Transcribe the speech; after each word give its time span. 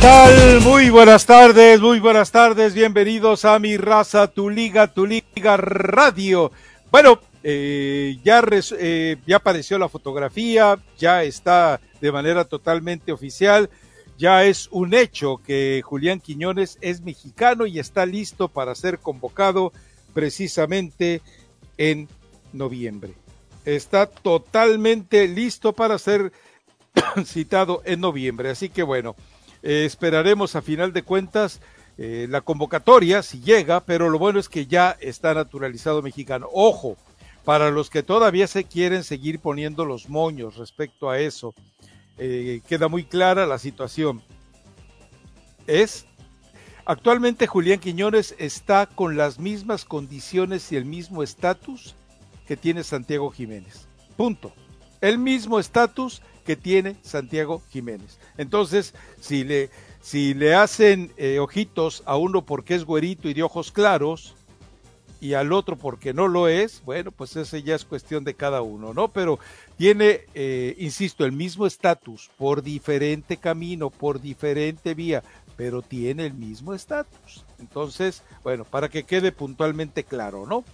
Tal? 0.00 0.60
Muy 0.60 0.90
buenas 0.90 1.26
tardes, 1.26 1.80
muy 1.80 2.00
buenas 2.00 2.30
tardes, 2.30 2.74
bienvenidos 2.74 3.44
a 3.44 3.58
mi 3.58 3.76
raza, 3.76 4.26
tu 4.26 4.50
liga, 4.50 4.92
tu 4.92 5.06
liga 5.06 5.56
radio. 5.56 6.50
Bueno, 6.90 7.20
eh, 7.42 8.18
ya, 8.24 8.42
eh, 8.78 9.16
ya 9.26 9.36
apareció 9.36 9.78
la 9.78 9.88
fotografía, 9.88 10.78
ya 10.98 11.22
está 11.22 11.80
de 12.00 12.12
manera 12.12 12.44
totalmente 12.44 13.12
oficial, 13.12 13.70
ya 14.18 14.44
es 14.44 14.68
un 14.70 14.94
hecho 14.94 15.38
que 15.38 15.82
Julián 15.84 16.20
Quiñones 16.20 16.78
es 16.80 17.02
mexicano 17.02 17.66
y 17.66 17.78
está 17.78 18.06
listo 18.06 18.48
para 18.48 18.74
ser 18.74 18.98
convocado 18.98 19.72
precisamente 20.14 21.22
en 21.76 22.08
noviembre. 22.52 23.14
Está 23.64 24.06
totalmente 24.06 25.28
listo 25.28 25.72
para 25.72 25.98
ser 25.98 26.32
citado 27.24 27.82
en 27.84 28.00
noviembre, 28.00 28.50
así 28.50 28.68
que 28.68 28.82
bueno. 28.82 29.16
Eh, 29.68 29.84
esperaremos 29.84 30.54
a 30.54 30.62
final 30.62 30.92
de 30.92 31.02
cuentas 31.02 31.60
eh, 31.98 32.28
la 32.30 32.40
convocatoria, 32.40 33.20
si 33.24 33.40
llega, 33.40 33.80
pero 33.80 34.08
lo 34.10 34.16
bueno 34.16 34.38
es 34.38 34.48
que 34.48 34.68
ya 34.68 34.96
está 35.00 35.34
naturalizado 35.34 36.02
mexicano. 36.02 36.48
Ojo, 36.52 36.96
para 37.44 37.72
los 37.72 37.90
que 37.90 38.04
todavía 38.04 38.46
se 38.46 38.62
quieren 38.62 39.02
seguir 39.02 39.40
poniendo 39.40 39.84
los 39.84 40.08
moños 40.08 40.54
respecto 40.54 41.10
a 41.10 41.18
eso, 41.18 41.52
eh, 42.16 42.60
queda 42.68 42.86
muy 42.86 43.06
clara 43.06 43.44
la 43.44 43.58
situación. 43.58 44.22
Es, 45.66 46.06
actualmente 46.84 47.48
Julián 47.48 47.80
Quiñones 47.80 48.36
está 48.38 48.86
con 48.86 49.16
las 49.16 49.40
mismas 49.40 49.84
condiciones 49.84 50.70
y 50.70 50.76
el 50.76 50.84
mismo 50.84 51.24
estatus 51.24 51.96
que 52.46 52.56
tiene 52.56 52.84
Santiago 52.84 53.32
Jiménez. 53.32 53.88
Punto. 54.16 54.52
El 55.00 55.18
mismo 55.18 55.58
estatus 55.58 56.22
que 56.46 56.56
tiene 56.56 56.96
Santiago 57.02 57.60
Jiménez. 57.70 58.18
Entonces, 58.38 58.94
si 59.20 59.44
le, 59.44 59.68
si 60.00 60.32
le 60.32 60.54
hacen 60.54 61.12
eh, 61.16 61.38
ojitos 61.40 62.02
a 62.06 62.16
uno 62.16 62.46
porque 62.46 62.74
es 62.74 62.84
güerito 62.84 63.28
y 63.28 63.34
de 63.34 63.42
ojos 63.42 63.72
claros, 63.72 64.36
y 65.20 65.34
al 65.34 65.52
otro 65.52 65.76
porque 65.76 66.12
no 66.14 66.28
lo 66.28 66.46
es, 66.48 66.82
bueno, 66.84 67.10
pues 67.10 67.36
ese 67.36 67.62
ya 67.62 67.74
es 67.74 67.84
cuestión 67.84 68.24
de 68.24 68.34
cada 68.34 68.62
uno, 68.62 68.94
¿no? 68.94 69.08
Pero 69.08 69.38
tiene, 69.76 70.20
eh, 70.34 70.74
insisto, 70.78 71.24
el 71.24 71.32
mismo 71.32 71.66
estatus, 71.66 72.30
por 72.36 72.62
diferente 72.62 73.36
camino, 73.36 73.90
por 73.90 74.20
diferente 74.20 74.94
vía, 74.94 75.22
pero 75.56 75.82
tiene 75.82 76.26
el 76.26 76.34
mismo 76.34 76.74
estatus. 76.74 77.44
Entonces, 77.58 78.22
bueno, 78.44 78.64
para 78.64 78.88
que 78.88 79.04
quede 79.04 79.32
puntualmente 79.32 80.04
claro, 80.04 80.46
¿no? 80.46 80.64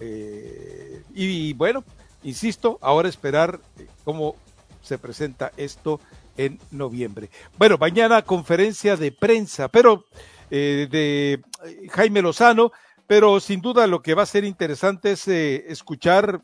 Eh, 0.00 1.02
y, 1.14 1.52
bueno, 1.52 1.84
insisto, 2.22 2.78
ahora 2.80 3.08
esperar 3.08 3.60
cómo 4.04 4.34
se 4.82 4.98
presenta 4.98 5.52
esto 5.56 6.00
en 6.36 6.58
noviembre. 6.70 7.30
Bueno, 7.58 7.76
mañana 7.78 8.22
conferencia 8.22 8.96
de 8.96 9.12
prensa, 9.12 9.68
pero 9.68 10.06
eh, 10.50 10.88
de 10.90 11.32
eh, 11.64 11.88
Jaime 11.90 12.22
Lozano, 12.22 12.72
pero 13.06 13.38
sin 13.40 13.60
duda 13.60 13.86
lo 13.86 14.02
que 14.02 14.14
va 14.14 14.22
a 14.22 14.26
ser 14.26 14.44
interesante 14.44 15.12
es 15.12 15.28
eh, 15.28 15.64
escuchar 15.68 16.42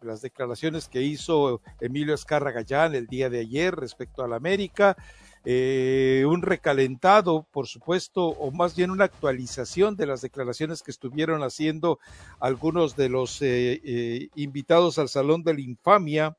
las 0.00 0.22
declaraciones 0.22 0.88
que 0.88 1.02
hizo 1.02 1.60
Emilio 1.80 2.14
Escarra 2.14 2.52
Gallán 2.52 2.94
el 2.94 3.06
día 3.06 3.28
de 3.28 3.40
ayer 3.40 3.74
respecto 3.74 4.22
a 4.22 4.28
la 4.28 4.36
América. 4.36 4.96
un 5.44 6.42
recalentado, 6.42 7.46
por 7.50 7.66
supuesto, 7.66 8.26
o 8.26 8.50
más 8.50 8.74
bien 8.76 8.90
una 8.90 9.04
actualización 9.04 9.96
de 9.96 10.06
las 10.06 10.22
declaraciones 10.22 10.82
que 10.82 10.90
estuvieron 10.90 11.42
haciendo 11.42 11.98
algunos 12.38 12.96
de 12.96 13.08
los 13.10 13.42
invitados 14.34 14.98
al 14.98 15.08
Salón 15.08 15.42
de 15.42 15.54
la 15.54 15.60
Infamia 15.60 16.36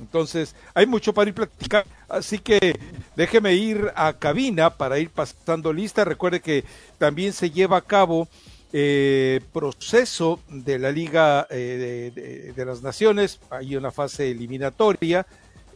entonces, 0.00 0.54
hay 0.74 0.86
mucho 0.86 1.12
para 1.12 1.28
ir 1.28 1.34
platicar, 1.34 1.86
así 2.08 2.38
que 2.38 2.78
déjeme 3.14 3.54
ir 3.54 3.92
a 3.94 4.12
cabina 4.12 4.70
para 4.70 4.98
ir 4.98 5.10
pasando 5.10 5.72
lista. 5.72 6.04
Recuerde 6.04 6.40
que 6.40 6.64
también 6.98 7.32
se 7.32 7.50
lleva 7.50 7.76
a 7.76 7.82
cabo 7.82 8.28
eh, 8.74 9.40
proceso 9.52 10.40
de 10.48 10.78
la 10.78 10.90
Liga 10.90 11.46
eh, 11.50 12.52
de, 12.56 12.64
las 12.64 12.82
Naciones, 12.82 13.38
hay 13.50 13.76
una 13.76 13.90
fase 13.90 14.30
eliminatoria. 14.30 15.26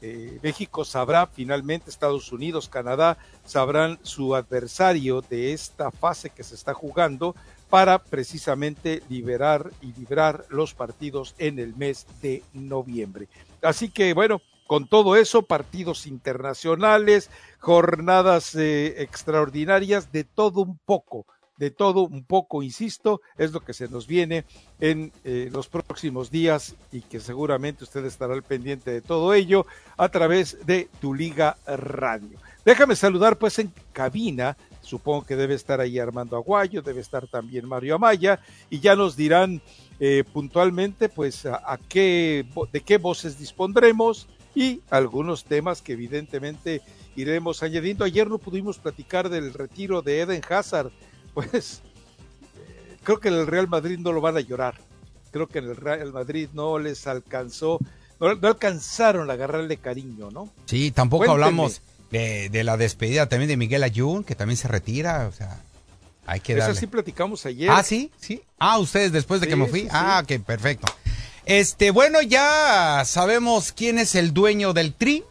Eh, 0.00 0.38
México 0.42 0.84
sabrá 0.84 1.26
finalmente, 1.26 1.90
Estados 1.90 2.32
Unidos, 2.32 2.68
Canadá 2.68 3.18
sabrán 3.44 3.98
su 4.02 4.34
adversario 4.34 5.20
de 5.20 5.52
esta 5.52 5.90
fase 5.90 6.30
que 6.30 6.42
se 6.42 6.54
está 6.54 6.72
jugando 6.72 7.34
para 7.68 7.98
precisamente 7.98 9.02
liberar 9.10 9.70
y 9.82 9.92
librar 9.92 10.46
los 10.48 10.72
partidos 10.72 11.34
en 11.38 11.58
el 11.58 11.74
mes 11.76 12.06
de 12.22 12.42
noviembre. 12.54 13.28
Así 13.66 13.88
que 13.88 14.14
bueno, 14.14 14.40
con 14.66 14.86
todo 14.88 15.16
eso, 15.16 15.42
partidos 15.42 16.06
internacionales, 16.06 17.30
jornadas 17.58 18.54
eh, 18.54 19.02
extraordinarias, 19.02 20.12
de 20.12 20.24
todo 20.24 20.62
un 20.62 20.78
poco, 20.78 21.26
de 21.56 21.70
todo 21.70 22.02
un 22.02 22.24
poco, 22.24 22.62
insisto, 22.62 23.20
es 23.38 23.52
lo 23.52 23.60
que 23.60 23.72
se 23.72 23.88
nos 23.88 24.06
viene 24.06 24.44
en 24.80 25.12
eh, 25.24 25.48
los 25.52 25.68
próximos 25.68 26.30
días 26.30 26.76
y 26.92 27.00
que 27.00 27.20
seguramente 27.20 27.84
usted 27.84 28.04
estará 28.04 28.34
al 28.34 28.42
pendiente 28.42 28.90
de 28.90 29.00
todo 29.00 29.34
ello 29.34 29.66
a 29.96 30.08
través 30.08 30.64
de 30.66 30.88
tu 31.00 31.14
Liga 31.14 31.56
Radio. 31.66 32.38
Déjame 32.64 32.96
saludar 32.96 33.38
pues 33.38 33.58
en 33.58 33.72
cabina, 33.92 34.56
supongo 34.80 35.24
que 35.24 35.36
debe 35.36 35.54
estar 35.54 35.80
ahí 35.80 35.98
Armando 35.98 36.36
Aguayo, 36.36 36.82
debe 36.82 37.00
estar 37.00 37.26
también 37.28 37.66
Mario 37.66 37.94
Amaya 37.94 38.40
y 38.70 38.80
ya 38.80 38.96
nos 38.96 39.16
dirán 39.16 39.62
eh, 39.98 40.24
puntualmente 40.30 41.08
pues 41.08 41.46
a, 41.46 41.78
qué, 41.88 42.44
de 42.70 42.80
qué 42.82 42.98
voces 42.98 43.38
dispondremos 43.38 44.26
y 44.54 44.82
algunos 44.90 45.44
temas 45.44 45.80
que 45.80 45.92
evidentemente 45.92 46.82
iremos 47.16 47.62
añadiendo. 47.62 48.04
Ayer 48.04 48.28
no 48.28 48.38
pudimos 48.38 48.78
platicar 48.78 49.30
del 49.30 49.54
retiro 49.54 50.02
de 50.02 50.20
Eden 50.20 50.42
Hazard, 50.48 50.90
pues 51.34 51.80
eh, 52.56 52.96
creo 53.02 53.20
que 53.20 53.28
en 53.28 53.34
el 53.34 53.46
Real 53.46 53.68
Madrid 53.68 53.98
no 53.98 54.12
lo 54.12 54.20
van 54.20 54.36
a 54.36 54.40
llorar. 54.40 54.74
Creo 55.30 55.46
que 55.46 55.58
en 55.58 55.66
el 55.66 55.76
Real 55.76 56.12
Madrid 56.12 56.48
no 56.52 56.78
les 56.78 57.06
alcanzó, 57.06 57.78
no, 58.20 58.28
alcanzaron 58.28 59.30
a 59.30 59.34
agarrarle 59.34 59.78
cariño, 59.78 60.30
¿no? 60.30 60.50
Sí, 60.66 60.90
tampoco 60.90 61.30
hablamos 61.30 61.82
de, 62.10 62.48
de, 62.48 62.64
la 62.64 62.76
despedida 62.76 63.28
también 63.28 63.48
de 63.48 63.56
Miguel 63.56 63.82
Ayun, 63.82 64.24
que 64.24 64.34
también 64.34 64.56
se 64.56 64.68
retira, 64.68 65.26
o 65.26 65.32
sea. 65.32 65.62
Hay 66.26 66.40
que 66.40 66.54
darle. 66.54 66.72
Eso 66.72 66.80
sí 66.80 66.86
platicamos 66.86 67.46
ayer. 67.46 67.70
Ah, 67.70 67.82
sí, 67.82 68.10
sí. 68.20 68.42
Ah, 68.58 68.78
ustedes 68.78 69.12
después 69.12 69.40
de 69.40 69.48
que 69.48 69.56
me 69.56 69.66
fui. 69.66 69.88
ah, 69.90 70.22
ok, 70.22 70.42
perfecto. 70.44 70.92
Este, 71.44 71.92
bueno, 71.92 72.20
ya 72.22 73.02
sabemos 73.06 73.72
quién 73.72 73.98
es 73.98 74.16
el 74.16 74.34
dueño 74.34 74.72
del 74.72 74.94
tri. 74.94 75.22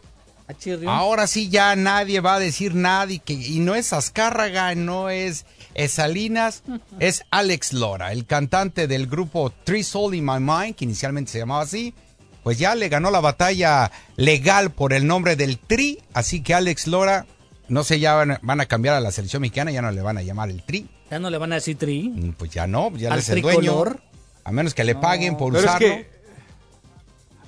Ahora 0.86 1.26
sí 1.26 1.48
ya 1.48 1.74
nadie 1.74 2.20
va 2.20 2.36
a 2.36 2.38
decir 2.38 2.74
nada 2.74 3.12
y, 3.12 3.18
que, 3.18 3.32
y 3.32 3.58
no 3.58 3.74
es 3.74 3.92
Azcárraga, 3.92 4.74
no 4.76 5.10
es, 5.10 5.44
Salinas, 5.88 6.62
es 7.00 7.24
Alex 7.30 7.72
Lora, 7.72 8.12
el 8.12 8.26
cantante 8.26 8.86
del 8.86 9.08
grupo 9.08 9.52
Three 9.64 9.82
Soul 9.82 10.14
in 10.14 10.24
My 10.24 10.38
Mind, 10.38 10.76
que 10.76 10.84
inicialmente 10.84 11.32
se 11.32 11.38
llamaba 11.40 11.62
así. 11.62 11.94
Pues 12.44 12.58
ya 12.58 12.76
le 12.76 12.88
ganó 12.88 13.10
la 13.10 13.20
batalla 13.20 13.90
legal 14.14 14.70
por 14.70 14.92
el 14.92 15.04
nombre 15.08 15.34
del 15.34 15.58
Tri, 15.58 16.00
así 16.14 16.42
que 16.42 16.54
Alex 16.54 16.86
Lora 16.86 17.26
no 17.68 17.84
sé, 17.84 18.00
ya 18.00 18.14
van, 18.14 18.60
a 18.60 18.66
cambiar 18.66 18.94
a 18.94 19.00
la 19.00 19.10
selección 19.10 19.42
mexicana, 19.42 19.70
ya 19.70 19.82
no 19.82 19.90
le 19.90 20.02
van 20.02 20.18
a 20.18 20.22
llamar 20.22 20.50
el 20.50 20.62
Tri. 20.62 20.88
Ya 21.10 21.18
no 21.18 21.30
le 21.30 21.38
van 21.38 21.52
a 21.52 21.56
decir 21.56 21.76
Tri. 21.76 22.08
Mm, 22.08 22.32
pues 22.32 22.50
ya 22.50 22.66
no, 22.66 22.94
ya 22.96 23.14
es 23.14 23.28
el 23.28 23.42
dueño. 23.42 23.84
A 24.44 24.52
menos 24.52 24.74
que 24.74 24.84
le 24.84 24.94
paguen 24.94 25.36
por 25.36 25.52
Pero 25.52 25.64
usarlo. 25.64 25.86
Es 25.86 25.94
que, 25.94 26.10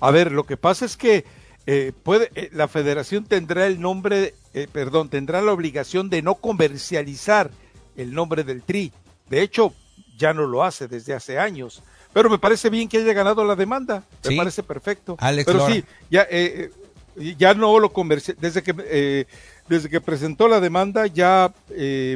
a 0.01 0.11
ver, 0.11 0.33
lo 0.33 0.45
que 0.45 0.57
pasa 0.57 0.85
es 0.85 0.97
que 0.97 1.25
eh, 1.67 1.93
puede, 2.03 2.31
eh, 2.35 2.51
la 2.53 2.67
federación 2.69 3.25
tendrá 3.25 3.67
el 3.67 3.81
nombre, 3.81 4.35
eh, 4.55 4.67
perdón, 4.71 5.09
tendrá 5.09 5.41
la 5.41 5.53
obligación 5.53 6.11
de 6.11 6.23
no 6.23 6.35
comercializar 6.37 7.51
el 7.97 8.15
nombre 8.15 8.43
del 8.45 8.63
Tri. 8.63 8.93
De 9.29 9.43
hecho, 9.43 9.75
ya 10.17 10.35
no 10.35 10.47
lo 10.47 10.65
hace 10.65 10.89
desde 10.89 11.15
hace 11.15 11.39
años. 11.39 11.83
Pero 12.13 12.31
me 12.31 12.39
parece 12.39 12.71
bien 12.71 12.89
que 12.89 12.99
haya 12.99 13.13
ganado 13.13 13.45
la 13.45 13.55
demanda. 13.55 14.03
Me 14.29 14.37
parece 14.37 14.63
perfecto. 14.63 15.17
Pero 15.45 15.67
sí, 15.67 15.85
ya, 16.11 16.23
eh, 16.23 16.71
eh, 17.17 17.35
ya 17.39 17.55
no 17.55 17.79
lo 17.79 17.93
comercial. 17.93 18.37
Desde 18.41 18.63
que, 18.63 18.75
eh, 18.87 19.27
desde 19.69 19.89
que 19.89 20.01
presentó 20.01 20.49
la 20.49 20.61
demanda, 20.61 21.07
ya 21.07 21.53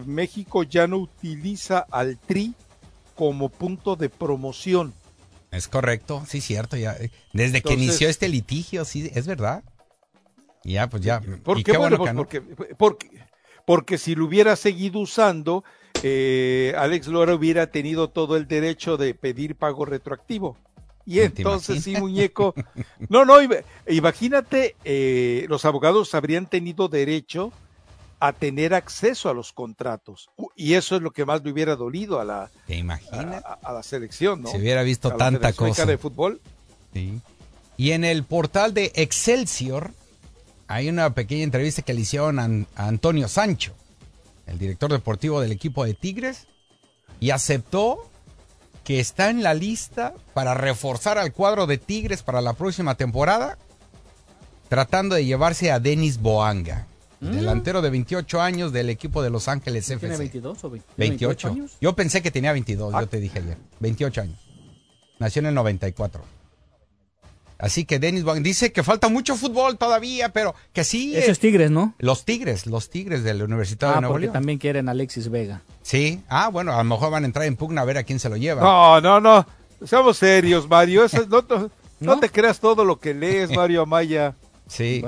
México 0.06 0.62
ya 0.62 0.86
no 0.86 0.98
utiliza 0.98 1.86
al 1.90 2.18
TRI 2.18 2.54
como 3.14 3.48
punto 3.48 3.96
de 3.96 4.08
promoción. 4.08 4.94
Es 5.50 5.68
correcto, 5.68 6.24
sí, 6.26 6.40
cierto. 6.40 6.76
Ya, 6.76 6.96
desde 7.32 7.60
que 7.60 7.74
inició 7.74 8.08
este 8.08 8.28
litigio, 8.28 8.84
sí, 8.84 9.10
es 9.14 9.26
verdad. 9.26 9.62
Ya, 10.64 10.88
pues 10.88 11.02
ya. 11.02 11.20
¿Por 11.20 11.62
qué? 11.62 11.76
Bueno, 11.76 11.98
pues 11.98 12.14
porque, 12.14 12.40
porque, 12.40 13.10
porque 13.66 13.98
si 13.98 14.14
lo 14.14 14.24
hubiera 14.24 14.56
seguido 14.56 15.00
usando, 15.00 15.64
eh, 16.02 16.74
Alex 16.76 17.08
Lora 17.08 17.34
hubiera 17.34 17.66
tenido 17.68 18.08
todo 18.08 18.36
el 18.36 18.48
derecho 18.48 18.96
de 18.96 19.14
pedir 19.14 19.56
pago 19.56 19.84
retroactivo. 19.84 20.56
Y 21.04 21.20
entonces 21.20 21.82
sí, 21.82 21.96
muñeco. 21.96 22.54
No, 23.08 23.24
no, 23.24 23.36
imagínate, 23.88 24.76
eh, 24.84 25.46
los 25.48 25.64
abogados 25.64 26.14
habrían 26.14 26.46
tenido 26.46 26.88
derecho 26.88 27.52
a 28.20 28.32
tener 28.32 28.72
acceso 28.72 29.28
a 29.28 29.34
los 29.34 29.52
contratos. 29.52 30.30
Y 30.54 30.74
eso 30.74 30.96
es 30.96 31.02
lo 31.02 31.10
que 31.10 31.24
más 31.24 31.42
le 31.42 31.50
hubiera 31.50 31.74
dolido 31.74 32.20
a 32.20 32.24
la, 32.24 32.50
A, 33.62 33.72
la 33.72 33.82
selección, 33.82 34.42
¿no? 34.42 34.50
Se 34.50 34.58
hubiera 34.58 34.82
visto 34.82 35.12
tanta 35.16 35.52
cosa. 35.52 35.86
de 35.86 35.98
fútbol. 35.98 36.40
Sí. 36.92 37.20
Y 37.76 37.92
en 37.92 38.04
el 38.04 38.22
portal 38.22 38.74
de 38.74 38.92
Excelsior 38.94 39.90
hay 40.68 40.88
una 40.88 41.14
pequeña 41.14 41.42
entrevista 41.42 41.82
que 41.82 41.94
le 41.94 42.02
hicieron 42.02 42.38
a 42.38 42.86
Antonio 42.86 43.26
Sancho 43.26 43.74
el 44.46 44.58
director 44.58 44.90
deportivo 44.90 45.40
del 45.40 45.52
equipo 45.52 45.84
de 45.84 45.94
Tigres, 45.94 46.46
y 47.20 47.30
aceptó 47.30 48.10
que 48.84 49.00
está 49.00 49.30
en 49.30 49.42
la 49.42 49.54
lista 49.54 50.14
para 50.34 50.54
reforzar 50.54 51.18
al 51.18 51.32
cuadro 51.32 51.66
de 51.66 51.78
Tigres 51.78 52.22
para 52.22 52.40
la 52.40 52.52
próxima 52.54 52.94
temporada, 52.96 53.58
tratando 54.68 55.14
de 55.14 55.24
llevarse 55.24 55.70
a 55.70 55.78
Denis 55.78 56.18
Boanga, 56.18 56.86
mm. 57.20 57.30
delantero 57.30 57.82
de 57.82 57.90
28 57.90 58.40
años 58.40 58.72
del 58.72 58.90
equipo 58.90 59.22
de 59.22 59.30
Los 59.30 59.48
Ángeles 59.48 59.88
FC. 59.88 60.00
¿Tiene 60.00 60.16
22 60.18 60.64
o 60.64 60.72
28? 60.96 61.48
años? 61.48 61.76
Yo 61.80 61.94
pensé 61.94 62.22
que 62.22 62.30
tenía 62.30 62.52
22, 62.52 62.92
yo 62.92 62.98
ah. 62.98 63.06
te 63.06 63.20
dije 63.20 63.38
ayer. 63.38 63.58
28 63.80 64.20
años. 64.22 64.38
Nació 65.18 65.40
en 65.40 65.46
el 65.46 65.54
94. 65.54 66.24
Así 67.62 67.84
que 67.84 68.00
Denis 68.00 68.24
dice 68.40 68.72
que 68.72 68.82
falta 68.82 69.08
mucho 69.08 69.36
fútbol 69.36 69.78
todavía, 69.78 70.30
pero 70.30 70.52
que 70.72 70.82
sí. 70.82 71.16
Esos 71.16 71.38
Tigres, 71.38 71.70
¿no? 71.70 71.94
Los 72.00 72.24
Tigres, 72.24 72.66
los 72.66 72.90
Tigres 72.90 73.22
del 73.22 73.40
Universidad 73.40 73.90
de 73.92 73.98
ah, 73.98 74.00
Nuevo 74.00 74.14
porque 74.14 74.26
también 74.26 74.58
quieren 74.58 74.88
Alexis 74.88 75.30
Vega. 75.30 75.62
Sí. 75.80 76.20
Ah, 76.28 76.48
bueno, 76.48 76.72
a 76.72 76.78
lo 76.78 76.84
mejor 76.84 77.12
van 77.12 77.22
a 77.22 77.26
entrar 77.26 77.46
en 77.46 77.54
pugna 77.54 77.82
a 77.82 77.84
ver 77.84 77.98
a 77.98 78.02
quién 78.02 78.18
se 78.18 78.28
lo 78.28 78.36
lleva. 78.36 78.62
No, 78.62 79.00
no, 79.00 79.20
no. 79.20 79.46
Seamos 79.86 80.16
serios, 80.16 80.68
Mario. 80.68 81.06
no, 82.00 82.18
te 82.18 82.30
creas 82.30 82.58
todo 82.58 82.84
lo 82.84 82.98
que 82.98 83.14
lees, 83.14 83.50
Mario 83.56 83.82
Amaya. 83.82 84.34
Sí. 84.66 85.04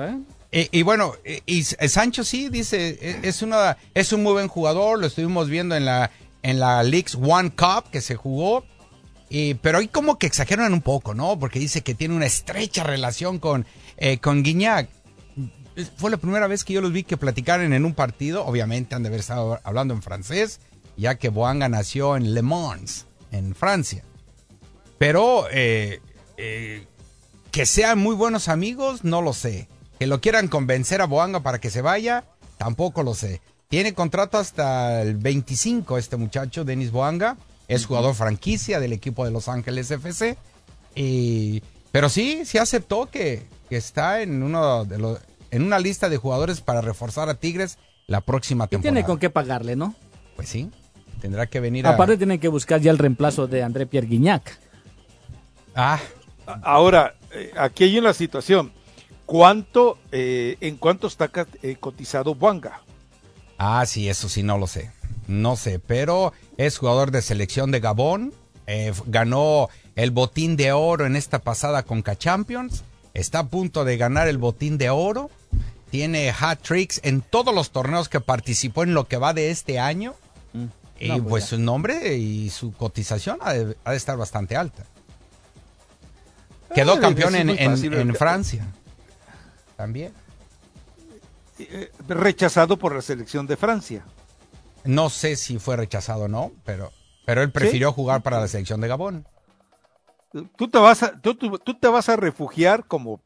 Y, 0.52 0.82
bueno, 0.82 1.14
y, 1.46 1.64
Sancho 1.64 2.22
sí 2.22 2.50
dice, 2.50 2.96
e, 3.00 3.18
es 3.24 3.42
una 3.42 3.76
es 3.94 4.12
un 4.12 4.22
muy 4.22 4.34
buen 4.34 4.46
jugador, 4.46 5.00
lo 5.00 5.08
estuvimos 5.08 5.48
viendo 5.48 5.74
en 5.74 5.86
la 5.86 6.12
en 6.44 6.60
la 6.60 6.84
Leagues 6.84 7.16
One 7.16 7.50
Cup 7.50 7.90
que 7.90 8.00
se 8.00 8.14
jugó 8.14 8.64
pero 9.62 9.78
ahí 9.78 9.88
como 9.88 10.18
que 10.18 10.26
exageran 10.26 10.72
un 10.72 10.82
poco, 10.82 11.14
¿no? 11.14 11.38
Porque 11.38 11.58
dice 11.58 11.82
que 11.82 11.94
tiene 11.94 12.14
una 12.14 12.26
estrecha 12.26 12.84
relación 12.84 13.38
con, 13.38 13.66
eh, 13.96 14.18
con 14.18 14.42
Guignac. 14.42 14.88
Fue 15.96 16.10
la 16.10 16.18
primera 16.18 16.46
vez 16.46 16.62
que 16.62 16.72
yo 16.72 16.80
los 16.80 16.92
vi 16.92 17.02
que 17.02 17.16
platicaran 17.16 17.72
en 17.72 17.84
un 17.84 17.94
partido. 17.94 18.44
Obviamente 18.46 18.94
han 18.94 19.02
de 19.02 19.08
haber 19.08 19.20
estado 19.20 19.60
hablando 19.64 19.92
en 19.92 20.02
francés, 20.02 20.60
ya 20.96 21.16
que 21.16 21.30
Boanga 21.30 21.68
nació 21.68 22.16
en 22.16 22.32
Le 22.34 22.42
Mans, 22.42 23.06
en 23.32 23.54
Francia. 23.54 24.04
Pero 24.98 25.46
eh, 25.50 26.00
eh, 26.36 26.86
que 27.50 27.66
sean 27.66 27.98
muy 27.98 28.14
buenos 28.14 28.48
amigos, 28.48 29.04
no 29.04 29.20
lo 29.20 29.32
sé. 29.32 29.68
Que 29.98 30.06
lo 30.06 30.20
quieran 30.20 30.48
convencer 30.48 31.00
a 31.00 31.06
Boanga 31.06 31.40
para 31.40 31.60
que 31.60 31.70
se 31.70 31.82
vaya, 31.82 32.24
tampoco 32.56 33.02
lo 33.02 33.14
sé. 33.14 33.40
Tiene 33.68 33.94
contrato 33.94 34.38
hasta 34.38 35.02
el 35.02 35.16
25 35.16 35.98
este 35.98 36.16
muchacho, 36.16 36.64
Denis 36.64 36.92
Boanga. 36.92 37.36
Es 37.68 37.86
jugador 37.86 38.14
franquicia 38.14 38.80
del 38.80 38.92
equipo 38.92 39.24
de 39.24 39.30
Los 39.30 39.48
Ángeles 39.48 39.90
FC. 39.90 40.36
Y, 40.94 41.62
pero 41.92 42.08
sí, 42.08 42.44
sí 42.44 42.58
aceptó 42.58 43.06
que, 43.06 43.46
está 43.70 44.22
en, 44.22 44.42
uno 44.42 44.84
de 44.84 44.98
los, 44.98 45.18
en 45.50 45.62
una 45.62 45.78
lista 45.78 46.08
de 46.08 46.16
jugadores 46.16 46.60
para 46.60 46.80
reforzar 46.80 47.28
a 47.28 47.34
Tigres 47.34 47.78
la 48.06 48.20
próxima 48.20 48.66
temporada. 48.66 48.90
Y 48.90 48.94
tiene 48.94 49.06
con 49.06 49.18
qué 49.18 49.30
pagarle, 49.30 49.76
¿no? 49.76 49.94
Pues 50.36 50.48
sí, 50.48 50.70
tendrá 51.20 51.46
que 51.46 51.60
venir 51.60 51.86
Aparte 51.86 52.16
tienen 52.16 52.38
que 52.38 52.48
buscar 52.48 52.80
ya 52.80 52.90
el 52.90 52.98
reemplazo 52.98 53.46
de 53.46 53.62
André 53.62 53.86
Pierre 53.86 54.06
Guignac. 54.06 54.58
Ah. 55.74 55.98
Ahora, 56.62 57.14
eh, 57.32 57.52
aquí 57.56 57.84
hay 57.84 57.98
una 57.98 58.12
situación. 58.12 58.72
¿Cuánto, 59.26 59.98
eh, 60.12 60.56
en 60.60 60.76
cuánto 60.76 61.06
está 61.06 61.30
eh, 61.62 61.76
cotizado 61.80 62.34
Buanga? 62.34 62.82
Ah, 63.56 63.84
sí, 63.86 64.08
eso 64.08 64.28
sí 64.28 64.42
no 64.42 64.58
lo 64.58 64.66
sé. 64.66 64.92
No 65.26 65.56
sé, 65.56 65.78
pero 65.78 66.32
es 66.56 66.78
jugador 66.78 67.10
de 67.10 67.22
selección 67.22 67.70
de 67.70 67.80
Gabón. 67.80 68.32
Eh, 68.66 68.92
ganó 69.06 69.68
el 69.94 70.10
botín 70.10 70.56
de 70.56 70.72
oro 70.72 71.06
en 71.06 71.16
esta 71.16 71.38
pasada 71.40 71.82
Conca 71.82 72.16
Champions. 72.16 72.84
Está 73.12 73.40
a 73.40 73.46
punto 73.48 73.84
de 73.84 73.96
ganar 73.96 74.28
el 74.28 74.38
botín 74.38 74.78
de 74.78 74.90
oro. 74.90 75.30
Tiene 75.90 76.34
hat 76.38 76.60
tricks 76.60 77.00
en 77.04 77.20
todos 77.20 77.54
los 77.54 77.70
torneos 77.70 78.08
que 78.08 78.20
participó 78.20 78.82
en 78.82 78.94
lo 78.94 79.06
que 79.06 79.16
va 79.16 79.32
de 79.34 79.50
este 79.50 79.78
año. 79.78 80.14
Mm. 80.52 80.64
y 81.00 81.08
pues, 81.08 81.22
pues 81.22 81.44
su 81.46 81.58
nombre 81.58 82.16
y 82.16 82.50
su 82.50 82.72
cotización 82.72 83.38
ha 83.40 83.52
de, 83.52 83.76
estar 83.94 84.16
bastante 84.16 84.56
alta. 84.56 84.84
Quedó 86.74 86.98
campeón 87.00 87.34
en, 87.36 87.50
en 87.50 88.14
Francia. 88.14 88.66
También. 89.76 90.12
Eh, 91.58 91.92
rechazado 92.08 92.76
por 92.76 92.94
la 92.94 93.02
selección 93.02 93.46
de 93.46 93.56
Francia. 93.56 94.04
No 94.84 95.10
sé 95.10 95.36
si 95.36 95.58
fue 95.58 95.76
rechazado 95.76 96.24
o 96.24 96.28
no, 96.28 96.52
pero, 96.64 96.92
pero 97.24 97.42
él 97.42 97.50
prefirió 97.50 97.92
jugar 97.92 98.22
para 98.22 98.40
la 98.40 98.48
selección 98.48 98.80
de 98.80 98.88
Gabón. 98.88 99.26
Tú 100.56 100.68
te 100.68 100.78
vas 100.78 101.02
a, 101.02 101.20
tú, 101.20 101.34
te 101.36 101.88
vas 101.88 102.08
a 102.08 102.16
refugiar 102.16 102.86
como 102.86 103.22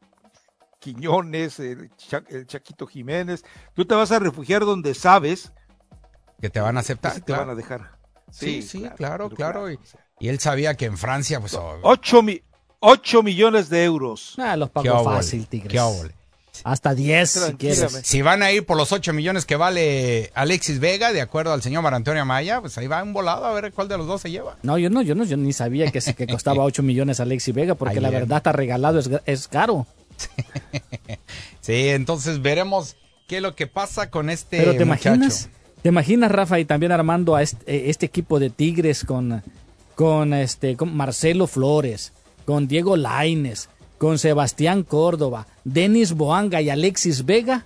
Quiñones, 0.79 1.59
el, 1.59 1.89
Chaquito 2.45 2.85
Jiménez, 2.85 3.43
tú 3.73 3.85
te 3.85 3.95
vas 3.95 4.11
a 4.11 4.19
refugiar 4.19 4.63
donde 4.63 4.93
sabes 4.93 5.51
que 6.39 6.49
te 6.49 6.59
van 6.59 6.77
a 6.77 6.79
aceptar. 6.81 7.19
te 7.19 7.33
van 7.33 7.49
a 7.49 7.55
dejar. 7.55 7.97
Sí, 8.31 8.61
sí, 8.61 8.87
claro, 8.95 9.29
claro. 9.29 9.71
y, 9.71 9.79
él 10.19 10.39
sabía 10.39 10.75
que 10.75 10.85
en 10.85 10.97
Francia, 10.97 11.39
pues. 11.39 11.57
Ocho, 12.81 13.23
millones 13.23 13.69
de 13.69 13.83
euros. 13.83 14.35
Ah, 14.37 14.55
los 14.55 14.69
pagó 14.69 15.03
fácil, 15.03 15.47
Tigres. 15.47 15.73
Qué 15.73 15.79
hasta 16.63 16.95
10 16.95 17.29
si 17.29 17.53
quieres. 17.53 18.01
Si 18.03 18.21
van 18.21 18.43
a 18.43 18.51
ir 18.51 18.65
por 18.65 18.77
los 18.77 18.91
8 18.91 19.13
millones 19.13 19.45
que 19.45 19.55
vale 19.55 20.31
Alexis 20.35 20.79
Vega, 20.79 21.13
de 21.13 21.21
acuerdo 21.21 21.53
al 21.53 21.61
señor 21.61 21.83
Marantonio 21.83 22.21
Amaya, 22.21 22.61
pues 22.61 22.77
ahí 22.77 22.87
va 22.87 23.03
un 23.03 23.13
volado 23.13 23.45
a 23.45 23.53
ver 23.53 23.71
cuál 23.71 23.87
de 23.87 23.97
los 23.97 24.07
dos 24.07 24.21
se 24.21 24.31
lleva. 24.31 24.57
No, 24.63 24.77
yo 24.77 24.89
no, 24.89 25.01
yo 25.01 25.15
no, 25.15 25.23
yo 25.23 25.37
ni 25.37 25.53
sabía 25.53 25.91
que, 25.91 25.99
que 26.01 26.27
costaba 26.27 26.63
8 26.63 26.83
millones 26.83 27.19
Alexis 27.19 27.53
Vega, 27.53 27.75
porque 27.75 28.01
la 28.01 28.09
verdad 28.09 28.37
está 28.37 28.51
regalado, 28.51 28.99
es, 28.99 29.09
es 29.25 29.47
caro. 29.47 29.85
sí, 31.61 31.89
entonces 31.89 32.41
veremos 32.41 32.95
qué 33.27 33.37
es 33.37 33.41
lo 33.41 33.55
que 33.55 33.67
pasa 33.67 34.09
con 34.09 34.29
este 34.29 34.57
Pero 34.57 34.75
te 34.75 34.83
imaginas, 34.83 35.49
te 35.81 35.89
imaginas, 35.89 36.31
Rafa, 36.31 36.59
y 36.59 36.65
también 36.65 36.91
armando 36.91 37.35
a 37.35 37.41
este, 37.41 37.63
eh, 37.73 37.89
este, 37.89 38.05
equipo 38.05 38.39
de 38.39 38.49
Tigres 38.49 39.05
con, 39.05 39.43
con 39.95 40.33
este, 40.33 40.75
con 40.75 40.95
Marcelo 40.95 41.47
Flores, 41.47 42.11
con 42.45 42.67
Diego 42.67 42.97
Laines, 42.97 43.69
con 43.97 44.17
Sebastián 44.17 44.83
Córdoba, 44.83 45.47
Denis 45.73 46.13
Boanga 46.13 46.61
y 46.61 46.69
Alexis 46.69 47.25
Vega. 47.25 47.65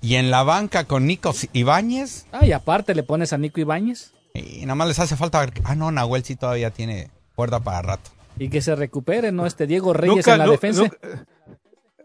¿Y 0.00 0.16
en 0.16 0.30
la 0.30 0.42
banca 0.42 0.84
con 0.84 1.06
Nico 1.06 1.32
Ibáñez? 1.52 2.26
Ah, 2.32 2.44
y 2.44 2.52
aparte 2.52 2.94
le 2.94 3.02
pones 3.02 3.32
a 3.32 3.38
Nico 3.38 3.60
Ibáñez. 3.60 4.12
Y 4.34 4.62
nada 4.62 4.74
más 4.74 4.88
les 4.88 4.98
hace 4.98 5.16
falta. 5.16 5.46
Ah, 5.64 5.74
no, 5.74 5.90
Nahuel 5.90 6.24
sí 6.24 6.36
todavía 6.36 6.70
tiene 6.70 7.10
cuerda 7.34 7.60
para 7.60 7.82
rato. 7.82 8.10
Y 8.38 8.48
que 8.48 8.60
se 8.60 8.74
recupere, 8.74 9.32
¿no? 9.32 9.46
Este 9.46 9.66
Diego 9.66 9.92
Reyes 9.92 10.26
en 10.26 10.38
la 10.38 10.48
defensa. 10.48 10.90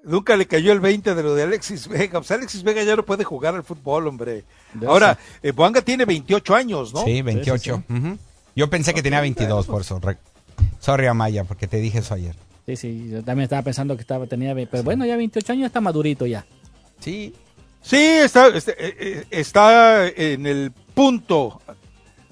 Nunca, 0.04 0.36
le 0.36 0.48
cayó 0.48 0.72
el 0.72 0.80
20 0.80 1.14
de 1.14 1.24
lo 1.24 1.36
de 1.36 1.44
Alexis 1.44 1.88
Vega. 1.88 2.20
Pues 2.20 2.32
Alexis 2.32 2.64
Vega 2.64 2.84
ya 2.84 2.96
no 2.96 3.04
puede 3.04 3.24
jugar 3.24 3.56
al 3.56 3.64
fútbol, 3.64 4.08
hombre. 4.08 4.46
Ahora, 4.88 5.18
eh, 5.44 5.52
Boanga 5.52 5.82
tiene 5.82 6.06
28 6.06 6.56
años, 6.56 6.94
¿no? 6.94 7.04
Sí, 7.04 7.22
28. 7.22 7.84
Yo 8.56 8.70
pensé 8.70 8.94
que 8.94 9.04
tenía 9.04 9.22
22, 9.22 9.68
por 9.68 9.82
eso. 9.82 10.00
Sorry, 10.80 11.08
Amaya, 11.08 11.44
porque 11.44 11.68
te 11.68 11.78
dije 11.78 12.00
eso 12.00 12.14
ayer. 12.14 12.36
Sí, 12.66 12.76
sí, 12.76 13.10
yo 13.10 13.24
también 13.24 13.44
estaba 13.44 13.62
pensando 13.62 13.96
que 13.96 14.02
estaba 14.02 14.28
tenía, 14.28 14.54
pero 14.70 14.84
bueno, 14.84 15.06
ya 15.06 15.18
28 15.18 15.54
años 15.54 15.66
está 15.68 15.82
madurito 15.82 16.26
ya. 16.26 16.46
Sí. 17.00 17.34
Sí, 17.82 17.98
está, 17.98 18.48
está, 18.50 18.74
eh, 18.78 19.26
está 19.32 20.08
en 20.08 20.46
el 20.46 20.72
punto 20.94 21.60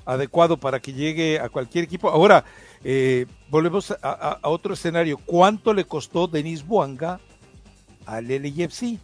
adecuado 0.06 0.58
para 0.58 0.80
que 0.80 0.94
llegue 0.94 1.40
a 1.40 1.50
cualquier 1.50 1.86
equipo. 1.86 2.10
Ahora, 2.10 2.46
eh, 2.84 3.26
volvemos 3.50 3.96
a, 4.02 4.40
otro 4.44 4.74
escenario. 4.74 5.18
¿Cuánto 5.18 5.74
le 5.74 5.86
costó 5.86 6.28
Denis 6.28 6.66
Buanga 6.66 7.20
al 8.06 8.26
LFC? 8.26 9.00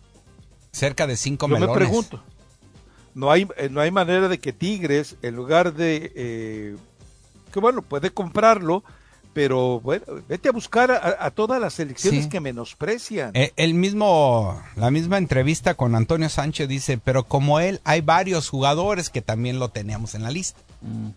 Cerca 0.72 1.08
de 1.08 1.15
5 1.15 1.48
millones. 1.48 1.67
Yo 1.67 1.74
me 1.74 1.77
pregunto. 1.77 2.24
No 3.13 3.32
hay, 3.32 3.48
eh, 3.58 3.70
no 3.70 3.82
hay 3.82 3.91
manera 3.91 4.27
de 4.27 4.39
que 4.39 4.51
Tigres, 4.51 5.15
en 5.22 5.36
lugar 5.36 5.74
de... 5.74 6.12
Eh, 6.15 6.75
que 7.51 7.60
bueno, 7.60 7.82
puede 7.82 8.10
comprarlo, 8.12 8.84
pero 9.36 9.82
bueno, 9.82 10.06
vete 10.30 10.48
a 10.48 10.54
buscar 10.54 10.89
a, 10.92 11.30
todas 11.32 11.60
las 11.60 11.74
selecciones 11.74 12.27
que 12.27 12.39
menosprecian. 12.39 13.34
el 13.34 13.74
mismo, 13.74 14.63
la 14.77 14.92
misma 14.92 15.18
entrevista 15.18 15.74
con 15.74 15.94
Antonio 15.94 16.30
Sánchez 16.30 16.70
dice, 16.70 16.98
pero 16.98 17.25
como 17.25 17.60
él, 17.60 17.82
hay 17.84 18.00
varios 18.00 18.48
jugadores 18.48 19.10
que 19.10 19.22
también 19.22 19.60
lo 19.60 19.68
teníamos 19.68 20.15
en 20.15 20.24
la 20.24 20.32
lista. 20.32 20.62
Mm. 20.80 21.10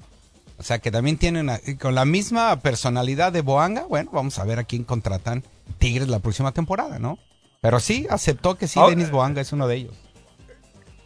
O 0.59 0.65
sea, 0.65 0.81
que 0.81 0.91
también 0.91 1.17
tienen, 1.17 1.49
con 1.81 1.95
la 1.95 2.05
misma 2.05 2.59
personalidad 2.59 3.31
de 3.31 3.43
Boanga, 3.43 3.83
bueno, 3.83 4.11
vamos 4.13 4.37
a 4.41 4.45
ver 4.45 4.59
a 4.59 4.65
quién 4.65 4.83
contratan 4.83 5.45
Tigres 5.79 6.09
la 6.09 6.19
próxima 6.19 6.51
temporada, 6.51 6.99
¿no? 6.99 7.21
Pero 7.61 7.79
sí, 7.79 8.09
aceptó 8.11 8.57
que 8.57 8.67
sí, 8.67 8.81
Denis 8.89 9.13
Boanga 9.13 9.41
es 9.41 9.53
uno 9.53 9.69
de 9.69 9.77
ellos. 9.77 9.95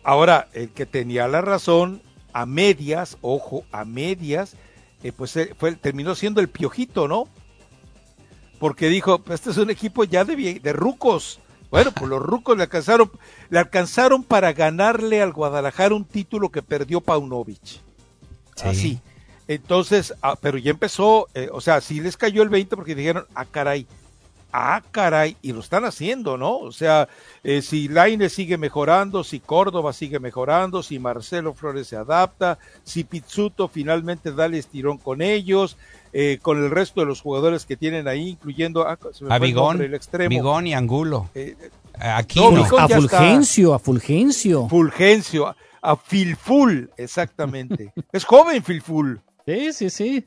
Ahora, 0.03 0.49
el 0.55 0.71
que 0.71 0.87
tenía 0.87 1.29
la 1.29 1.43
razón, 1.43 2.01
a 2.33 2.47
medias, 2.47 3.19
ojo, 3.21 3.65
a 3.71 3.85
medias, 3.85 4.57
eh, 5.03 5.13
pues 5.13 5.37
eh, 5.37 5.55
fue, 5.59 5.73
terminó 5.73 6.15
siendo 6.15 6.41
el 6.41 6.49
piojito, 6.49 7.09
¿no? 7.09 7.29
Porque 8.59 8.89
dijo, 8.89 9.23
este 9.31 9.51
es 9.51 9.57
un 9.57 9.71
equipo 9.71 10.05
ya 10.05 10.25
de, 10.25 10.61
de 10.61 10.73
rucos. 10.73 11.41
Bueno, 11.71 11.91
pues 11.93 12.09
los 12.09 12.23
rucos 12.23 12.57
le 12.57 12.65
alcanzaron, 12.65 13.11
le 13.49 13.59
alcanzaron 13.59 14.23
para 14.25 14.53
ganarle 14.53 15.23
al 15.23 15.33
Guadalajara 15.33 15.95
un 15.95 16.05
título 16.05 16.51
que 16.51 16.63
perdió 16.63 17.01
Paunovic. 17.01 17.81
Así. 18.63 19.01
Entonces, 19.49 20.15
ah, 20.23 20.37
pero 20.41 20.59
ya 20.59 20.71
empezó, 20.71 21.29
eh, 21.35 21.49
o 21.51 21.61
sea, 21.61 21.81
sí 21.81 22.01
les 22.01 22.17
cayó 22.17 22.43
el 22.43 22.49
20 22.49 22.77
porque 22.77 22.95
dijeron, 22.95 23.27
ah, 23.35 23.45
caray, 23.47 23.87
ah, 24.53 24.83
caray, 24.91 25.37
y 25.43 25.53
lo 25.53 25.61
están 25.61 25.85
haciendo, 25.85 26.37
¿no? 26.37 26.59
O 26.59 26.73
sea, 26.73 27.09
eh, 27.43 27.63
si 27.63 27.89
Laine 27.89 28.29
sigue 28.29 28.59
mejorando, 28.59 29.25
si 29.25 29.41
Córdoba 29.41 29.93
sigue 29.93 30.21
mejorando, 30.21 30.83
si 30.83 30.99
Marcelo 30.99 31.55
Flores 31.55 31.89
se 31.89 31.97
adapta, 31.97 32.59
si 32.85 33.05
Pizzuto 33.05 33.69
finalmente 33.69 34.33
da 34.33 34.47
el 34.47 34.55
estirón 34.55 34.99
con 34.99 35.23
ellos, 35.23 35.77
eh, 36.13 36.39
con 36.43 36.63
el 36.63 36.71
resto 36.71 37.01
de 37.01 37.07
los 37.07 37.21
jugadores 37.23 37.65
que 37.65 37.77
tienen 37.77 38.07
ahí, 38.07 38.31
incluyendo 38.31 38.87
ah, 38.87 38.99
a 39.29 39.39
Bigón, 39.39 39.81
el 39.81 39.95
extremo. 39.95 40.61
y 40.63 40.73
Angulo. 40.75 41.31
Aquí 41.99 42.41
a 42.41 42.89
Fulgencio, 42.89 43.75
a 43.75 43.79
Fulgencio. 43.79 44.69
Fulgencio, 44.69 45.55
a 45.81 45.97
Filful, 45.97 46.91
exactamente. 46.97 47.93
es 48.13 48.25
joven 48.25 48.63
Filful. 48.63 49.21
Sí, 49.47 49.73
sí, 49.73 49.91
sí. 49.91 50.27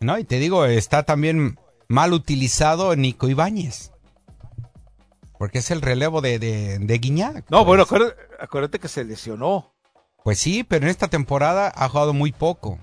No, 0.00 0.18
y 0.18 0.24
te 0.24 0.38
digo, 0.38 0.64
está 0.66 1.02
también 1.02 1.58
mal 1.88 2.12
utilizado 2.12 2.94
Nico 2.96 3.28
Ibáñez. 3.28 3.92
Porque 5.38 5.58
es 5.58 5.70
el 5.70 5.82
relevo 5.82 6.20
de, 6.20 6.38
de, 6.38 6.98
Guiñac. 6.98 7.44
No, 7.50 7.64
bueno, 7.64 7.84
acuérdate, 8.38 8.78
que 8.78 8.88
se 8.88 9.04
lesionó. 9.04 9.72
Pues 10.22 10.38
sí, 10.38 10.64
pero 10.64 10.86
en 10.86 10.90
esta 10.90 11.08
temporada 11.08 11.72
ha 11.74 11.88
jugado 11.88 12.14
muy 12.14 12.32
poco. 12.32 12.78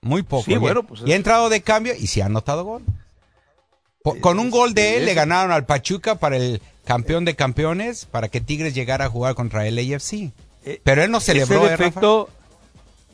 Muy 0.00 0.22
poco. 0.22 0.44
Sí, 0.44 0.56
bueno, 0.56 0.84
pues 0.84 1.02
y 1.04 1.12
ha 1.12 1.16
entrado 1.16 1.48
de 1.48 1.60
cambio 1.60 1.94
y 1.94 2.06
sí 2.06 2.20
ha 2.20 2.26
anotado 2.26 2.64
gol. 2.64 2.82
con 4.20 4.38
un 4.38 4.50
gol 4.50 4.74
de 4.74 4.96
él 4.96 5.04
le 5.04 5.14
ganaron 5.14 5.52
al 5.52 5.66
Pachuca 5.66 6.14
para 6.14 6.36
el 6.36 6.62
campeón 6.84 7.24
de 7.26 7.34
campeones, 7.34 8.06
para 8.06 8.28
que 8.28 8.40
Tigres 8.40 8.74
llegara 8.74 9.06
a 9.06 9.10
jugar 9.10 9.34
contra 9.34 9.66
el 9.66 9.78
AFC. 9.78 10.32
Eh, 10.64 10.80
pero 10.82 11.02
él 11.02 11.10
no 11.10 11.20
celebró. 11.20 11.66
el 11.66 11.74
efecto, 11.74 12.30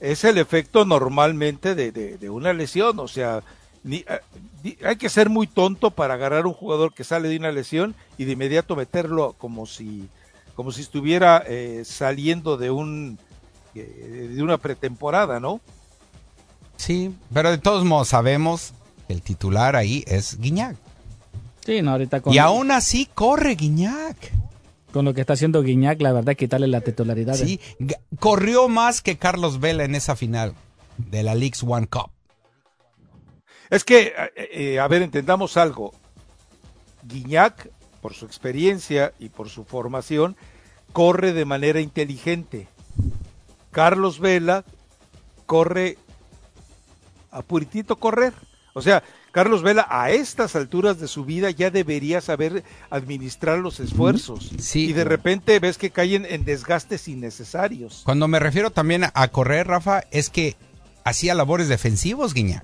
es 0.00 0.25
el 0.25 0.38
efecto 0.38 0.85
normalmente 0.85 1.75
de, 1.75 2.31
una 2.31 2.53
lesión, 2.53 2.99
o 2.99 3.09
sea, 3.09 3.43
ni, 3.85 3.99
eh, 3.99 4.76
hay 4.85 4.97
que 4.97 5.09
ser 5.09 5.29
muy 5.29 5.47
tonto 5.47 5.91
para 5.91 6.14
agarrar 6.14 6.47
un 6.47 6.55
jugador 6.55 6.93
que 6.95 7.05
sale 7.05 7.29
de 7.29 7.37
una 7.37 7.53
lesión 7.53 7.95
y 8.19 8.25
de 8.25 8.33
inmediato 8.33 8.75
meterlo 8.75 9.35
como 9.38 9.67
si 9.67 10.09
como 10.57 10.73
si 10.73 10.81
estuviera 10.81 11.43
eh, 11.47 11.83
saliendo 11.85 12.57
de 12.57 12.71
un 12.71 13.19
eh, 13.75 14.31
de 14.35 14.43
una 14.43 14.59
pretemporada, 14.59 15.38
¿no? 15.38 15.61
Sí, 16.76 17.14
pero 17.33 17.50
de 17.50 17.59
todos 17.59 17.85
modos 17.85 18.09
sabemos 18.09 18.73
que 19.07 19.12
el 19.12 19.23
titular 19.23 19.76
ahí 19.76 20.03
es 20.07 20.38
Guiñac. 20.41 20.76
Sí, 21.64 21.83
no, 21.83 21.93
ahorita 21.93 22.23
Y 22.26 22.38
aún 22.38 22.71
así 22.71 23.09
corre 23.14 23.55
Guiñac 23.55 24.33
con 24.95 25.05
lo 25.05 25.12
que 25.12 25.23
está 25.23 25.33
haciendo 25.33 25.61
Guiñac, 25.64 26.00
la 26.00 26.12
verdad, 26.12 26.37
quitarle 26.37 26.69
la 26.69 26.81
titularidad. 26.81 27.35
Sí, 27.35 27.59
corrió 28.21 28.69
más 28.69 29.03
que 29.03 29.19
Carlos 29.19 29.59
Vela 29.59 29.83
en 29.83 29.97
esa 29.97 30.14
final 30.14 30.55
de 30.97 31.25
la 31.25 31.35
Leagues 31.35 31.64
One 31.64 31.88
Cup. 31.88 32.13
Es 33.75 33.83
que, 33.83 34.14
eh, 34.37 34.49
eh, 34.52 34.78
a 34.78 34.87
ver, 34.87 35.02
entendamos 35.02 35.57
algo. 35.57 35.93
Guiñac, 37.02 37.71
por 38.00 38.14
su 38.14 38.25
experiencia 38.25 39.12
y 39.19 39.31
por 39.31 39.49
su 39.49 39.64
formación, 39.64 40.37
corre 40.93 41.33
de 41.33 41.45
manera 41.45 41.81
inteligente. 41.81 42.69
Carlos 43.73 44.21
Vela 44.21 44.64
corre 45.47 45.99
a 47.33 47.43
puritito 47.43 47.97
correr. 47.97 48.33
O 48.75 48.81
sea, 48.81 49.02
Carlos 49.33 49.64
Vela 49.64 49.88
a 49.90 50.12
estas 50.12 50.54
alturas 50.54 51.00
de 51.00 51.09
su 51.09 51.25
vida 51.25 51.50
ya 51.50 51.73
debería 51.73 52.21
saber 52.21 52.62
administrar 52.90 53.59
los 53.59 53.81
esfuerzos. 53.81 54.52
Y 54.73 54.93
de 54.93 55.02
repente 55.02 55.59
ves 55.59 55.78
que 55.78 55.90
caen 55.90 56.26
en 56.28 56.45
desgastes 56.45 57.09
innecesarios. 57.09 58.02
Cuando 58.04 58.28
me 58.28 58.38
refiero 58.38 58.71
también 58.71 59.07
a 59.12 59.28
correr, 59.28 59.66
Rafa, 59.66 60.04
es 60.12 60.31
que 60.31 60.54
hacía 61.02 61.35
labores 61.35 61.66
defensivos, 61.66 62.35
Guiña. 62.35 62.62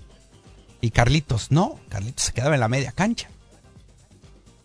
Y 0.81 0.91
Carlitos, 0.91 1.51
no, 1.51 1.79
Carlitos 1.89 2.25
se 2.25 2.33
quedaba 2.33 2.55
en 2.55 2.61
la 2.61 2.69
media 2.69 2.93
cancha. 2.93 3.29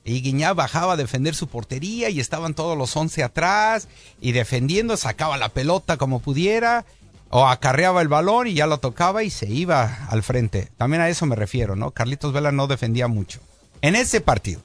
Y 0.04 0.22
Guiñá 0.22 0.54
bajaba 0.54 0.94
a 0.94 0.98
defender 0.98 1.34
su 1.34 1.48
portería 1.48 2.10
y 2.10 2.20
estaban 2.20 2.54
todos 2.54 2.78
los 2.78 2.96
once 2.96 3.24
atrás 3.24 3.88
y 4.22 4.34
defendiendo, 4.34 4.98
sacaba 4.98 5.38
la 5.38 5.50
pelota 5.50 5.98
como 5.98 6.20
pudiera 6.20 6.86
o 7.30 7.48
acarreaba 7.48 8.02
el 8.02 8.08
balón 8.08 8.48
y 8.48 8.54
ya 8.54 8.68
lo 8.68 8.78
tocaba 8.78 9.24
y 9.24 9.32
se 9.32 9.48
iba 9.48 10.06
al 10.10 10.22
frente. 10.22 10.70
También 10.78 11.02
a 11.02 11.10
eso 11.10 11.26
me 11.26 11.36
refiero, 11.36 11.76
¿no? 11.76 11.92
Carlitos 11.92 12.34
Vela 12.34 12.52
no 12.52 12.68
defendía 12.68 13.08
mucho. 13.08 13.40
En 13.82 13.96
ese 13.96 14.22
partido. 14.22 14.62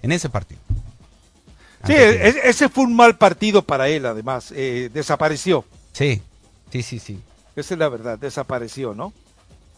En 0.00 0.12
ese 0.12 0.28
partido. 0.28 0.60
Sí, 1.86 1.92
ese 1.94 2.68
fue 2.68 2.84
un 2.84 2.96
mal 2.96 3.18
partido 3.18 3.62
para 3.62 3.88
él, 3.88 4.06
además. 4.06 4.52
Eh, 4.56 4.90
desapareció. 4.94 5.64
Sí, 5.92 6.22
sí, 6.70 6.82
sí, 6.82 6.98
sí. 6.98 7.20
Esa 7.56 7.74
es 7.74 7.78
la 7.78 7.88
verdad, 7.88 8.18
desapareció, 8.18 8.94
¿no? 8.94 9.12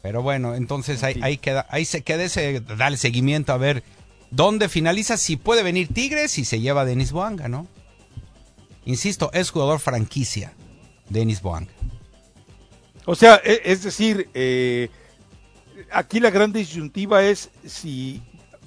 Pero 0.06 0.22
bueno, 0.22 0.54
entonces 0.54 1.02
ahí, 1.02 1.36
queda, 1.36 1.66
ahí 1.68 1.84
se 1.84 2.02
queda 2.02 2.22
ese, 2.22 2.60
dale 2.60 2.96
seguimiento 2.96 3.52
a 3.52 3.56
ver 3.56 3.82
dónde 4.30 4.68
finaliza, 4.68 5.16
si 5.16 5.36
puede 5.36 5.64
venir 5.64 5.88
Tigres 5.92 6.38
y 6.38 6.44
se 6.44 6.60
lleva 6.60 6.82
a 6.82 6.84
Denis 6.84 7.10
Boanga, 7.10 7.48
¿no? 7.48 7.66
Insisto, 8.84 9.32
es 9.32 9.50
jugador 9.50 9.80
franquicia, 9.80 10.52
Denis 11.08 11.42
Boanga. 11.42 11.72
O 13.04 13.16
sea, 13.16 13.40
e, 13.44 13.62
es 13.64 13.82
decir, 13.82 14.28
eh, 14.32 14.90
aquí 15.90 16.20
la 16.20 16.30
gran 16.30 16.52
disyuntiva 16.52 17.25
es 17.25 17.50
si 17.66 18.22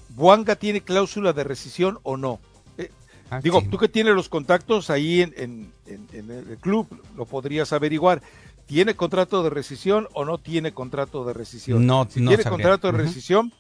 Buanga 0.10 0.58
tiene 0.58 0.82
cláusula 0.82 1.32
de 1.32 1.46
rescisión 1.46 2.00
o 2.04 2.18
no. 2.18 2.42
Eh, 2.78 2.92
ah, 3.30 3.40
digo, 3.42 3.64
tú 3.72 3.78
que 3.78 3.88
tienes 3.88 4.14
los 4.14 4.28
contactos 4.28 4.90
ahí 4.90 5.22
en, 5.22 5.72
el 5.88 6.58
club, 6.60 7.02
lo 7.16 7.26
podrías 7.26 7.72
averiguar. 7.72 8.22
¿Tiene 8.70 8.96
contrato 8.96 9.42
de 9.42 9.50
rescisión 9.50 10.08
o 10.14 10.26
no 10.26 10.38
tiene 10.38 10.72
contrato 10.74 11.26
de 11.26 11.34
rescisión? 11.34 11.88
No, 11.88 12.08
si 12.08 12.24
tiene 12.24 12.44
contrato 12.44 12.92
de 12.92 13.00
rescisión, 13.00 13.52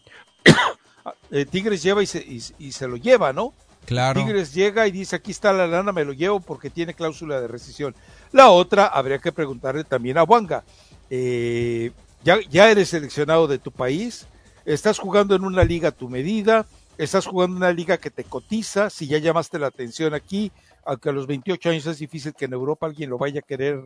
eh, 1.31 1.45
Tigres 1.45 1.81
lleva 1.81 2.03
y 2.03 2.05
se, 2.05 2.23
y 2.23 2.71
se 2.71 2.87
lo 2.87 2.95
lleva, 2.95 3.33
¿no? 3.33 3.55
Claro. 3.87 4.21
Tigres 4.21 4.53
llega 4.53 4.85
y 4.85 4.91
dice, 4.91 5.15
aquí 5.15 5.31
está 5.31 5.51
la 5.51 5.65
lana, 5.65 5.91
me 5.91 6.05
lo 6.05 6.13
llevo 6.13 6.39
porque 6.39 6.69
tiene 6.69 6.93
cláusula 6.93 7.41
de 7.41 7.47
rescisión. 7.47 7.95
La 8.31 8.51
otra, 8.51 8.85
habría 8.85 9.17
que 9.17 9.31
preguntarle 9.31 9.83
también 9.83 10.19
a 10.19 10.23
Wanga. 10.23 10.63
Eh, 11.09 11.89
ya, 12.23 12.37
ya 12.47 12.69
eres 12.69 12.89
seleccionado 12.89 13.47
de 13.47 13.57
tu 13.57 13.71
país, 13.71 14.27
estás 14.63 14.99
jugando 14.99 15.33
en 15.33 15.43
una 15.43 15.63
liga 15.63 15.89
a 15.89 15.91
tu 15.91 16.07
medida, 16.07 16.67
estás 16.99 17.25
jugando 17.25 17.55
en 17.55 17.63
una 17.63 17.73
liga 17.73 17.97
que 17.97 18.11
te 18.11 18.25
cotiza, 18.25 18.91
si 18.91 19.07
ya 19.07 19.17
llamaste 19.17 19.57
la 19.57 19.65
atención 19.65 20.13
aquí, 20.13 20.51
aunque 20.85 21.09
a 21.09 21.13
los 21.13 21.25
28 21.25 21.71
años 21.71 21.87
es 21.87 21.97
difícil 21.97 22.35
que 22.35 22.45
en 22.45 22.53
Europa 22.53 22.85
alguien 22.85 23.09
lo 23.09 23.17
vaya 23.17 23.39
a 23.39 23.47
querer 23.47 23.81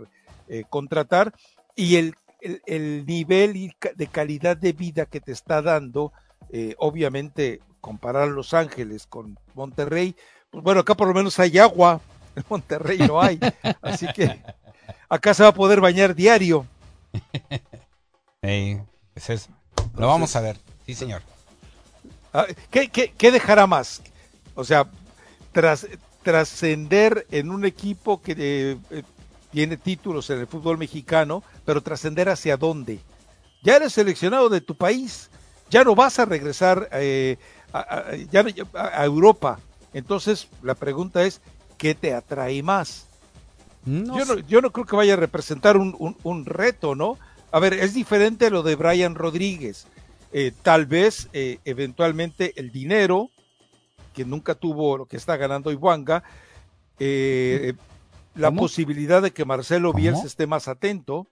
eh, 0.48 0.64
contratar, 0.70 1.34
y 1.76 1.96
el, 1.96 2.16
el, 2.66 3.06
nivel 3.06 3.74
de 3.96 4.08
calidad 4.08 4.58
de 4.58 4.74
vida 4.74 5.06
que 5.06 5.22
te 5.22 5.32
está 5.32 5.62
dando, 5.62 6.12
eh, 6.50 6.76
obviamente 6.78 7.62
comparar 7.82 8.28
Los 8.30 8.54
Ángeles 8.54 9.08
con 9.08 9.38
Monterrey, 9.56 10.16
pues 10.50 10.64
bueno, 10.64 10.82
acá 10.82 10.96
por 10.96 11.08
lo 11.08 11.14
menos 11.14 11.40
hay 11.40 11.58
agua, 11.58 12.02
en 12.36 12.44
Monterrey 12.50 13.00
no 13.00 13.22
hay, 13.22 13.40
así 13.82 14.08
que 14.14 14.42
acá 15.10 15.34
se 15.34 15.44
va 15.44 15.50
a 15.50 15.54
poder 15.54 15.82
bañar 15.82 16.16
diario. 16.16 16.66
es 18.42 19.30
eso. 19.30 19.50
Lo 19.96 20.08
vamos 20.08 20.36
a 20.36 20.42
ver, 20.42 20.58
sí 20.86 20.96
señor. 20.96 21.22
Ah, 22.34 22.48
¿Qué, 22.72 22.90
qué, 22.90 23.14
qué 23.16 23.32
dejará 23.32 23.68
más? 23.68 24.02
O 24.56 24.64
sea, 24.64 24.90
tras 25.52 25.88
trascender 26.24 27.28
en 27.30 27.52
un 27.52 27.66
equipo 27.66 28.22
que 28.22 28.80
eh, 28.90 29.04
tiene 29.54 29.78
títulos 29.78 30.30
en 30.32 30.40
el 30.40 30.48
fútbol 30.48 30.80
mexicano, 30.80 31.44
pero 31.64 31.82
trascender 31.82 32.28
hacia 32.28 32.58
dónde. 32.58 33.00
Ya 33.64 33.76
eres 33.76 33.94
seleccionado 33.94 34.50
de 34.50 34.62
tu 34.62 34.76
país, 34.76 35.30
ya 35.70 35.84
no 35.84 35.94
vas 35.94 36.18
a 36.18 36.26
regresar 36.26 36.90
eh, 36.92 37.38
a, 37.72 38.06
a, 38.74 39.06
Europa. 39.06 39.60
Entonces, 39.94 40.50
la 40.64 40.74
pregunta 40.74 41.24
es, 41.24 41.40
¿qué 41.78 41.94
te 41.94 42.16
atrae 42.16 42.64
más? 42.64 43.08
yo, 43.86 44.26
no, 44.26 44.40
yo, 44.40 44.62
no, 44.62 44.72
creo 44.72 44.86
que 44.86 44.96
vaya 44.96 45.14
a 45.14 45.18
representar 45.18 45.78
un, 45.78 46.18
un, 46.24 46.46
reto, 46.46 46.96
¿no? 46.96 47.20
A 47.52 47.60
ver, 47.60 47.74
es 47.74 47.94
diferente 47.94 48.50
lo 48.50 48.64
de 48.64 48.76
Brian 48.76 49.14
Rodríguez. 49.14 49.86
tal 50.64 50.88
vez, 50.88 51.30
eventualmente, 51.32 52.54
el 52.56 52.72
dinero, 52.72 53.30
que 54.14 54.26
nunca 54.26 54.56
tuvo 54.56 54.98
lo 54.98 55.06
que 55.06 55.18
está 55.18 55.38
ganando 55.38 55.72
Ibuanga, 55.72 56.24
eh, 57.00 57.74
la 58.36 58.52
posibilidad 58.52 59.22
de 59.22 59.32
que 59.32 59.46
Marcelo 59.46 59.94
Bielsa 59.94 60.26
esté 60.26 60.48
más 60.48 60.68
atento. 60.68 61.28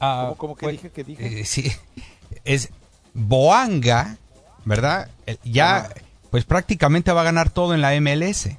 Ah, 0.00 0.34
¿Cómo, 0.36 0.56
que 0.56 0.68
dije 0.68 0.90
que 0.90 1.04
dije? 1.04 1.40
Eh, 1.40 1.44
sí, 1.44 1.72
es 2.44 2.70
Boanga, 3.14 4.16
¿verdad? 4.64 5.10
Ya, 5.42 5.90
pues 6.30 6.44
prácticamente 6.44 7.12
va 7.12 7.22
a 7.22 7.24
ganar 7.24 7.50
todo 7.50 7.74
en 7.74 7.80
la 7.80 7.98
MLS. 8.00 8.50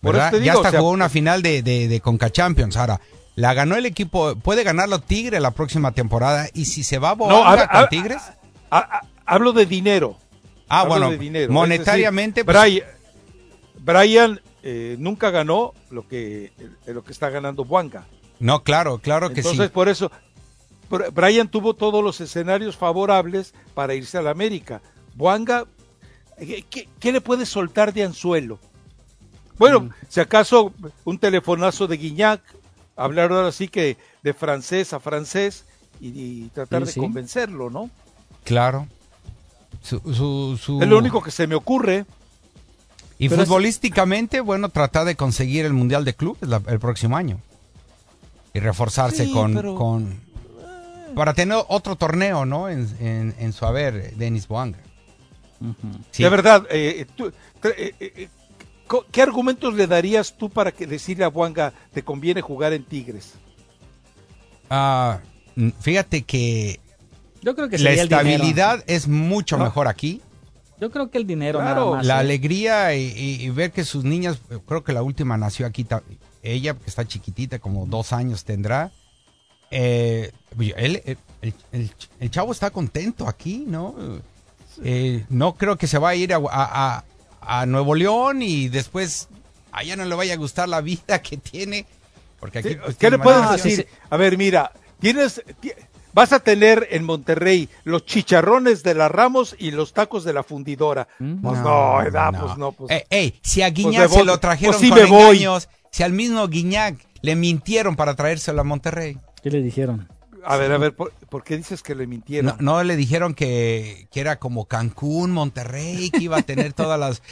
¿verdad? 0.00 0.34
ya 0.34 0.52
hasta 0.52 0.78
jugó 0.78 0.90
una 0.90 1.08
final 1.08 1.42
de, 1.42 1.62
de, 1.62 2.00
Conca 2.00 2.30
Champions. 2.30 2.76
Ahora, 2.76 3.00
la 3.36 3.54
ganó 3.54 3.76
el 3.76 3.86
equipo, 3.86 4.36
puede 4.36 4.62
ganarlo 4.62 5.00
Tigre 5.00 5.40
la 5.40 5.50
próxima 5.50 5.92
temporada. 5.92 6.48
Y 6.54 6.66
si 6.66 6.84
se 6.84 6.98
va 6.98 7.14
Boanga 7.14 7.68
con 7.68 7.88
Tigres. 7.88 8.22
hablo 9.26 9.52
de 9.52 9.66
dinero. 9.66 10.18
Ah, 10.68 10.84
bueno, 10.84 11.10
monetariamente. 11.48 12.42
Brian, 12.42 12.84
Brian 13.78 14.40
eh, 14.66 14.96
nunca 14.98 15.30
ganó 15.30 15.74
lo 15.90 16.08
que, 16.08 16.50
lo 16.86 17.04
que 17.04 17.12
está 17.12 17.28
ganando 17.28 17.66
Buanga. 17.66 18.06
No, 18.40 18.62
claro, 18.62 18.96
claro 18.96 19.28
que 19.28 19.42
sí. 19.42 19.48
Entonces, 19.48 19.70
por 19.70 19.90
eso, 19.90 20.10
Brian 21.12 21.48
tuvo 21.48 21.74
todos 21.74 22.02
los 22.02 22.18
escenarios 22.22 22.74
favorables 22.74 23.52
para 23.74 23.94
irse 23.94 24.16
a 24.16 24.22
la 24.22 24.30
América. 24.30 24.80
Buanga, 25.14 25.66
eh, 26.38 26.64
¿qué, 26.70 27.12
le 27.12 27.20
puede 27.20 27.44
soltar 27.44 27.92
de 27.92 28.04
anzuelo? 28.04 28.58
Bueno, 29.58 29.80
mm. 29.80 29.90
si 30.08 30.20
acaso 30.20 30.72
un 31.04 31.18
telefonazo 31.18 31.86
de 31.86 31.98
Guiñac, 31.98 32.40
hablar 32.96 33.32
ahora 33.32 33.52
sí 33.52 33.68
que 33.68 33.98
de 34.22 34.32
francés 34.32 34.94
a 34.94 34.98
francés 34.98 35.66
y, 36.00 36.48
tratar 36.48 36.86
de 36.86 36.94
convencerlo, 36.94 37.68
¿no? 37.68 37.90
Claro. 38.44 38.88
Es 39.82 40.68
lo 40.68 40.96
único 40.96 41.22
que 41.22 41.30
se 41.30 41.46
me 41.46 41.54
ocurre. 41.54 42.06
Y 43.24 43.28
futbolísticamente, 43.28 44.40
bueno, 44.40 44.68
tratar 44.68 45.06
de 45.06 45.16
conseguir 45.16 45.64
el 45.64 45.72
Mundial 45.72 46.04
de 46.04 46.14
Clubes 46.14 46.48
el 46.66 46.78
próximo 46.78 47.16
año. 47.16 47.40
Y 48.52 48.60
reforzarse 48.60 49.30
con, 49.30 49.76
con... 49.76 50.20
Para 51.14 51.32
tener 51.32 51.58
otro 51.68 51.96
torneo, 51.96 52.44
¿no? 52.44 52.68
En, 52.68 53.34
en, 53.38 53.52
su 53.52 53.64
haber, 53.64 54.14
Denis 54.16 54.46
Boanga. 54.46 54.78
De 56.18 56.28
verdad, 56.28 56.66
eh, 56.70 57.06
eh, 57.62 57.94
eh, 58.00 58.28
¿qué 59.10 59.22
argumentos 59.22 59.74
le 59.74 59.86
darías 59.86 60.36
tú 60.36 60.50
para 60.50 60.72
que 60.72 60.86
decirle 60.86 61.24
a 61.24 61.28
Boanga 61.28 61.72
te 61.92 62.02
conviene 62.02 62.42
jugar 62.42 62.72
en 62.72 62.84
Tigres? 62.84 63.34
Ah, 64.68 65.20
fíjate 65.80 66.22
que 66.22 66.80
yo 67.42 67.54
creo 67.54 67.68
que 67.68 67.78
la 67.78 67.92
estabilidad 67.92 68.82
es 68.86 69.06
mucho 69.08 69.58
mejor 69.58 69.88
aquí. 69.88 70.20
Yo 70.80 70.90
creo 70.90 71.10
que 71.10 71.18
el 71.18 71.26
dinero 71.26 71.60
claro, 71.60 72.02
La 72.02 72.16
¿eh? 72.16 72.20
alegría 72.20 72.94
y, 72.94 73.48
ver 73.50 73.72
que 73.72 73.84
sus 73.84 74.04
niñas, 74.04 74.38
creo 74.66 74.82
que 74.82 74.92
la 74.92 75.02
última 75.02 75.36
nació 75.36 75.66
aquí, 75.66 75.86
ella 76.42 76.74
que 76.74 76.86
está 76.86 77.06
chiquitita, 77.06 77.58
como 77.58 77.86
dos 77.86 78.12
años 78.12 78.44
tendrá. 78.44 78.92
Eh, 79.70 80.32
él, 80.76 81.18
el, 82.20 82.30
chavo 82.30 82.52
está 82.52 82.70
contento 82.70 83.28
aquí, 83.28 83.64
¿no? 83.66 83.94
Eh, 84.82 85.24
no 85.28 85.54
creo 85.54 85.76
que 85.76 85.86
se 85.86 85.98
va 85.98 86.10
a 86.10 86.14
ir 86.14 86.32
a, 86.34 87.04
Nuevo 87.66 87.94
León 87.94 88.42
y 88.42 88.68
después 88.68 89.28
allá 89.70 89.96
no 89.96 90.04
le 90.06 90.14
vaya 90.14 90.34
a 90.34 90.38
gustar 90.38 90.68
la 90.68 90.80
vida 90.80 91.22
que 91.22 91.36
tiene. 91.36 91.86
Porque 92.40 92.58
aquí, 92.58 92.74
pues, 92.74 92.96
¿Qué 92.96 93.10
le 93.10 93.18
puedes 93.18 93.50
decir? 93.50 93.86
A 94.10 94.16
ver, 94.16 94.36
mira, 94.36 94.72
tienes, 95.00 95.42
Vas 96.14 96.32
a 96.32 96.38
tener 96.38 96.86
en 96.92 97.04
Monterrey 97.04 97.68
los 97.82 98.06
chicharrones 98.06 98.84
de 98.84 98.94
la 98.94 99.08
Ramos 99.08 99.56
y 99.58 99.72
los 99.72 99.92
tacos 99.92 100.22
de 100.22 100.32
la 100.32 100.44
fundidora. 100.44 101.08
Mm. 101.18 101.42
Pues 101.42 101.58
no, 101.58 102.00
edad, 102.02 102.32
pues 102.40 102.56
no. 102.56 102.70
Pues, 102.70 102.92
eh, 102.92 103.04
ey, 103.10 103.40
si 103.42 103.62
a 103.62 103.66
pues 103.66 103.74
Guiñac 103.74 104.08
se 104.08 104.24
lo 104.24 104.38
trajeron 104.38 104.76
pues 104.78 104.90
con 104.90 104.98
engaños, 105.00 105.68
si 105.90 106.04
al 106.04 106.12
mismo 106.12 106.46
Guiñac 106.46 107.04
le 107.20 107.34
mintieron 107.34 107.96
para 107.96 108.14
traérselo 108.14 108.60
a 108.60 108.64
Monterrey. 108.64 109.18
¿Qué 109.42 109.50
le 109.50 109.60
dijeron? 109.60 110.08
A 110.46 110.56
ver, 110.56 110.72
a 110.72 110.78
ver, 110.78 110.94
¿por, 110.94 111.44
qué 111.44 111.56
dices 111.56 111.82
que 111.82 111.94
le 111.94 112.06
mintieron? 112.06 112.56
No, 112.60 112.82
le 112.82 112.96
dijeron 112.96 113.34
que, 113.34 114.08
que, 114.10 114.20
era 114.20 114.38
como 114.38 114.66
Cancún, 114.66 115.30
Monterrey, 115.30 116.10
que 116.10 116.22
iba 116.22 116.38
a 116.38 116.42
tener 116.42 116.72
todas 116.74 116.98
las 116.98 117.22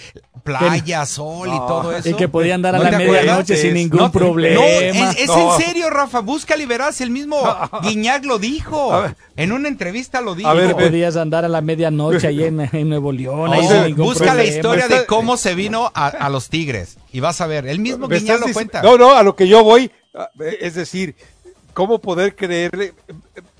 playas, 0.42 1.08
sol 1.08 1.48
y 1.48 1.58
todo 1.58 1.94
eso. 1.94 2.08
Y 2.08 2.14
que 2.14 2.28
podía 2.28 2.54
andar 2.54 2.74
a 2.74 2.78
la 2.78 2.98
medianoche 2.98 3.56
sin 3.56 3.74
ningún 3.74 4.10
problema. 4.10 4.60
No, 4.60 4.66
es, 4.66 5.28
en 5.28 5.64
serio, 5.64 5.90
Rafa, 5.90 6.20
busca 6.20 6.56
liberarse. 6.56 7.04
El 7.04 7.10
mismo 7.10 7.38
Guiñac 7.82 8.24
lo 8.24 8.38
dijo. 8.38 9.04
En 9.36 9.52
una 9.52 9.68
entrevista 9.68 10.20
lo 10.20 10.34
dijo. 10.34 10.48
A 10.48 10.54
ver, 10.54 10.74
podías 10.74 11.16
andar 11.16 11.44
a 11.44 11.48
la 11.48 11.60
medianoche 11.60 12.26
ahí 12.26 12.44
en, 12.44 12.88
Nuevo 12.88 13.12
León. 13.12 13.50
busca 13.96 14.34
la 14.34 14.44
historia 14.44 14.88
de 14.88 15.06
cómo 15.06 15.36
se 15.36 15.54
vino 15.54 15.90
a, 15.94 16.28
los 16.30 16.48
Tigres. 16.48 16.98
Y 17.12 17.20
vas 17.20 17.40
a 17.42 17.46
ver, 17.46 17.66
el 17.66 17.78
mismo 17.78 18.08
Guiñac 18.08 18.40
lo 18.40 18.52
cuenta. 18.52 18.82
No, 18.82 18.96
no, 18.96 19.12
a 19.12 19.22
lo 19.22 19.36
que 19.36 19.46
yo 19.46 19.62
voy, 19.62 19.90
es 20.60 20.74
decir, 20.74 21.14
¿Cómo 21.74 21.98
poder 22.00 22.34
creerle? 22.34 22.94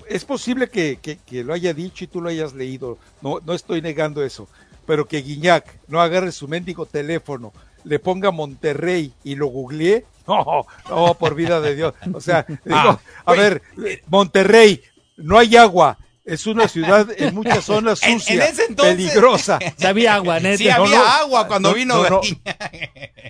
Es 0.07 0.25
posible 0.25 0.69
que, 0.69 0.99
lo 1.43 1.53
haya 1.53 1.73
dicho 1.73 2.03
y 2.03 2.07
tú 2.07 2.21
lo 2.21 2.29
hayas 2.29 2.53
leído, 2.53 2.97
no, 3.21 3.39
no 3.45 3.53
estoy 3.53 3.81
negando 3.81 4.23
eso, 4.23 4.47
pero 4.85 5.07
que 5.07 5.21
Guiñac 5.21 5.65
no 5.87 6.01
agarre 6.01 6.31
su 6.31 6.47
mendigo 6.47 6.85
teléfono, 6.85 7.53
le 7.83 7.99
ponga 7.99 8.31
Monterrey 8.31 9.13
y 9.23 9.35
lo 9.35 9.47
googleé, 9.47 10.05
no, 10.27 10.65
no, 10.89 11.13
por 11.15 11.35
vida 11.35 11.59
de 11.61 11.75
Dios. 11.75 11.93
O 12.13 12.21
sea, 12.21 12.45
ah, 12.69 12.99
a 13.25 13.33
ver, 13.33 13.61
Monterrey, 14.07 14.81
no 15.17 15.39
hay 15.39 15.55
agua, 15.55 15.97
es 16.25 16.47
una 16.47 16.67
ciudad 16.67 17.09
en 17.17 17.35
muchas 17.35 17.65
zonas 17.65 17.99
sucia, 17.99 18.45
peligrosa. 18.75 19.59
Sí 19.77 19.85
había 19.85 20.15
agua, 20.15 20.39
Sí 20.57 20.69
había 20.69 21.19
agua 21.19 21.47
cuando 21.47 21.73
vino. 21.73 22.03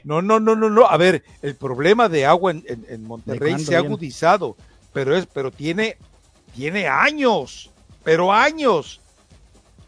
No 0.03 0.21
no, 0.21 0.39
no, 0.39 0.55
no, 0.55 0.69
no, 0.69 0.85
A 0.85 0.97
ver, 0.97 1.23
el 1.41 1.55
problema 1.55 2.09
de 2.09 2.25
agua 2.25 2.51
en, 2.51 3.03
Monterrey 3.03 3.59
se 3.59 3.75
ha 3.75 3.79
agudizado 3.79 4.55
pero 4.93 5.15
es, 5.15 5.25
pero 5.25 5.51
tiene, 5.51 5.97
tiene 6.55 6.87
años, 6.87 7.71
pero 8.03 8.31
años. 8.31 9.01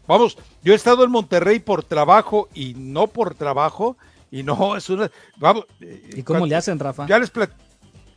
Vamos, 0.06 0.36
yo 0.62 0.72
he 0.72 0.76
estado 0.76 1.04
en 1.04 1.10
Monterrey 1.10 1.58
por 1.58 1.82
trabajo 1.82 2.48
y 2.54 2.74
no 2.74 3.06
por 3.06 3.34
trabajo, 3.34 3.96
y 4.30 4.42
no, 4.42 4.76
es 4.76 4.90
una, 4.90 5.10
vamos. 5.38 5.64
¿Y 5.80 6.22
cómo 6.22 6.46
le 6.46 6.56
hacen, 6.56 6.78
Rafa? 6.78 7.06
Ya 7.06 7.18
les, 7.18 7.32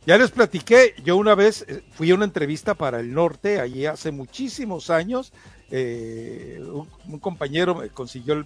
ya 0.06 0.18
les 0.18 0.30
platiqué, 0.30 0.94
yo 1.04 1.16
una 1.16 1.34
vez 1.34 1.64
eh, 1.68 1.82
fui 1.92 2.10
a 2.10 2.14
una 2.14 2.24
entrevista 2.24 2.74
para 2.74 3.00
el 3.00 3.12
norte, 3.14 3.60
allí 3.60 3.86
hace 3.86 4.10
muchísimos 4.10 4.90
años, 4.90 5.32
eh, 5.70 6.60
un, 7.06 7.18
compañero 7.20 7.76
me 7.76 7.88
consiguió 7.90 8.44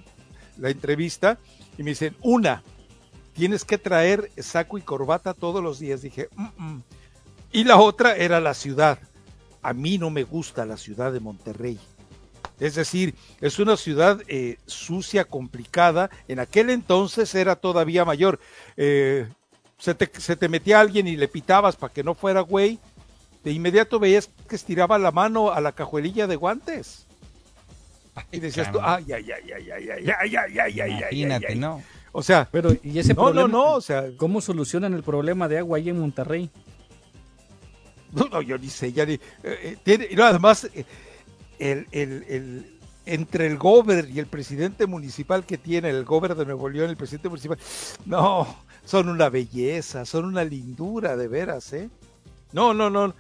la 0.59 0.71
entrevista 0.71 1.39
y 1.79 1.83
me 1.83 1.91
dicen, 1.91 2.17
una, 2.23 2.63
tienes 3.33 3.65
que 3.65 3.79
traer 3.79 4.31
saco 4.39 4.79
y 4.79 4.83
corbata 4.83 5.35
todos 5.35 5.63
los 5.63 5.79
días. 5.79 6.03
Dije, 6.03 6.29
mm, 6.37 6.49
mm". 6.57 6.83
Y 7.55 7.63
la 7.63 7.79
otra 7.79 8.17
era 8.17 8.41
la 8.41 8.53
ciudad. 8.53 8.99
A 9.63 9.73
mí 9.73 9.97
no 9.97 10.11
me 10.11 10.25
gusta 10.25 10.67
la 10.67 10.77
ciudad 10.77 11.13
de 11.13 11.21
Monterrey. 11.21 11.79
Es 12.59 12.75
decir, 12.75 13.15
es 13.41 13.61
una 13.61 13.77
ciudad 13.77 14.21
eh, 14.27 14.59
sucia, 14.67 15.25
complicada. 15.25 16.11
En 16.27 16.41
aquel 16.41 16.69
entonces 16.69 17.33
era 17.37 17.55
todavía 17.55 18.05
mayor. 18.05 18.41
Eh, 18.77 19.29
se, 19.79 19.95
te, 19.95 20.49
metía 20.49 20.81
alguien 20.81 21.07
y 21.07 21.15
le 21.15 21.29
pitabas 21.29 21.77
para 21.77 21.93
que 21.93 22.03
no 22.03 22.17
fuera 22.17 22.41
güey. 22.41 22.81
De 23.45 23.53
inmediato 23.53 24.01
veías 24.01 24.29
que 24.49 24.57
estiraba 24.57 24.99
la 24.99 25.13
mano 25.13 25.53
a 25.53 25.61
la 25.61 25.71
cajuelilla 25.71 26.27
de 26.27 26.35
guantes. 26.35 27.07
Y 28.33 28.41
decías 28.41 28.73
tú, 28.73 28.81
ay, 28.83 29.13
ay, 29.13 29.31
ay, 29.31 29.53
ay, 29.53 29.71
ay, 29.71 29.89
ay, 29.91 30.11
ay, 30.11 30.37
ay, 30.37 30.59
ay, 30.59 30.81
ay, 30.81 31.23
Imagínate, 31.23 31.55
¿no? 31.55 31.81
O 32.11 32.23
sea, 32.25 32.49
pero 32.51 32.73
y 32.83 32.99
ese 32.99 33.15
no, 33.15 33.33
no, 33.33 33.47
no, 33.47 33.75
o 33.75 33.81
sea, 33.81 34.07
¿cómo 34.17 34.41
solucionan 34.41 34.93
el 34.95 35.05
problema 35.05 35.47
de 35.47 35.59
agua 35.59 35.79
ahí 35.79 35.89
en 35.89 36.01
Monterrey? 36.01 36.51
No, 38.15 38.41
yo 38.41 38.59
ni 38.59 38.69
sé, 38.69 38.93
ya 38.93 39.05
ni. 39.05 39.15
Eh, 39.15 39.21
eh, 39.43 39.77
tiene, 39.83 40.09
y 40.11 40.15
no, 40.15 40.25
además, 40.25 40.69
eh, 40.73 40.85
el, 41.59 41.87
el, 41.91 42.25
el, 42.29 42.79
entre 43.07 43.47
el 43.47 43.59
gober 43.59 44.09
y 44.09 44.19
el 44.19 44.27
presidente 44.27 44.87
municipal 44.87 45.45
que 45.45 45.59
tiene, 45.59 45.91
el 45.91 46.05
gober 46.05 46.35
de 46.35 46.45
Nuevo 46.45 46.69
León, 46.69 46.91
el 46.91 46.97
presidente 46.97 47.29
municipal, 47.29 47.59
no, 48.07 48.57
son 48.85 49.09
una 49.09 49.29
belleza, 49.29 50.05
son 50.05 50.27
una 50.27 50.45
lindura 50.45 51.17
de 51.17 51.29
veras, 51.29 51.73
¿eh? 51.73 51.91
No, 52.53 52.73
no, 52.73 52.89
no, 52.89 53.15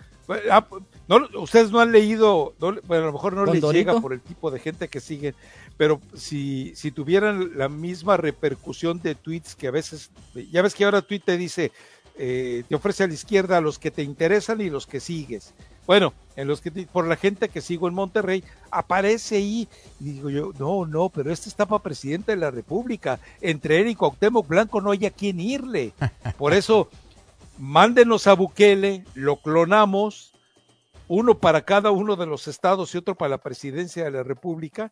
Ah, 0.50 0.66
no, 1.06 1.28
ustedes 1.40 1.70
no 1.70 1.80
han 1.80 1.92
leído, 1.92 2.54
bueno, 2.58 3.04
a 3.04 3.06
lo 3.06 3.12
mejor 3.12 3.34
no 3.34 3.44
les 3.44 3.62
llega 3.62 4.00
por 4.00 4.14
el 4.14 4.22
tipo 4.22 4.50
de 4.50 4.58
gente 4.58 4.88
que 4.88 5.00
siguen, 5.00 5.34
pero 5.76 6.00
si, 6.14 6.72
si 6.76 6.90
tuvieran 6.90 7.58
la 7.58 7.68
misma 7.68 8.16
repercusión 8.16 9.00
de 9.02 9.14
tweets 9.14 9.54
que 9.54 9.66
a 9.66 9.70
veces, 9.70 10.10
ya 10.50 10.62
ves 10.62 10.74
que 10.74 10.84
ahora 10.84 11.02
Twitter 11.02 11.36
dice, 11.36 11.72
eh, 12.16 12.64
te 12.68 12.74
ofrece 12.74 13.04
a 13.04 13.06
la 13.08 13.14
izquierda 13.14 13.58
a 13.58 13.60
los 13.60 13.78
que 13.78 13.90
te 13.90 14.02
interesan 14.02 14.60
y 14.60 14.70
los 14.70 14.86
que 14.86 15.00
sigues. 15.00 15.54
Bueno, 15.86 16.14
en 16.36 16.48
los 16.48 16.60
que 16.60 16.70
por 16.70 17.06
la 17.06 17.16
gente 17.16 17.48
que 17.48 17.60
sigo 17.60 17.88
en 17.88 17.94
Monterrey, 17.94 18.42
aparece 18.70 19.36
ahí, 19.36 19.68
y 20.00 20.12
digo 20.12 20.30
yo, 20.30 20.52
no, 20.58 20.86
no, 20.86 21.10
pero 21.10 21.30
este 21.30 21.48
está 21.48 21.66
para 21.66 21.82
presidente 21.82 22.32
de 22.32 22.38
la 22.38 22.50
República. 22.50 23.20
Entre 23.40 23.80
él 23.80 23.88
y 23.88 23.94
Cuauhtémoc 23.94 24.46
Blanco 24.46 24.80
no 24.80 24.92
hay 24.92 25.04
a 25.06 25.10
quién 25.10 25.40
irle. 25.40 25.92
Por 26.38 26.54
eso, 26.54 26.88
mándenos 27.58 28.26
a 28.26 28.34
Bukele, 28.34 29.04
lo 29.14 29.36
clonamos, 29.36 30.32
uno 31.06 31.38
para 31.38 31.62
cada 31.62 31.90
uno 31.90 32.16
de 32.16 32.26
los 32.26 32.48
estados 32.48 32.94
y 32.94 32.98
otro 32.98 33.14
para 33.14 33.30
la 33.30 33.38
presidencia 33.38 34.04
de 34.04 34.10
la 34.10 34.22
República, 34.22 34.90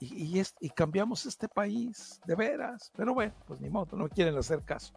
y, 0.00 0.40
y, 0.60 0.70
cambiamos 0.70 1.26
este 1.26 1.48
país, 1.48 2.20
de 2.24 2.36
veras. 2.36 2.92
Pero 2.96 3.14
bueno, 3.14 3.32
pues 3.46 3.60
ni 3.60 3.68
modo, 3.68 3.96
no 3.96 4.08
quieren 4.08 4.36
hacer 4.36 4.62
caso. 4.62 4.92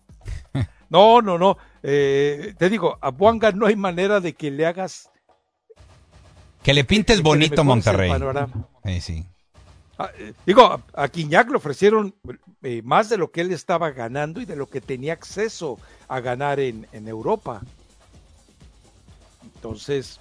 No, 0.89 1.21
no, 1.21 1.37
no. 1.37 1.57
Eh, 1.83 2.53
te 2.57 2.69
digo, 2.69 2.97
a 2.99 3.11
Buanga 3.11 3.53
no 3.53 3.65
hay 3.65 3.77
manera 3.77 4.19
de 4.19 4.33
que 4.33 4.51
le 4.51 4.65
hagas 4.65 5.09
que 6.63 6.73
le 6.73 6.83
pintes 6.83 7.21
bonito 7.21 7.63
Monterrey. 7.63 8.11
sí. 8.99 9.25
Ah, 9.97 10.09
eh, 10.17 10.33
digo, 10.45 10.81
a 10.93 11.07
Quiñac 11.09 11.49
le 11.49 11.57
ofrecieron 11.57 12.15
eh, 12.63 12.81
más 12.83 13.09
de 13.09 13.17
lo 13.17 13.31
que 13.31 13.41
él 13.41 13.51
estaba 13.51 13.91
ganando 13.91 14.41
y 14.41 14.45
de 14.45 14.55
lo 14.55 14.67
que 14.67 14.81
tenía 14.81 15.13
acceso 15.13 15.77
a 16.07 16.19
ganar 16.19 16.59
en, 16.59 16.87
Europa. 16.93 17.61
Entonces, 19.55 20.19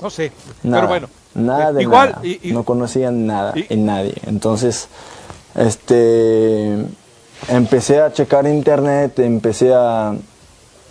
no 0.00 0.10
sé. 0.10 0.32
pero 0.62 0.88
bueno. 0.88 1.08
Nada 1.34 1.72
de 1.72 1.82
igual, 1.82 2.16
nada. 2.16 2.22
no 2.44 2.64
conocían 2.64 3.26
nada 3.26 3.52
en 3.54 3.86
nadie. 3.86 4.14
Entonces, 4.24 4.88
este, 5.54 6.84
empecé 7.48 8.00
a 8.00 8.12
checar 8.12 8.46
internet, 8.46 9.18
empecé 9.18 9.72
a, 9.74 10.14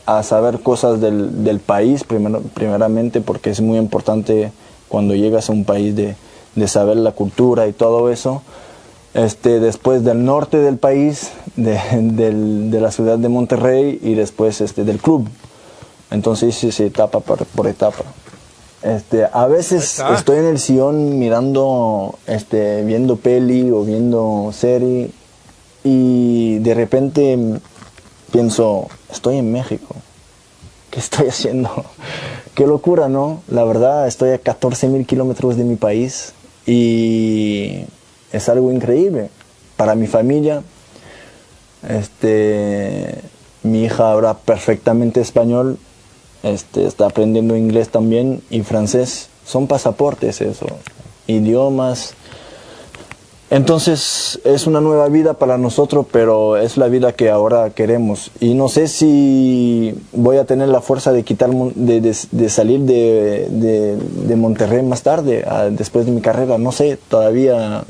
a 0.05 0.23
saber 0.23 0.59
cosas 0.59 1.01
del, 1.01 1.43
del 1.43 1.59
país, 1.59 2.03
primero, 2.03 2.41
primeramente 2.53 3.21
porque 3.21 3.49
es 3.49 3.61
muy 3.61 3.77
importante 3.77 4.51
cuando 4.87 5.15
llegas 5.15 5.49
a 5.49 5.53
un 5.53 5.65
país 5.65 5.95
de, 5.95 6.15
saber 6.67 6.97
la 6.97 7.11
cultura 7.11 7.67
y 7.67 7.73
todo 7.73 8.09
eso. 8.11 8.41
Este, 9.13 9.59
después 9.59 10.03
del 10.03 10.25
norte 10.25 10.57
del 10.57 10.77
país, 10.77 11.31
de, 11.55 11.79
la 12.79 12.91
ciudad 12.91 13.17
de 13.17 13.29
Monterrey 13.29 13.99
y 14.01 14.13
después 14.13 14.61
este, 14.61 14.83
del 14.83 14.99
club. 14.99 15.27
Entonces 16.11 16.63
hice 16.63 16.85
etapa 16.85 17.19
por, 17.19 17.67
etapa. 17.67 18.03
Este, 18.83 19.25
a 19.31 19.47
veces 19.47 20.01
estoy 20.13 20.37
en 20.37 20.45
el 20.45 20.59
sillón 20.59 21.17
mirando, 21.17 22.19
este, 22.27 22.83
viendo 22.83 23.15
peli 23.15 23.71
o 23.71 23.83
viendo 23.83 24.51
serie 24.53 25.09
y 25.85 26.57
de 26.59 26.73
repente 26.73 27.37
pienso, 28.31 28.89
estoy 29.11 29.37
en 29.37 29.51
México. 29.53 29.95
¿Qué 30.89 30.99
estoy 30.99 31.27
haciendo? 31.29 31.69
Qué 32.55 32.65
locura, 32.65 33.07
¿no? 33.07 33.43
La 33.47 33.63
verdad, 33.63 34.07
estoy 34.07 34.31
a 34.31 34.39
14 34.39 34.87
mil 34.87 35.05
kilómetros 35.05 35.55
de 35.55 35.63
mi 35.63 35.75
país 35.75 36.33
y 36.65 37.85
es 38.33 38.49
algo 38.49 38.71
increíble 38.71 39.29
para 39.77 39.93
mi 39.93 40.07
familia. 40.07 40.63
Este, 41.87 43.21
mi 43.61 43.83
hija 43.83 44.11
habla 44.11 44.33
perfectamente 44.39 45.21
español, 45.21 45.77
este, 46.41 46.87
está 46.87 47.05
aprendiendo 47.05 47.55
inglés 47.55 47.89
también 47.89 48.41
y 48.49 48.63
francés. 48.63 49.29
Son 49.45 49.67
pasaportes 49.67 50.41
eso, 50.41 50.65
idiomas, 51.27 52.15
entonces 53.49 54.39
es 54.43 54.65
una 54.65 54.81
nueva 54.81 55.07
vida 55.07 55.35
para 55.35 55.57
nosotros, 55.57 56.07
pero 56.11 56.57
es 56.57 56.77
la 56.77 56.87
vida 56.87 57.13
que 57.13 57.29
ahora 57.29 57.69
queremos. 57.69 58.31
Y 58.39 58.55
no 58.55 58.69
sé 58.69 58.87
si 58.87 59.93
voy 60.13 60.37
a 60.37 60.45
tener 60.45 60.69
la 60.69 60.81
fuerza 60.81 61.11
de 61.11 61.23
quitar, 61.23 61.51
de, 61.51 62.49
salir 62.49 62.79
de, 62.81 64.35
Monterrey 64.35 64.81
más 64.81 65.03
tarde, 65.03 65.45
después 65.71 66.07
de 66.07 66.11
mi 66.11 66.21
carrera. 66.21 66.57
No 66.57 66.71
sé, 66.71 66.97
todavía 67.07 67.83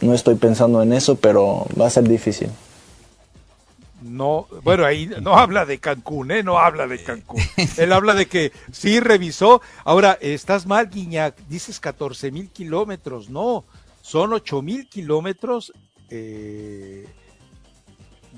no 0.00 0.12
estoy 0.12 0.34
pensando 0.34 0.82
en 0.82 0.92
eso, 0.92 1.14
pero 1.14 1.66
va 1.80 1.86
a 1.86 1.90
ser 1.90 2.08
difícil. 2.08 2.48
No, 4.02 4.46
bueno, 4.62 4.84
ahí 4.84 5.10
no 5.20 5.36
habla 5.36 5.66
de 5.66 5.78
Cancún, 5.78 6.30
¿eh? 6.30 6.42
No 6.42 6.58
habla 6.58 6.86
de 6.86 7.02
Cancún. 7.02 7.42
Él 7.76 7.92
habla 7.92 8.14
de 8.14 8.26
que 8.26 8.52
sí 8.72 9.00
revisó. 9.00 9.62
Ahora, 9.84 10.18
estás 10.20 10.66
mal, 10.66 10.88
Guiñac. 10.90 11.36
Dices 11.48 11.80
14 11.80 12.30
mil 12.30 12.48
kilómetros. 12.50 13.30
No, 13.30 13.64
son 14.06 14.32
ocho 14.32 14.62
mil 14.62 14.88
kilómetros 14.88 15.72
eh, 16.10 17.08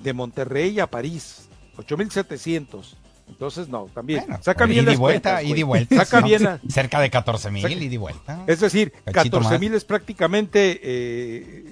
de 0.02 0.12
Monterrey 0.14 0.80
a 0.80 0.86
París, 0.86 1.50
ocho 1.76 1.98
mil 1.98 2.10
setecientos. 2.10 2.96
Entonces, 3.28 3.68
no, 3.68 3.84
también. 3.92 4.24
saca 4.40 4.64
bien 4.64 4.86
las 4.86 4.96
vuelta, 4.96 5.42
y 5.42 5.62
vuelta. 5.62 6.06
Saca 6.06 6.24
bien 6.24 6.58
cerca 6.70 6.98
de 7.00 7.10
14 7.10 7.50
mil 7.50 7.82
y 7.82 7.88
de 7.88 7.98
vuelta. 7.98 8.42
Es 8.46 8.60
decir, 8.60 8.94
14 9.12 9.58
mil 9.58 9.74
es 9.74 9.84
prácticamente 9.84 10.80
eh, 10.82 11.64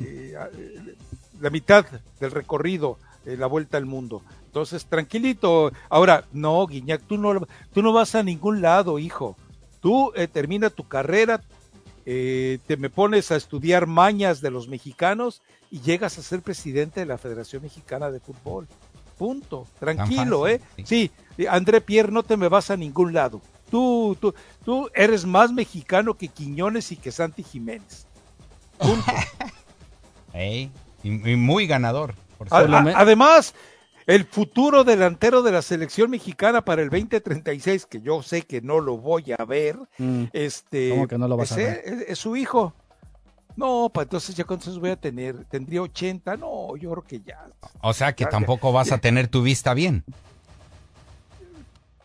eh, 0.00 0.94
la 1.38 1.50
mitad 1.50 1.84
del 2.18 2.30
recorrido, 2.30 2.98
la 3.26 3.46
vuelta 3.46 3.76
al 3.76 3.84
mundo. 3.84 4.22
Entonces, 4.46 4.86
tranquilito. 4.86 5.70
Ahora, 5.90 6.24
no, 6.32 6.66
Guiñac, 6.66 7.02
tú 7.02 7.18
no, 7.18 7.46
tú 7.74 7.82
no 7.82 7.92
vas 7.92 8.14
a 8.14 8.22
ningún 8.22 8.62
lado, 8.62 8.98
hijo. 8.98 9.36
Tú 9.82 10.14
termina 10.32 10.70
tu 10.70 10.88
carrera, 10.88 11.42
eh, 12.08 12.60
te 12.68 12.76
me 12.76 12.88
pones 12.88 13.32
a 13.32 13.36
estudiar 13.36 13.86
mañas 13.86 14.40
de 14.40 14.52
los 14.52 14.68
mexicanos 14.68 15.42
y 15.72 15.80
llegas 15.80 16.18
a 16.18 16.22
ser 16.22 16.40
presidente 16.40 17.00
de 17.00 17.06
la 17.06 17.18
Federación 17.18 17.62
Mexicana 17.62 18.12
de 18.12 18.20
Fútbol. 18.20 18.68
Punto. 19.18 19.66
Tranquilo, 19.80 20.46
¿eh? 20.46 20.60
Sí. 20.84 21.10
André 21.50 21.80
Pierre, 21.80 22.12
no 22.12 22.22
te 22.22 22.36
me 22.36 22.48
vas 22.48 22.70
a 22.70 22.76
ningún 22.76 23.12
lado. 23.12 23.42
Tú, 23.70 24.16
tú, 24.20 24.34
tú 24.64 24.88
eres 24.94 25.24
más 25.24 25.52
mexicano 25.52 26.14
que 26.14 26.28
Quiñones 26.28 26.92
y 26.92 26.96
que 26.96 27.10
Santi 27.10 27.42
Jiménez. 27.42 28.06
Punto. 28.78 29.12
y, 30.34 30.70
muy 31.10 31.66
ganador. 31.66 32.14
además, 32.50 33.54
el 34.06 34.24
futuro 34.24 34.84
delantero 34.84 35.42
de 35.42 35.52
la 35.52 35.62
selección 35.62 36.10
mexicana 36.10 36.64
para 36.64 36.82
el 36.82 36.90
2036, 36.90 37.86
que 37.86 38.00
yo 38.00 38.22
sé 38.22 38.42
que 38.42 38.60
no 38.60 38.80
lo 38.80 38.96
voy 38.96 39.32
a 39.36 39.44
ver, 39.44 39.76
mm. 39.98 40.24
este, 40.32 40.90
¿Cómo 40.90 41.08
que 41.08 41.18
no 41.18 41.26
lo 41.26 41.36
vas 41.36 41.52
a 41.52 41.56
ver? 41.56 42.04
Es, 42.06 42.18
su 42.18 42.36
hijo. 42.36 42.72
No, 43.56 43.90
pues 43.92 44.04
entonces 44.04 44.36
ya 44.36 44.44
cuántos 44.44 44.78
voy 44.78 44.90
a 44.90 44.96
tener, 44.96 45.44
tendría 45.46 45.82
80, 45.82 46.36
no, 46.36 46.76
yo 46.76 46.90
creo 46.90 47.04
que 47.04 47.20
ya. 47.20 47.46
O 47.80 47.92
sea 47.94 48.14
que 48.14 48.26
tampoco 48.26 48.70
vas 48.70 48.92
a 48.92 48.98
tener 48.98 49.28
tu 49.28 49.42
vista 49.42 49.74
bien. 49.74 50.04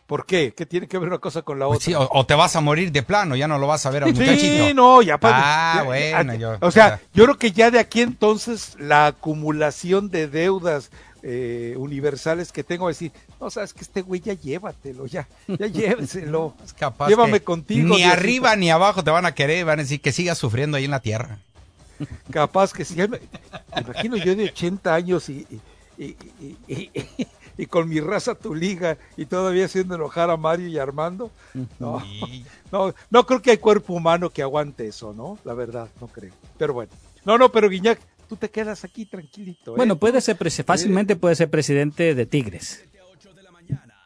¿Por 0.06 0.26
qué? 0.26 0.52
¿Qué 0.54 0.66
tiene 0.66 0.88
que 0.88 0.98
ver 0.98 1.08
una 1.08 1.18
cosa 1.18 1.40
con 1.40 1.58
la 1.58 1.66
pues 1.66 1.88
otra? 1.88 2.08
o, 2.10 2.26
te 2.26 2.34
vas 2.34 2.54
a 2.56 2.60
morir 2.60 2.92
de 2.92 3.02
plano, 3.02 3.34
ya 3.34 3.48
no 3.48 3.58
lo 3.58 3.66
vas 3.66 3.86
a 3.86 3.90
ver 3.90 4.02
a 4.02 4.06
un 4.06 4.14
Sí, 4.14 4.72
no, 4.74 5.00
ya 5.00 5.16
para. 5.16 5.80
Ah, 5.80 5.82
bueno, 5.84 6.34
yo. 6.34 6.58
O 6.60 6.70
sea, 6.70 7.00
yo 7.14 7.24
creo 7.24 7.38
que 7.38 7.52
ya 7.52 7.70
de 7.70 7.78
aquí 7.78 8.02
entonces 8.02 8.76
la 8.78 9.06
acumulación 9.06 10.10
de 10.10 10.28
deudas, 10.28 10.90
eh, 11.22 11.74
universales 11.78 12.50
que 12.50 12.64
tengo, 12.64 12.88
decir, 12.88 13.12
no 13.40 13.48
sabes 13.50 13.72
que 13.72 13.82
este 13.82 14.02
güey 14.02 14.20
ya 14.20 14.34
llévatelo, 14.34 15.06
ya, 15.06 15.28
ya 15.46 15.66
lléveselo. 15.68 16.54
Es 16.64 16.72
capaz 16.72 17.08
Llévame 17.08 17.40
contigo. 17.40 17.94
Ni 17.94 18.02
arriba 18.02 18.56
ni 18.56 18.70
abajo 18.70 19.04
te 19.04 19.10
van 19.10 19.26
a 19.26 19.34
querer, 19.34 19.64
van 19.64 19.78
a 19.78 19.82
decir 19.82 20.00
que 20.00 20.12
sigas 20.12 20.38
sufriendo 20.38 20.76
ahí 20.76 20.84
en 20.84 20.90
la 20.90 21.00
tierra. 21.00 21.38
Capaz 22.30 22.72
que 22.72 22.84
sí. 22.84 22.96
Me, 22.96 23.20
imagino 23.80 24.16
yo 24.16 24.34
de 24.34 24.46
80 24.46 24.94
años 24.94 25.28
y, 25.28 25.46
y, 25.96 27.66
con 27.66 27.88
mi 27.88 28.00
raza 28.00 28.34
tu 28.34 28.54
liga 28.54 28.98
y 29.16 29.26
todavía 29.26 29.66
haciendo 29.66 29.94
enojar 29.94 30.30
a 30.30 30.36
Mario 30.36 30.68
y 30.68 30.78
Armando. 30.78 31.30
No, 31.78 32.02
no, 32.72 32.94
no 33.10 33.26
creo 33.26 33.40
que 33.42 33.52
hay 33.52 33.58
cuerpo 33.58 33.94
humano 33.94 34.30
que 34.30 34.42
aguante 34.42 34.88
eso, 34.88 35.12
¿no? 35.12 35.38
La 35.44 35.54
verdad, 35.54 35.88
no 36.00 36.08
creo. 36.08 36.32
Pero 36.58 36.74
bueno. 36.74 36.90
No, 37.24 37.38
no, 37.38 37.52
pero 37.52 37.68
Guiñac, 37.68 38.00
tú 38.32 38.38
te 38.38 38.50
quedas 38.50 38.82
aquí 38.82 39.04
tranquilito. 39.04 39.72
¿eh? 39.72 39.76
Bueno, 39.76 39.98
puede 39.98 40.22
ser, 40.22 40.38
fácilmente 40.64 41.16
puede 41.16 41.34
ser 41.34 41.50
presidente 41.50 42.14
de 42.14 42.24
Tigres. 42.24 42.82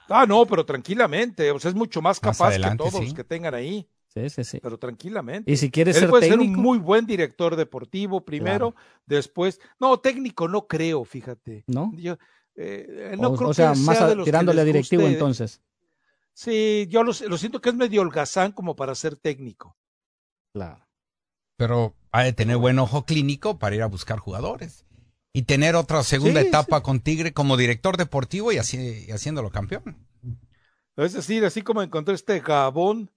Ah, 0.09 0.27
no, 0.27 0.45
pero 0.47 0.67
tranquilamente, 0.67 1.49
o 1.53 1.61
sea, 1.61 1.69
es 1.69 1.77
mucho 1.77 2.03
más 2.03 2.19
capaz 2.19 2.57
que 2.57 2.77
todos 2.77 3.05
los 3.05 3.15
que 3.15 3.23
tengan 3.23 3.55
ahí. 3.55 3.89
Sí, 4.09 4.29
sí, 4.31 4.43
sí. 4.43 4.59
Pero 4.61 4.79
tranquilamente. 4.79 5.53
Y 5.53 5.57
si 5.57 5.71
quieres 5.71 5.97
ser 5.97 6.09
puede 6.09 6.27
ser 6.27 6.41
un 6.41 6.55
muy 6.55 6.79
buen 6.79 7.07
director 7.07 7.55
deportivo 7.55 8.25
primero, 8.25 8.75
después. 9.05 9.61
No, 9.79 10.01
técnico 10.01 10.49
no 10.49 10.67
creo, 10.67 11.05
fíjate. 11.05 11.63
¿No? 11.69 11.93
Eh, 12.57 13.15
no 13.21 13.29
o, 13.29 13.37
creo 13.37 13.55
sea, 13.55 13.75
más 13.75 14.25
tirándole 14.25 14.61
a 14.61 14.65
directivo 14.65 15.03
entonces. 15.03 15.61
Sí, 16.33 16.89
yo 16.91 17.05
lo, 17.05 17.13
lo 17.29 17.39
siento 17.39 17.61
que 17.61 17.69
es 17.69 17.77
medio 17.77 18.01
holgazán 18.01 18.51
como 18.51 18.75
para 18.75 18.97
ser 18.97 19.17
técnico. 19.17 19.77
Claro 20.53 20.86
pero 21.57 21.95
ha 22.13 22.23
de 22.23 22.33
tener 22.33 22.57
buen 22.57 22.79
ojo 22.79 23.05
clínico 23.05 23.59
para 23.59 23.77
ir 23.77 23.83
a 23.83 23.87
buscar 23.87 24.19
jugadores. 24.19 24.85
Y 25.33 25.43
tener 25.43 25.77
otra 25.77 26.03
segunda 26.03 26.41
etapa 26.41 26.83
con 26.83 27.01
Tigre 27.01 27.33
como 27.33 27.59
director 27.59 27.99
deportivo 27.99 28.53
y, 28.53 28.59
así, 28.59 29.11
haciéndolo 29.11 29.51
campeón. 29.51 29.99
Es 30.97 31.13
decir, 31.13 31.45
así 31.45 31.61
como 31.61 31.83
encontró 31.83 32.15
este 32.15 32.41
Gabón, 32.41 33.11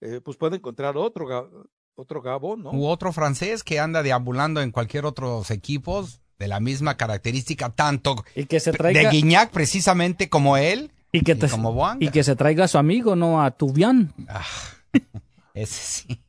eh, 0.00 0.20
pues 0.24 0.36
puede 0.36 0.56
encontrar 0.56 0.96
otro, 0.96 1.68
otro 1.96 2.22
Gabón, 2.22 2.62
¿no? 2.62 2.70
U 2.70 2.86
otro 2.86 3.12
francés 3.12 3.64
que 3.64 3.80
anda 3.80 4.04
deambulando 4.04 4.62
en 4.62 4.70
cualquier 4.70 5.04
otros 5.04 5.50
equipos 5.50 6.20
de 6.38 6.46
la 6.46 6.60
misma 6.60 6.96
característica, 6.96 7.70
tanto 7.70 8.24
y 8.36 8.46
que 8.46 8.60
se 8.60 8.72
traiga... 8.72 9.00
de 9.00 9.08
Guiñac 9.08 9.50
precisamente 9.50 10.28
como 10.28 10.56
él, 10.56 10.92
y 11.10 11.22
que, 11.22 11.38
como 11.38 11.96
y 12.00 12.08
que 12.08 12.24
se 12.24 12.34
traiga 12.34 12.64
a 12.64 12.68
su 12.68 12.78
amigo, 12.78 13.14
¿no? 13.14 13.42
A 13.42 13.52
Tubián. 13.52 14.12
Ah, 14.28 14.44
ese 15.54 15.74
sí. 15.74 16.20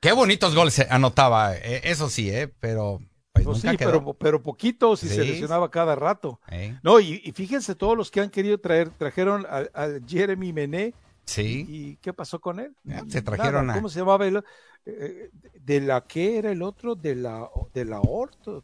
Qué 0.00 0.12
bonitos 0.12 0.54
goles 0.54 0.84
anotaba, 0.90 1.56
eh, 1.56 1.80
eso 1.84 2.08
sí, 2.08 2.30
¿eh? 2.30 2.48
Pero 2.60 3.00
pues 3.44 3.60
sí, 3.60 3.68
pero, 3.78 4.14
pero 4.14 4.42
poquitos 4.42 5.02
y 5.02 5.08
se 5.08 5.24
lesionaba 5.24 5.70
cada 5.70 5.94
rato. 5.94 6.40
No, 6.82 7.00
y, 7.00 7.18
fíjense 7.32 7.74
todos 7.74 7.96
los 7.96 8.10
que 8.10 8.20
han 8.20 8.30
querido 8.30 8.58
traer, 8.58 8.90
trajeron 8.90 9.46
a, 9.48 9.88
Jeremy 10.06 10.52
Mené. 10.52 10.94
Sí. 11.24 11.66
¿Y 11.68 11.96
qué 11.96 12.12
pasó 12.12 12.40
con 12.40 12.58
él? 12.58 12.74
se 13.08 13.20
trajeron 13.22 13.70
a... 13.70 13.74
¿Cómo 13.74 13.88
se 13.88 13.98
llamaba 13.98 14.26
el, 14.26 14.42
eh, 14.86 15.30
¿De 15.60 15.80
la 15.80 16.02
qué 16.02 16.38
era 16.38 16.50
el 16.50 16.62
otro? 16.62 16.94
¿De 16.94 17.14
la, 17.14 17.48
de 17.74 17.84
la 17.84 18.00
orto? 18.00 18.62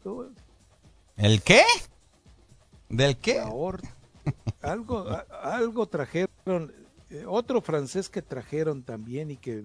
¿El 1.17 1.43
qué? 1.43 1.63
¿Del 2.89 3.19
qué? 3.19 3.43
algo, 4.63 5.07
algo 5.43 5.87
trajeron, 5.87 6.73
eh, 7.11 7.25
otro 7.27 7.61
francés 7.61 8.09
que 8.09 8.23
trajeron 8.23 8.83
también 8.83 9.31
y 9.31 9.37
que 9.37 9.63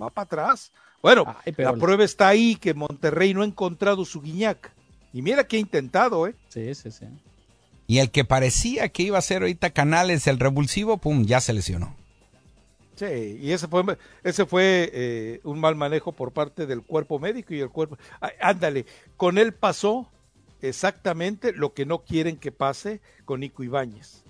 va 0.00 0.10
para 0.10 0.24
atrás. 0.24 0.72
Bueno, 1.02 1.24
la 1.56 1.72
prueba 1.74 2.04
está 2.04 2.28
ahí 2.28 2.56
que 2.56 2.74
Monterrey 2.74 3.34
no 3.34 3.42
ha 3.42 3.46
encontrado 3.46 4.04
su 4.04 4.20
guiñac. 4.20 4.72
Y 5.12 5.20
mira 5.22 5.44
que 5.44 5.56
ha 5.56 5.60
intentado, 5.60 6.26
¿eh? 6.26 6.34
Sí, 6.48 6.74
sí, 6.74 6.90
sí. 6.90 7.06
Y 7.86 7.98
el 7.98 8.10
que 8.10 8.24
parecía 8.24 8.88
que 8.88 9.02
iba 9.02 9.18
a 9.18 9.22
ser 9.22 9.42
ahorita 9.42 9.70
Canales, 9.70 10.26
el 10.26 10.38
revulsivo, 10.38 10.96
pum, 10.98 11.24
ya 11.24 11.40
se 11.40 11.52
lesionó. 11.52 11.94
Sí, 12.94 13.38
y 13.40 13.52
ese 13.52 13.68
fue, 13.68 13.98
ese 14.22 14.46
fue 14.46 14.90
eh, 14.92 15.40
un 15.44 15.58
mal 15.58 15.74
manejo 15.74 16.12
por 16.12 16.32
parte 16.32 16.66
del 16.66 16.82
cuerpo 16.82 17.18
médico 17.18 17.52
y 17.52 17.60
el 17.60 17.70
cuerpo. 17.70 17.98
ándale, 18.40 18.86
con 19.16 19.38
él 19.38 19.52
pasó 19.52 20.08
exactamente 20.60 21.52
lo 21.52 21.74
que 21.74 21.84
no 21.84 22.04
quieren 22.04 22.36
que 22.36 22.52
pase 22.52 23.00
con 23.24 23.40
Nico 23.40 23.64
Ibáñez 23.64 24.21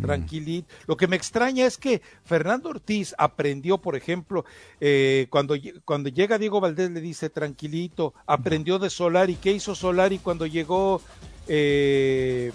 tranquilito. 0.00 0.68
Lo 0.86 0.96
que 0.96 1.06
me 1.06 1.16
extraña 1.16 1.66
es 1.66 1.78
que 1.78 2.02
Fernando 2.24 2.70
Ortiz 2.70 3.14
aprendió, 3.18 3.78
por 3.78 3.96
ejemplo, 3.96 4.44
eh, 4.80 5.26
cuando, 5.30 5.54
cuando 5.84 6.08
llega 6.08 6.38
Diego 6.38 6.60
Valdés 6.60 6.90
le 6.90 7.00
dice 7.00 7.30
tranquilito, 7.30 8.14
aprendió 8.26 8.78
de 8.78 8.90
Solari. 8.90 9.36
¿Qué 9.36 9.52
hizo 9.52 9.74
Solari 9.74 10.18
cuando 10.18 10.46
llegó 10.46 11.00
eh, 11.46 12.52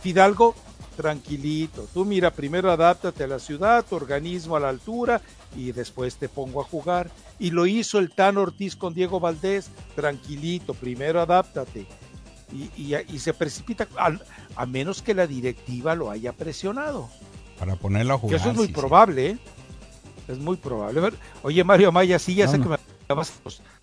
Fidalgo? 0.00 0.54
Tranquilito. 0.96 1.88
Tú 1.92 2.04
mira, 2.04 2.30
primero 2.30 2.70
adáptate 2.70 3.24
a 3.24 3.26
la 3.26 3.38
ciudad, 3.38 3.84
tu 3.88 3.96
organismo 3.96 4.56
a 4.56 4.60
la 4.60 4.68
altura 4.68 5.22
y 5.56 5.72
después 5.72 6.16
te 6.16 6.28
pongo 6.28 6.60
a 6.60 6.64
jugar. 6.64 7.10
Y 7.38 7.50
lo 7.50 7.66
hizo 7.66 7.98
el 7.98 8.10
Tan 8.10 8.36
Ortiz 8.36 8.76
con 8.76 8.94
Diego 8.94 9.18
Valdés, 9.18 9.70
tranquilito, 9.96 10.74
primero 10.74 11.20
adáptate 11.20 11.86
y, 12.52 13.18
se 13.18 13.32
precipita, 13.34 13.88
a, 14.56 14.66
menos 14.66 15.02
que 15.02 15.14
la 15.14 15.26
directiva 15.26 15.94
lo 15.94 16.10
haya 16.10 16.32
presionado. 16.32 17.08
Para 17.58 17.76
ponerlo 17.76 18.14
a 18.14 18.18
jugar. 18.18 18.40
eso 18.40 18.50
es 18.50 18.56
muy 18.56 18.68
probable, 18.68 19.30
¿eh? 19.30 19.38
Es 20.28 20.38
muy 20.38 20.56
probable. 20.56 21.12
Oye, 21.42 21.64
Mario 21.64 21.88
Amaya, 21.88 22.18
sí, 22.18 22.34
ya 22.34 22.48
sé 22.48 22.60
que 22.60 22.68
me... 22.68 22.76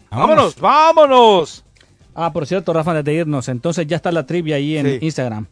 Vámonos, 0.09 0.59
vámonos. 0.59 1.63
Ah, 2.15 2.33
por 2.33 2.47
cierto, 2.47 2.73
Rafa, 2.73 3.01
de 3.01 3.13
irnos, 3.13 3.47
entonces 3.47 3.85
ya 3.87 3.95
está 3.95 4.11
la 4.11 4.25
trivia 4.25 4.55
ahí 4.55 4.77
en 4.77 5.01
Instagram. 5.01 5.47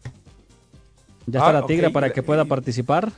Ya 1.26 1.40
está 1.40 1.50
ah, 1.50 1.54
la 1.54 1.66
tigre 1.66 1.90
para 1.90 2.12
que 2.12 2.24
pueda 2.24 2.46
participar. 2.46 3.12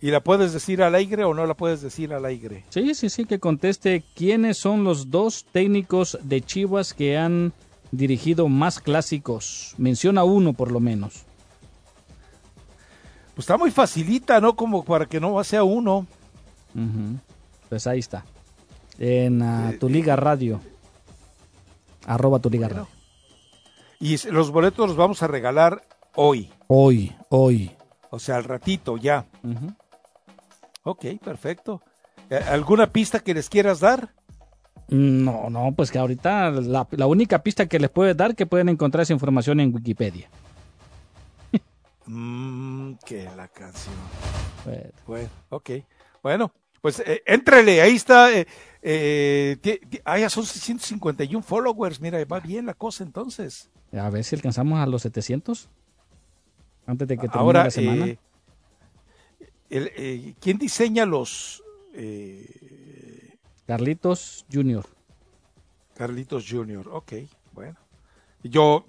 ¿Y 0.00 0.10
la 0.10 0.20
puedes 0.20 0.52
decir 0.52 0.82
al 0.82 0.94
aire 0.94 1.24
o 1.24 1.32
no 1.32 1.46
la 1.46 1.54
puedes 1.54 1.80
decir 1.80 2.12
al 2.12 2.26
aire? 2.26 2.64
Sí, 2.68 2.94
sí, 2.94 3.08
sí, 3.08 3.24
que 3.24 3.38
conteste 3.38 4.04
quiénes 4.14 4.58
son 4.58 4.84
los 4.84 5.10
dos 5.10 5.46
técnicos 5.50 6.18
de 6.22 6.42
Chivas 6.42 6.92
que 6.92 7.16
han 7.16 7.54
dirigido 7.96 8.48
más 8.48 8.80
clásicos? 8.80 9.74
Menciona 9.78 10.24
uno 10.24 10.52
por 10.52 10.70
lo 10.70 10.80
menos. 10.80 11.24
Pues 13.34 13.44
está 13.44 13.56
muy 13.56 13.70
facilita, 13.70 14.40
¿no? 14.40 14.54
Como 14.54 14.84
para 14.84 15.06
que 15.06 15.20
no 15.20 15.42
sea 15.42 15.64
uno. 15.64 16.06
Pues 17.68 17.86
ahí 17.86 17.98
está. 17.98 18.24
En 18.98 19.42
ah, 19.42 19.70
eh, 19.72 19.78
tu 19.78 19.88
liga 19.88 20.14
radio. 20.14 20.60
Arroba 22.06 22.38
tu 22.38 22.50
liga 22.50 22.68
radio. 22.68 22.88
Y 23.98 24.16
los 24.28 24.50
boletos 24.50 24.88
los 24.88 24.96
vamos 24.96 25.22
a 25.22 25.26
regalar 25.26 25.82
hoy. 26.14 26.50
Hoy, 26.68 27.16
hoy. 27.28 27.72
O 28.10 28.18
sea, 28.18 28.36
al 28.36 28.44
ratito 28.44 28.96
ya. 28.96 29.26
Ok, 30.84 31.04
perfecto. 31.24 31.82
Eh, 32.30 32.36
¿Alguna 32.36 32.92
pista 32.92 33.20
que 33.20 33.34
les 33.34 33.48
quieras 33.48 33.80
dar? 33.80 34.14
No, 34.88 35.48
no, 35.50 35.72
pues 35.72 35.90
que 35.90 35.98
ahorita 35.98 36.50
la, 36.50 37.06
única 37.06 37.42
pista 37.42 37.66
que 37.66 37.78
les 37.78 37.90
puede 37.90 38.14
dar 38.14 38.34
que 38.34 38.46
pueden 38.46 38.68
encontrar 38.68 39.02
esa 39.02 39.12
información 39.12 39.60
en 39.60 39.74
Wikipedia. 39.74 40.28
Mmm, 42.06 42.94
que 43.06 43.24
la 43.36 43.48
canción. 43.48 43.94
Bueno, 45.06 45.28
ok. 45.48 45.70
Bueno, 46.22 46.52
pues 46.80 47.00
eh, 47.00 47.22
éntrele, 47.24 47.80
ahí 47.80 47.94
está. 47.94 48.30
Eh, 48.32 48.46
eh, 48.82 49.80
ah, 50.04 50.18
ya 50.18 50.28
son 50.28 50.44
651 50.44 51.42
followers, 51.42 51.98
mira, 52.00 52.22
va 52.26 52.40
bien 52.40 52.66
la 52.66 52.74
cosa 52.74 53.02
entonces. 53.04 53.70
A 53.92 54.10
ver 54.10 54.22
si 54.22 54.36
alcanzamos 54.36 54.78
a 54.78 54.86
los 54.86 55.00
700 55.02 55.70
antes 56.86 57.08
de 57.08 57.16
que 57.16 57.22
termine 57.22 57.40
Ahora, 57.40 57.64
la 57.64 57.70
semana. 57.70 58.06
Eh, 58.06 58.18
el, 59.70 60.36
¿Quién 60.40 60.58
diseña 60.58 61.06
los... 61.06 61.62
Carlitos 63.66 64.44
Junior. 64.52 64.84
Carlitos 65.94 66.46
Junior, 66.48 66.88
ok, 66.88 67.12
bueno. 67.52 67.78
Yo 68.42 68.84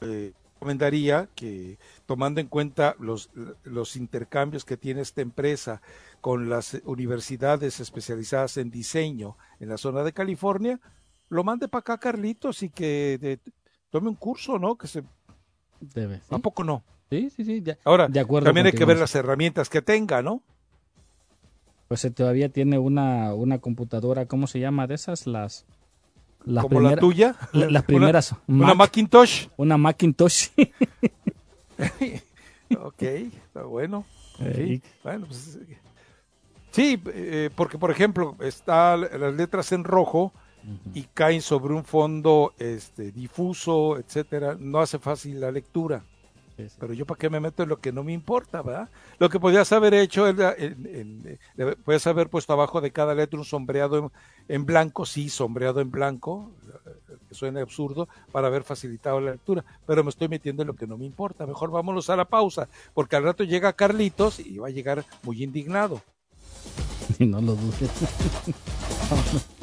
eh, 0.00 0.32
recomendaría 0.54 1.28
que, 1.34 1.78
tomando 2.06 2.40
en 2.40 2.48
cuenta 2.48 2.96
los, 2.98 3.30
los 3.64 3.96
intercambios 3.96 4.64
que 4.64 4.76
tiene 4.76 5.02
esta 5.02 5.20
empresa 5.20 5.82
con 6.20 6.48
las 6.48 6.80
universidades 6.84 7.80
especializadas 7.80 8.56
en 8.56 8.70
diseño 8.70 9.36
en 9.60 9.68
la 9.68 9.76
zona 9.76 10.02
de 10.02 10.12
California, 10.12 10.80
lo 11.28 11.44
mande 11.44 11.68
para 11.68 11.80
acá 11.80 11.98
Carlitos 11.98 12.62
y 12.62 12.70
que 12.70 13.38
tome 13.90 14.08
un 14.08 14.14
curso, 14.14 14.58
¿no? 14.58 14.76
Que 14.76 14.86
se 14.86 15.02
debe. 15.80 16.22
¿A 16.30 16.38
poco 16.38 16.64
no? 16.64 16.82
Sí, 17.10 17.30
sí, 17.30 17.44
sí. 17.44 17.62
Ahora, 17.84 18.08
de 18.08 18.20
acuerdo 18.20 18.46
también 18.46 18.66
hay 18.66 18.72
que 18.72 18.84
ver 18.84 18.98
las 18.98 19.14
herramientas 19.14 19.68
que 19.68 19.82
tenga, 19.82 20.22
¿no? 20.22 20.42
Pues 21.88 22.08
todavía 22.14 22.48
tiene 22.48 22.78
una, 22.78 23.34
una 23.34 23.58
computadora, 23.58 24.26
¿cómo 24.26 24.46
se 24.46 24.60
llama 24.60 24.86
de 24.86 24.94
esas? 24.94 25.26
Las, 25.26 25.66
las 26.44 26.64
¿Como 26.64 26.80
la 26.80 26.96
tuya? 26.96 27.36
las 27.52 27.82
primeras. 27.86 28.34
¿Una, 28.46 28.74
Macintosh? 28.74 29.48
Una 29.56 29.76
Macintosh. 29.76 30.48
ok, 32.78 33.02
está 33.02 33.62
bueno. 33.64 34.04
Bueno, 35.02 35.26
pues, 35.26 35.58
sí, 36.70 37.00
eh, 37.06 37.50
porque 37.54 37.78
por 37.78 37.90
ejemplo, 37.90 38.36
están 38.40 39.02
las 39.02 39.34
letras 39.34 39.70
en 39.72 39.84
rojo 39.84 40.32
y 40.94 41.02
caen 41.14 41.42
sobre 41.42 41.74
un 41.74 41.84
fondo 41.84 42.54
este, 42.58 43.12
difuso, 43.12 43.98
etcétera, 43.98 44.56
no 44.58 44.80
hace 44.80 44.98
fácil 44.98 45.40
la 45.40 45.52
lectura. 45.52 46.04
Pero 46.56 46.92
yo 46.92 47.04
para 47.04 47.18
qué 47.18 47.28
me 47.28 47.40
meto 47.40 47.64
en 47.64 47.68
lo 47.68 47.80
que 47.80 47.92
no 47.92 48.04
me 48.04 48.12
importa, 48.12 48.62
¿verdad? 48.62 48.88
Lo 49.18 49.28
que 49.28 49.40
podías 49.40 49.72
haber 49.72 49.92
hecho, 49.94 50.28
en, 50.28 51.38
podías 51.84 52.06
haber 52.06 52.28
puesto 52.28 52.52
abajo 52.52 52.80
de 52.80 52.92
cada 52.92 53.14
letra 53.14 53.38
un 53.38 53.44
sombreado 53.44 54.12
en, 54.48 54.64
blanco, 54.64 55.04
sí, 55.04 55.28
sombreado 55.28 55.80
en 55.80 55.90
blanco, 55.90 56.52
que 57.28 57.34
suena 57.34 57.60
absurdo, 57.60 58.08
para 58.30 58.46
haber 58.46 58.62
facilitado 58.62 59.20
la 59.20 59.32
lectura, 59.32 59.64
pero 59.86 60.04
me 60.04 60.10
estoy 60.10 60.28
metiendo 60.28 60.62
en 60.62 60.68
lo 60.68 60.74
que 60.74 60.86
no 60.86 60.96
me 60.96 61.06
importa. 61.06 61.46
Mejor 61.46 61.70
vámonos 61.70 62.08
a 62.08 62.16
la 62.16 62.26
pausa, 62.26 62.68
porque 62.94 63.16
al 63.16 63.24
rato 63.24 63.42
llega 63.42 63.72
Carlitos 63.72 64.38
y 64.38 64.58
va 64.58 64.68
a 64.68 64.70
llegar 64.70 65.04
muy 65.22 65.42
indignado. 65.42 66.02
no 67.18 67.40
lo 67.40 67.56
dudes. 67.56 67.90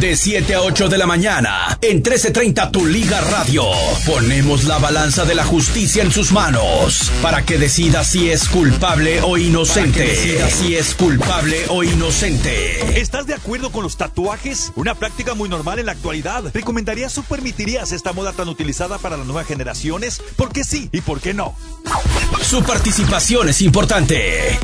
De 0.00 0.14
7 0.14 0.54
a 0.54 0.60
8 0.60 0.90
de 0.90 0.98
la 0.98 1.06
mañana, 1.06 1.78
en 1.80 1.96
1330 1.96 2.70
Tu 2.70 2.84
Liga 2.84 3.18
Radio. 3.22 3.64
Ponemos 4.04 4.64
la 4.64 4.76
balanza 4.76 5.24
de 5.24 5.34
la 5.34 5.44
justicia 5.44 6.02
en 6.02 6.12
sus 6.12 6.32
manos 6.32 7.10
para 7.22 7.46
que 7.46 7.56
decida 7.56 8.04
si 8.04 8.30
es 8.30 8.46
culpable 8.46 9.22
o 9.22 9.38
inocente. 9.38 10.00
Para 10.00 10.12
que 10.12 10.12
decida 10.12 10.50
si 10.50 10.76
es 10.76 10.94
culpable 10.94 11.64
o 11.68 11.82
inocente. 11.82 13.00
¿Estás 13.00 13.26
de 13.26 13.32
acuerdo 13.32 13.72
con 13.72 13.84
los 13.84 13.96
tatuajes? 13.96 14.70
Una 14.76 14.94
práctica 14.94 15.32
muy 15.32 15.48
normal 15.48 15.78
en 15.78 15.86
la 15.86 15.92
actualidad. 15.92 16.44
¿Recomendarías 16.52 17.16
o 17.16 17.22
permitirías 17.22 17.92
esta 17.92 18.12
moda 18.12 18.34
tan 18.34 18.50
utilizada 18.50 18.98
para 18.98 19.16
las 19.16 19.24
nuevas 19.24 19.46
generaciones? 19.46 20.20
¿Por 20.36 20.52
qué 20.52 20.62
sí 20.62 20.90
y 20.92 21.00
por 21.00 21.22
qué 21.22 21.32
no? 21.32 21.56
Su 22.42 22.62
participación 22.62 23.48
es 23.48 23.62
importante. 23.62 24.58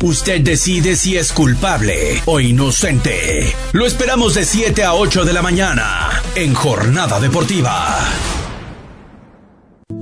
Usted 0.00 0.40
decide 0.42 0.94
si 0.94 1.16
es 1.16 1.32
culpable 1.32 2.22
o 2.26 2.38
inocente. 2.38 3.52
Lo 3.72 3.84
esperamos 3.84 4.34
de 4.34 4.44
7 4.78 4.86
a 4.86 4.94
8 4.94 5.24
de 5.24 5.32
la 5.32 5.42
mañana 5.42 6.08
en 6.36 6.54
Jornada 6.54 7.18
Deportiva. 7.18 7.98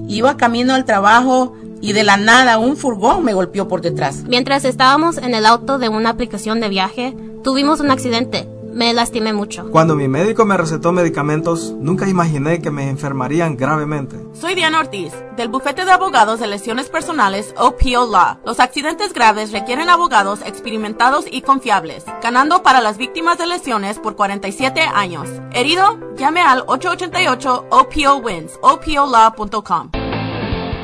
Iba 0.06 0.36
camino 0.36 0.74
al 0.74 0.84
trabajo 0.84 1.56
y 1.80 1.94
de 1.94 2.04
la 2.04 2.18
nada 2.18 2.58
un 2.58 2.76
furgón 2.76 3.24
me 3.24 3.32
golpeó 3.32 3.68
por 3.68 3.80
detrás. 3.80 4.24
Mientras 4.28 4.66
estábamos 4.66 5.16
en 5.16 5.34
el 5.34 5.46
auto 5.46 5.78
de 5.78 5.88
una 5.88 6.10
aplicación 6.10 6.60
de 6.60 6.68
viaje, 6.68 7.16
tuvimos 7.42 7.80
un 7.80 7.90
accidente. 7.90 8.46
Me 8.76 8.92
lastimé 8.92 9.32
mucho. 9.32 9.70
Cuando 9.70 9.96
mi 9.96 10.06
médico 10.06 10.44
me 10.44 10.54
recetó 10.54 10.92
medicamentos, 10.92 11.74
nunca 11.78 12.06
imaginé 12.06 12.60
que 12.60 12.70
me 12.70 12.90
enfermarían 12.90 13.56
gravemente. 13.56 14.18
Soy 14.34 14.54
Diana 14.54 14.80
Ortiz, 14.80 15.14
del 15.34 15.48
bufete 15.48 15.86
de 15.86 15.92
abogados 15.92 16.40
de 16.40 16.46
lesiones 16.46 16.90
personales 16.90 17.54
OPO 17.56 18.06
Law. 18.12 18.36
Los 18.44 18.60
accidentes 18.60 19.14
graves 19.14 19.50
requieren 19.50 19.88
abogados 19.88 20.40
experimentados 20.44 21.24
y 21.30 21.40
confiables, 21.40 22.04
ganando 22.22 22.62
para 22.62 22.82
las 22.82 22.98
víctimas 22.98 23.38
de 23.38 23.46
lesiones 23.46 23.98
por 23.98 24.14
47 24.14 24.82
años. 24.82 25.26
Herido, 25.54 25.98
llame 26.18 26.42
al 26.42 26.62
888 26.66 27.68
OPO 27.70 28.16
Wins, 28.16 28.58
opolaw.com. 28.60 29.90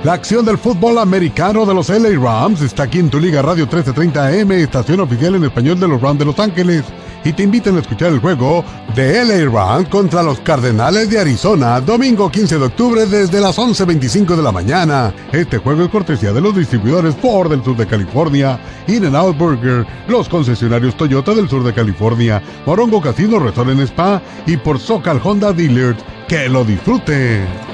La 0.02 0.14
acción 0.14 0.46
del 0.46 0.57
fútbol 0.57 0.96
americano 0.96 1.66
de 1.66 1.74
los 1.74 1.90
LA 1.90 2.18
Rams 2.18 2.62
está 2.62 2.85
aquí 2.85 3.00
en 3.00 3.11
tu 3.11 3.20
Liga 3.20 3.42
Radio 3.42 3.66
1330 3.66 4.28
AM, 4.28 4.52
estación 4.52 5.00
oficial 5.00 5.35
en 5.35 5.44
español 5.44 5.78
de 5.78 5.88
los 5.88 6.00
Rams 6.00 6.18
de 6.20 6.24
Los 6.24 6.38
Ángeles 6.38 6.85
y 7.24 7.32
te 7.32 7.42
invitan 7.42 7.76
a 7.76 7.80
escuchar 7.80 8.12
el 8.12 8.20
juego 8.20 8.64
de 8.94 9.24
LA 9.24 9.50
Rams 9.50 9.88
contra 9.88 10.22
los 10.22 10.40
Cardenales 10.40 11.08
de 11.11 11.18
Arizona, 11.18 11.80
domingo 11.80 12.30
15 12.30 12.58
de 12.58 12.64
octubre 12.64 13.06
desde 13.06 13.40
las 13.40 13.58
11.25 13.58 14.37
de 14.37 14.42
la 14.42 14.52
mañana. 14.52 15.12
Este 15.32 15.58
juego 15.58 15.85
es 15.85 15.88
cortesía 15.88 16.32
de 16.32 16.40
los 16.40 16.56
distribuidores 16.56 17.14
Ford 17.16 17.50
del 17.50 17.64
sur 17.64 17.76
de 17.76 17.87
California, 17.87 18.58
In-N-Out 18.87 19.37
Burger, 19.37 19.87
los 20.08 20.28
concesionarios 20.28 20.96
Toyota 20.96 21.35
del 21.35 21.48
sur 21.48 21.62
de 21.64 21.72
California, 21.72 22.42
Morongo 22.66 23.00
Casino 23.00 23.38
Resort 23.38 23.70
en 23.70 23.80
Spa 23.80 24.20
y 24.46 24.56
por 24.56 24.78
Socal 24.78 25.20
Honda 25.22 25.52
Dealers. 25.52 26.02
¡Que 26.28 26.48
lo 26.48 26.64
disfruten! 26.64 27.71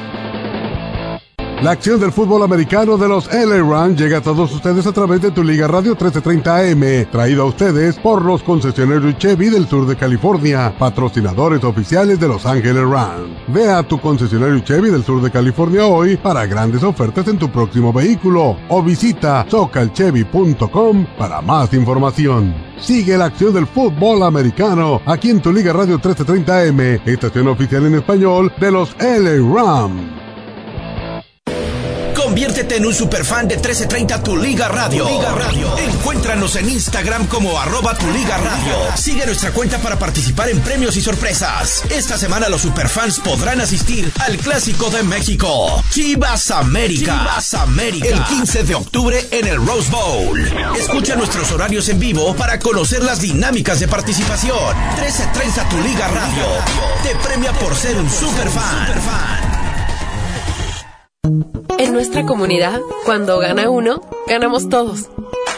La 1.63 1.73
acción 1.73 1.99
del 1.99 2.13
fútbol 2.13 2.45
americano 2.45 2.97
de 2.97 3.09
los 3.09 3.29
LA 3.35 3.89
llega 3.89 4.19
a 4.19 4.21
todos 4.21 4.55
ustedes 4.55 4.87
a 4.87 4.93
través 4.93 5.21
de 5.21 5.33
tu 5.33 5.43
Liga 5.43 5.67
Radio 5.67 5.91
1330 5.91 6.57
AM, 6.57 7.11
traído 7.11 7.43
a 7.43 7.47
ustedes 7.47 7.99
por 7.99 8.25
los 8.25 8.45
concesionarios 8.45 9.19
Chevy 9.19 9.49
del 9.49 9.67
sur 9.67 9.85
de 9.85 9.97
California, 9.97 10.73
patrocinadores 10.79 11.65
oficiales 11.65 12.21
de 12.21 12.29
Los 12.29 12.47
Ángeles 12.47 12.89
Rams. 12.89 13.37
Ve 13.49 13.69
a 13.73 13.83
tu 13.83 13.99
concesionario 13.99 14.61
Chevy 14.61 14.91
del 14.91 15.03
sur 15.03 15.21
de 15.21 15.33
California 15.33 15.85
hoy 15.85 16.17
para 16.17 16.47
grandes 16.47 16.85
ofertas 16.85 17.27
en 17.27 17.39
tu 17.39 17.51
próximo 17.51 17.93
vehículo 17.93 18.57
o 18.69 18.81
visita 18.81 19.45
socalchevy.com 19.51 21.07
para 21.19 21.41
más 21.41 21.75
información. 21.75 22.55
Sigue 22.79 23.19
la 23.19 23.25
acción 23.25 23.53
del 23.53 23.67
fútbol 23.67 24.23
americano 24.23 25.03
aquí 25.05 25.31
en 25.31 25.43
tu 25.43 25.53
Liga 25.53 25.73
Radio 25.73 25.95
1330 25.95 26.69
AM, 26.69 26.81
estación 27.05 27.49
oficial 27.49 27.85
en 27.87 27.97
español 27.97 28.53
de 28.61 28.71
los 28.71 28.95
LA 29.01 29.43
Rams. 29.53 30.28
Conviértete 32.39 32.77
en 32.77 32.87
un 32.87 32.95
superfan 32.95 33.49
de 33.49 33.57
1330 33.57 34.23
Tu 34.23 34.37
Liga 34.37 34.69
Radio. 34.69 35.09
Radio. 35.35 35.77
Encuéntranos 35.77 36.55
en 36.55 36.69
Instagram 36.69 37.27
como 37.27 37.59
arroba 37.59 37.99
Tu 37.99 38.09
Liga 38.13 38.39
Radio. 38.39 38.77
Sigue 38.97 39.27
nuestra 39.27 39.51
cuenta 39.51 39.79
para 39.79 39.99
participar 39.99 40.49
en 40.49 40.61
premios 40.61 40.97
y 40.97 41.01
sorpresas. 41.01 41.83
Esta 41.91 42.17
semana 42.17 42.49
los 42.49 42.61
superfans 42.61 43.19
podrán 43.19 43.61
asistir 43.61 44.13
al 44.21 44.37
Clásico 44.37 44.89
de 44.89 45.03
México. 45.03 45.83
Chivas 45.91 46.53
América. 46.53 47.19
Chivas 47.19 47.55
América. 47.55 48.07
El 48.07 48.23
15 48.23 48.63
de 48.63 48.75
octubre 48.77 49.29
en 49.33 49.49
el 49.49 49.67
Rose 49.67 49.91
Bowl. 49.91 50.41
Escucha 50.79 51.17
nuestros 51.17 51.51
horarios 51.51 51.89
en 51.89 51.99
vivo 51.99 52.37
para 52.37 52.61
conocer 52.61 53.03
las 53.03 53.21
dinámicas 53.21 53.81
de 53.81 53.89
participación. 53.89 54.77
1330 54.95 55.69
Tu 55.71 55.81
Liga 55.81 56.07
Radio. 56.07 56.45
Te 57.03 57.17
premia 57.17 57.53
por 57.55 57.75
ser 57.75 57.97
un 57.97 58.09
superfan. 58.09 59.58
En 61.79 61.93
nuestra 61.93 62.25
comunidad, 62.25 62.81
cuando 63.05 63.39
gana 63.39 63.69
uno, 63.69 64.01
ganamos 64.27 64.69
todos. 64.69 65.09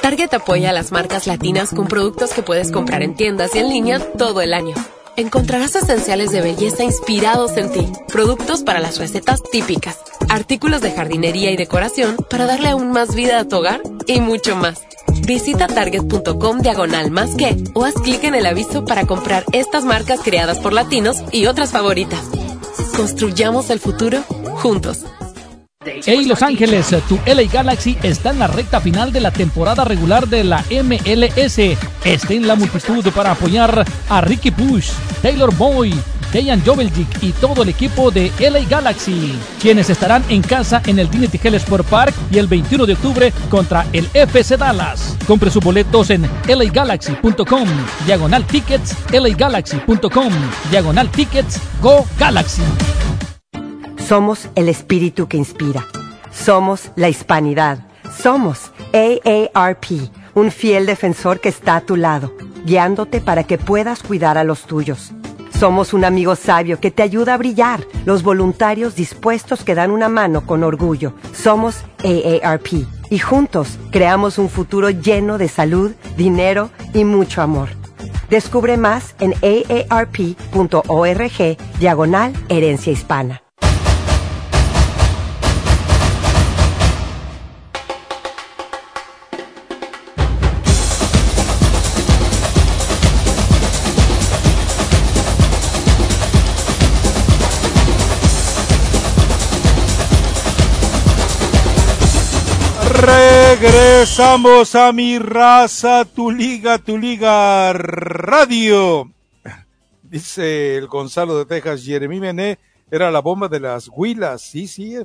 Target 0.03 0.35
apoya 0.35 0.70
a 0.70 0.73
las 0.73 0.90
marcas 0.90 1.27
latinas 1.27 1.70
con 1.70 1.87
productos 1.87 2.33
que 2.33 2.42
puedes 2.42 2.73
comprar 2.73 3.03
en 3.03 3.14
tiendas 3.14 3.55
y 3.55 3.59
en 3.59 3.68
línea 3.68 4.01
todo 4.18 4.40
el 4.40 4.53
año. 4.53 4.75
Encontrarás 5.16 5.77
esenciales 5.77 6.33
de 6.33 6.40
belleza 6.40 6.83
inspirados 6.83 7.57
en 7.57 7.70
ti, 7.73 7.87
productos 8.09 8.62
para 8.62 8.81
las 8.81 8.99
recetas 8.99 9.42
típicas, 9.42 9.99
artículos 10.29 10.81
de 10.81 10.92
jardinería 10.92 11.51
y 11.51 11.57
decoración 11.57 12.16
para 12.29 12.46
darle 12.46 12.70
aún 12.70 12.90
más 12.90 13.14
vida 13.14 13.38
a 13.38 13.44
tu 13.44 13.57
hogar 13.57 13.83
y 14.07 14.20
mucho 14.20 14.57
más. 14.57 14.83
Visita 15.27 15.66
target.com 15.66 16.59
diagonal 16.61 17.11
más 17.11 17.35
que 17.35 17.57
o 17.75 17.85
haz 17.85 17.94
clic 17.94 18.25
en 18.25 18.35
el 18.35 18.46
aviso 18.46 18.85
para 18.85 19.07
comprar 19.07 19.44
estas 19.53 19.85
marcas 19.85 20.20
creadas 20.23 20.59
por 20.59 20.73
latinos 20.73 21.18
y 21.33 21.46
otras 21.46 21.70
favoritas. 21.70 22.25
Construyamos 22.96 23.70
el 23.70 23.79
futuro 23.79 24.23
juntos. 24.62 25.05
Hey 25.83 26.27
Los 26.27 26.43
Ángeles, 26.43 26.95
tu 27.09 27.19
LA 27.25 27.45
Galaxy 27.51 27.97
está 28.03 28.33
en 28.33 28.38
la 28.38 28.49
recta 28.49 28.83
final 28.83 29.14
de 29.14 29.21
la 29.23 29.31
temporada 29.31 29.83
regular 29.83 30.29
de 30.29 30.45
la 30.45 30.62
MLS. 30.71 31.59
Está 32.05 32.35
en 32.35 32.47
la 32.47 32.55
multitud 32.55 33.03
para 33.12 33.31
apoyar 33.31 33.87
a 34.11 34.21
Ricky 34.21 34.51
Push, 34.51 34.90
Taylor 35.23 35.57
Boy, 35.57 35.95
Dejan 36.35 36.62
Joveljic 36.62 37.23
y 37.23 37.33
todo 37.33 37.62
el 37.62 37.71
equipo 37.71 38.11
de 38.11 38.31
LA 38.38 38.69
Galaxy, 38.69 39.33
quienes 39.59 39.88
estarán 39.88 40.23
en 40.29 40.43
casa 40.43 40.83
en 40.85 40.99
el 40.99 41.11
Dignity 41.11 41.40
Health 41.43 41.62
Sport 41.62 41.87
Park 41.88 42.14
y 42.31 42.37
el 42.37 42.47
21 42.47 42.85
de 42.85 42.93
octubre 42.93 43.33
contra 43.49 43.87
el 43.95 44.07
FC 44.12 44.59
Dallas. 44.59 45.16
Compre 45.27 45.51
sus 45.51 45.64
boletos 45.64 46.11
en 46.11 46.29
lagalaxy.com, 46.47 47.69
diagonal 48.05 48.47
tickets, 48.47 48.95
lagalaxy.com, 49.11 50.33
diagonal 50.71 51.11
tickets, 51.11 51.59
go 51.81 52.07
Galaxy. 52.19 52.64
Somos 54.11 54.49
el 54.57 54.68
espíritu 54.68 55.29
que 55.29 55.37
inspira. 55.37 55.87
Somos 56.33 56.90
la 56.96 57.09
hispanidad. 57.09 57.87
Somos 58.20 58.73
AARP, 58.92 60.11
un 60.35 60.51
fiel 60.51 60.85
defensor 60.85 61.38
que 61.38 61.49
está 61.49 61.77
a 61.77 61.81
tu 61.83 61.94
lado, 61.94 62.35
guiándote 62.64 63.20
para 63.20 63.44
que 63.44 63.57
puedas 63.57 64.03
cuidar 64.03 64.37
a 64.37 64.42
los 64.42 64.62
tuyos. 64.62 65.12
Somos 65.57 65.94
un 65.94 66.05
amigo 66.05 66.35
sabio 66.35 66.81
que 66.81 66.90
te 66.90 67.05
ayuda 67.05 67.35
a 67.35 67.37
brillar, 67.37 67.87
los 68.05 68.25
voluntarios 68.25 68.96
dispuestos 68.96 69.62
que 69.62 69.77
dan 69.77 69.92
una 69.92 70.09
mano 70.09 70.44
con 70.44 70.64
orgullo. 70.64 71.12
Somos 71.33 71.85
AARP 72.03 72.85
y 73.11 73.18
juntos 73.20 73.79
creamos 73.92 74.38
un 74.38 74.49
futuro 74.49 74.90
lleno 74.90 75.38
de 75.38 75.46
salud, 75.46 75.92
dinero 76.16 76.70
y 76.94 77.05
mucho 77.05 77.42
amor. 77.42 77.68
Descubre 78.29 78.77
más 78.77 79.14
en 79.20 79.35
aarp.org 79.88 80.49
diagonal 81.79 82.33
herencia 82.49 82.92
hispana. 82.92 83.42
Regresamos 103.01 104.75
a 104.75 104.93
mi 104.93 105.19
raza, 105.19 106.05
tu 106.05 106.31
liga, 106.31 106.77
tu 106.77 106.99
liga 106.99 107.73
radio. 107.73 109.11
Dice 110.03 110.77
el 110.77 110.87
Gonzalo 110.87 111.39
de 111.39 111.47
Texas, 111.47 111.83
Jeremy 111.83 112.21
Mené 112.21 112.59
era 112.91 113.11
la 113.11 113.21
bomba 113.21 113.49
de 113.49 113.59
las 113.59 113.89
huilas. 113.91 114.43
Sí, 114.43 114.67
sí, 114.67 114.97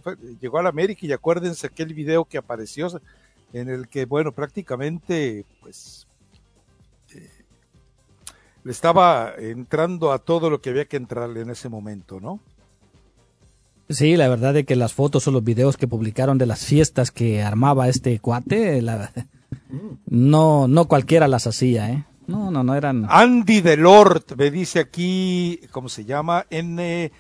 llegó 0.41 0.59
a 0.59 0.63
la 0.63 0.69
América 0.69 1.05
y 1.05 1.13
acuérdense 1.13 1.67
aquel 1.67 1.93
video 1.93 2.25
que 2.25 2.37
apareció 2.37 2.89
en 3.53 3.69
el 3.69 3.87
que, 3.87 4.03
bueno, 4.03 4.33
prácticamente, 4.33 5.45
pues, 5.61 6.05
eh, 7.13 7.29
le 8.63 8.71
estaba 8.73 9.35
entrando 9.37 10.11
a 10.11 10.19
todo 10.19 10.49
lo 10.49 10.59
que 10.59 10.71
había 10.71 10.85
que 10.85 10.97
entrarle 10.97 11.41
en 11.41 11.49
ese 11.49 11.69
momento, 11.69 12.19
¿no? 12.19 12.41
Sí, 13.89 14.15
la 14.15 14.27
verdad 14.27 14.53
de 14.53 14.65
que 14.65 14.75
las 14.75 14.93
fotos 14.93 15.27
o 15.27 15.31
los 15.31 15.43
videos 15.43 15.77
que 15.77 15.87
publicaron 15.87 16.37
de 16.37 16.47
las 16.47 16.65
fiestas 16.65 17.11
que 17.11 17.43
armaba 17.43 17.87
este 17.87 18.19
cuate, 18.19 18.83
no, 20.07 20.67
no 20.67 20.85
cualquiera 20.85 21.27
las 21.27 21.45
hacía, 21.45 21.91
¿eh? 21.91 22.05
No, 22.27 22.49
no, 22.49 22.63
no 22.63 22.73
eran. 22.73 23.05
Andy 23.07 23.61
Delort 23.61 24.35
me 24.35 24.49
dice 24.49 24.79
aquí, 24.79 25.59
¿cómo 25.69 25.89
se 25.89 26.05
llama? 26.05 26.47
N, 26.49 27.11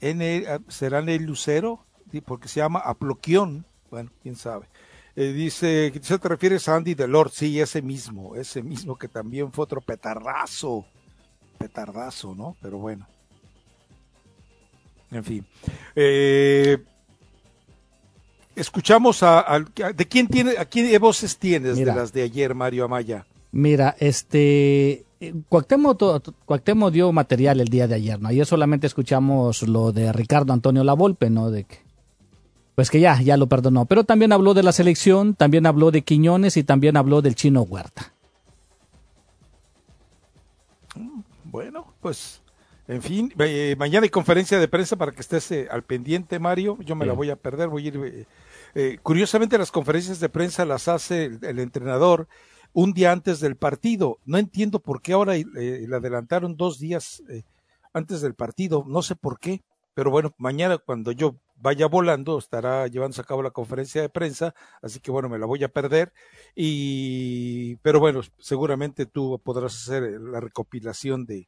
N, 0.00 0.46
¿será 0.68 1.00
el 1.00 1.22
Lucero? 1.24 1.84
Porque 2.24 2.48
se 2.48 2.60
llama 2.60 2.80
Aploquión. 2.80 3.66
Bueno, 3.90 4.10
quién 4.22 4.36
sabe. 4.36 4.66
Eh, 5.16 5.32
dice, 5.32 5.92
¿se 6.00 6.18
te 6.18 6.28
refieres 6.28 6.66
a 6.68 6.76
Andy 6.76 6.94
Delort? 6.94 7.32
Sí, 7.32 7.60
ese 7.60 7.82
mismo, 7.82 8.34
ese 8.36 8.62
mismo 8.62 8.96
que 8.96 9.08
también 9.08 9.52
fue 9.52 9.64
otro 9.64 9.82
petardazo. 9.82 10.86
Petardazo, 11.58 12.34
¿no? 12.34 12.56
Pero 12.62 12.78
bueno. 12.78 13.06
En 15.10 15.24
fin. 15.24 15.44
Eh, 15.96 16.78
escuchamos 18.54 19.22
a, 19.22 19.64
de 19.94 20.08
quién 20.08 20.28
tiene, 20.28 20.52
a 20.58 20.64
quién 20.64 21.00
voces 21.00 21.36
tienes 21.36 21.76
de 21.76 21.84
las 21.86 22.12
de 22.12 22.22
ayer, 22.22 22.54
Mario 22.54 22.84
Amaya. 22.84 23.26
Mira, 23.52 23.96
este 23.98 25.04
Cuauhtémoc, 25.48 26.92
dio 26.92 27.12
material 27.12 27.60
el 27.60 27.68
día 27.68 27.86
de 27.86 27.96
ayer, 27.96 28.20
¿no? 28.20 28.28
Ayer 28.28 28.46
solamente 28.46 28.86
escuchamos 28.86 29.62
lo 29.62 29.92
de 29.92 30.12
Ricardo 30.12 30.52
Antonio 30.52 30.82
Lavolpe, 30.84 31.28
¿no? 31.28 31.50
De 31.50 31.64
que 31.64 31.78
pues 32.74 32.88
que 32.88 33.00
ya, 33.00 33.20
ya 33.20 33.36
lo 33.36 33.46
perdonó. 33.46 33.84
Pero 33.84 34.04
también 34.04 34.32
habló 34.32 34.54
de 34.54 34.62
la 34.62 34.72
selección, 34.72 35.34
también 35.34 35.66
habló 35.66 35.90
de 35.90 36.00
Quiñones 36.00 36.56
y 36.56 36.64
también 36.64 36.96
habló 36.96 37.20
del 37.20 37.34
chino 37.34 37.60
Huerta. 37.60 38.14
Bueno, 41.44 41.92
pues, 42.00 42.39
en 42.90 43.02
fin, 43.02 43.32
eh, 43.38 43.76
mañana 43.78 44.02
hay 44.02 44.10
conferencia 44.10 44.58
de 44.58 44.66
prensa 44.66 44.96
para 44.96 45.12
que 45.12 45.20
estés 45.20 45.48
eh, 45.52 45.68
al 45.70 45.84
pendiente, 45.84 46.40
Mario. 46.40 46.76
Yo 46.80 46.96
me 46.96 47.06
la 47.06 47.12
voy 47.12 47.30
a 47.30 47.36
perder, 47.36 47.68
voy 47.68 47.84
a 47.84 47.88
ir. 47.88 48.26
Eh, 48.74 48.98
curiosamente, 49.00 49.56
las 49.58 49.70
conferencias 49.70 50.18
de 50.18 50.28
prensa 50.28 50.64
las 50.64 50.88
hace 50.88 51.26
el, 51.26 51.58
entrenador 51.60 52.26
un 52.72 52.92
día 52.92 53.12
antes 53.12 53.38
del 53.38 53.54
partido. 53.54 54.18
No 54.24 54.38
entiendo 54.38 54.80
por 54.80 55.02
qué 55.02 55.12
ahora 55.12 55.34
le 55.34 55.94
adelantaron 55.94 56.56
dos 56.56 56.80
días 56.80 57.22
antes 57.92 58.22
del 58.22 58.34
partido. 58.34 58.84
No 58.84 59.02
sé 59.02 59.14
por 59.14 59.38
qué, 59.38 59.62
pero 59.94 60.10
bueno, 60.10 60.34
mañana 60.36 60.78
cuando 60.78 61.12
yo 61.12 61.36
vaya 61.54 61.86
volando, 61.86 62.38
estará 62.38 62.88
llevándose 62.88 63.20
a 63.20 63.24
cabo 63.24 63.44
la 63.44 63.52
conferencia 63.52 64.02
de 64.02 64.08
prensa, 64.08 64.52
así 64.82 64.98
que 64.98 65.12
bueno, 65.12 65.28
me 65.28 65.38
la 65.38 65.46
voy 65.46 65.62
a 65.62 65.68
perder. 65.68 66.12
Y, 66.56 67.76
pero 67.76 68.00
bueno, 68.00 68.22
seguramente 68.38 69.06
tú 69.06 69.40
podrás 69.44 69.76
hacer 69.76 70.02
la 70.20 70.40
recopilación 70.40 71.24
de, 71.24 71.46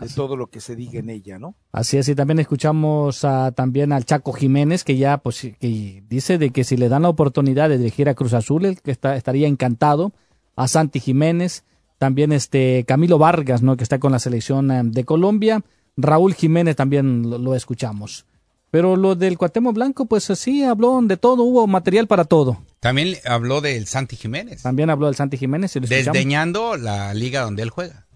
de 0.00 0.08
todo 0.08 0.36
lo 0.36 0.48
que 0.48 0.60
se 0.60 0.74
diga 0.74 0.98
en 0.98 1.10
ella, 1.10 1.38
¿no? 1.38 1.54
Así 1.70 1.98
es, 1.98 2.08
y 2.08 2.14
también 2.14 2.38
escuchamos 2.38 3.26
también 3.54 3.92
al 3.92 4.04
Chaco 4.04 4.32
Jiménez, 4.32 4.84
que 4.84 4.96
ya 4.96 5.18
pues, 5.18 5.40
que 5.60 6.02
dice 6.08 6.38
de 6.38 6.50
que 6.50 6.64
si 6.64 6.76
le 6.76 6.88
dan 6.88 7.02
la 7.02 7.08
oportunidad 7.08 7.68
de 7.68 7.78
dirigir 7.78 8.08
a 8.08 8.14
Cruz 8.14 8.32
Azul, 8.32 8.64
él 8.64 8.80
que 8.80 8.90
está, 8.90 9.16
estaría 9.16 9.48
encantado, 9.48 10.12
a 10.56 10.68
Santi 10.68 11.00
Jiménez, 11.00 11.64
también 11.98 12.32
este 12.32 12.84
Camilo 12.86 13.18
Vargas, 13.18 13.62
¿no? 13.62 13.76
que 13.76 13.84
está 13.84 13.98
con 13.98 14.12
la 14.12 14.18
selección 14.18 14.70
eh, 14.70 14.82
de 14.84 15.04
Colombia, 15.04 15.62
Raúl 15.96 16.34
Jiménez 16.34 16.76
también 16.76 17.30
lo 17.30 17.54
escuchamos. 17.54 18.26
Pero 18.70 18.96
lo 18.96 19.14
del 19.14 19.36
Cuatemo 19.36 19.74
Blanco, 19.74 20.06
pues 20.06 20.24
sí, 20.24 20.64
habló 20.64 20.98
de 21.02 21.18
todo, 21.18 21.42
hubo 21.42 21.66
material 21.66 22.06
para 22.06 22.24
todo. 22.24 22.62
También 22.80 23.16
habló 23.26 23.60
del 23.60 23.86
Santi 23.86 24.16
Jiménez. 24.16 24.62
También 24.62 24.88
habló 24.88 25.06
del 25.06 25.14
Santi 25.14 25.36
Jiménez. 25.36 25.74
Desdeñando 25.74 26.78
la 26.78 27.12
liga 27.12 27.42
donde 27.42 27.62
él 27.62 27.68
juega. 27.68 28.06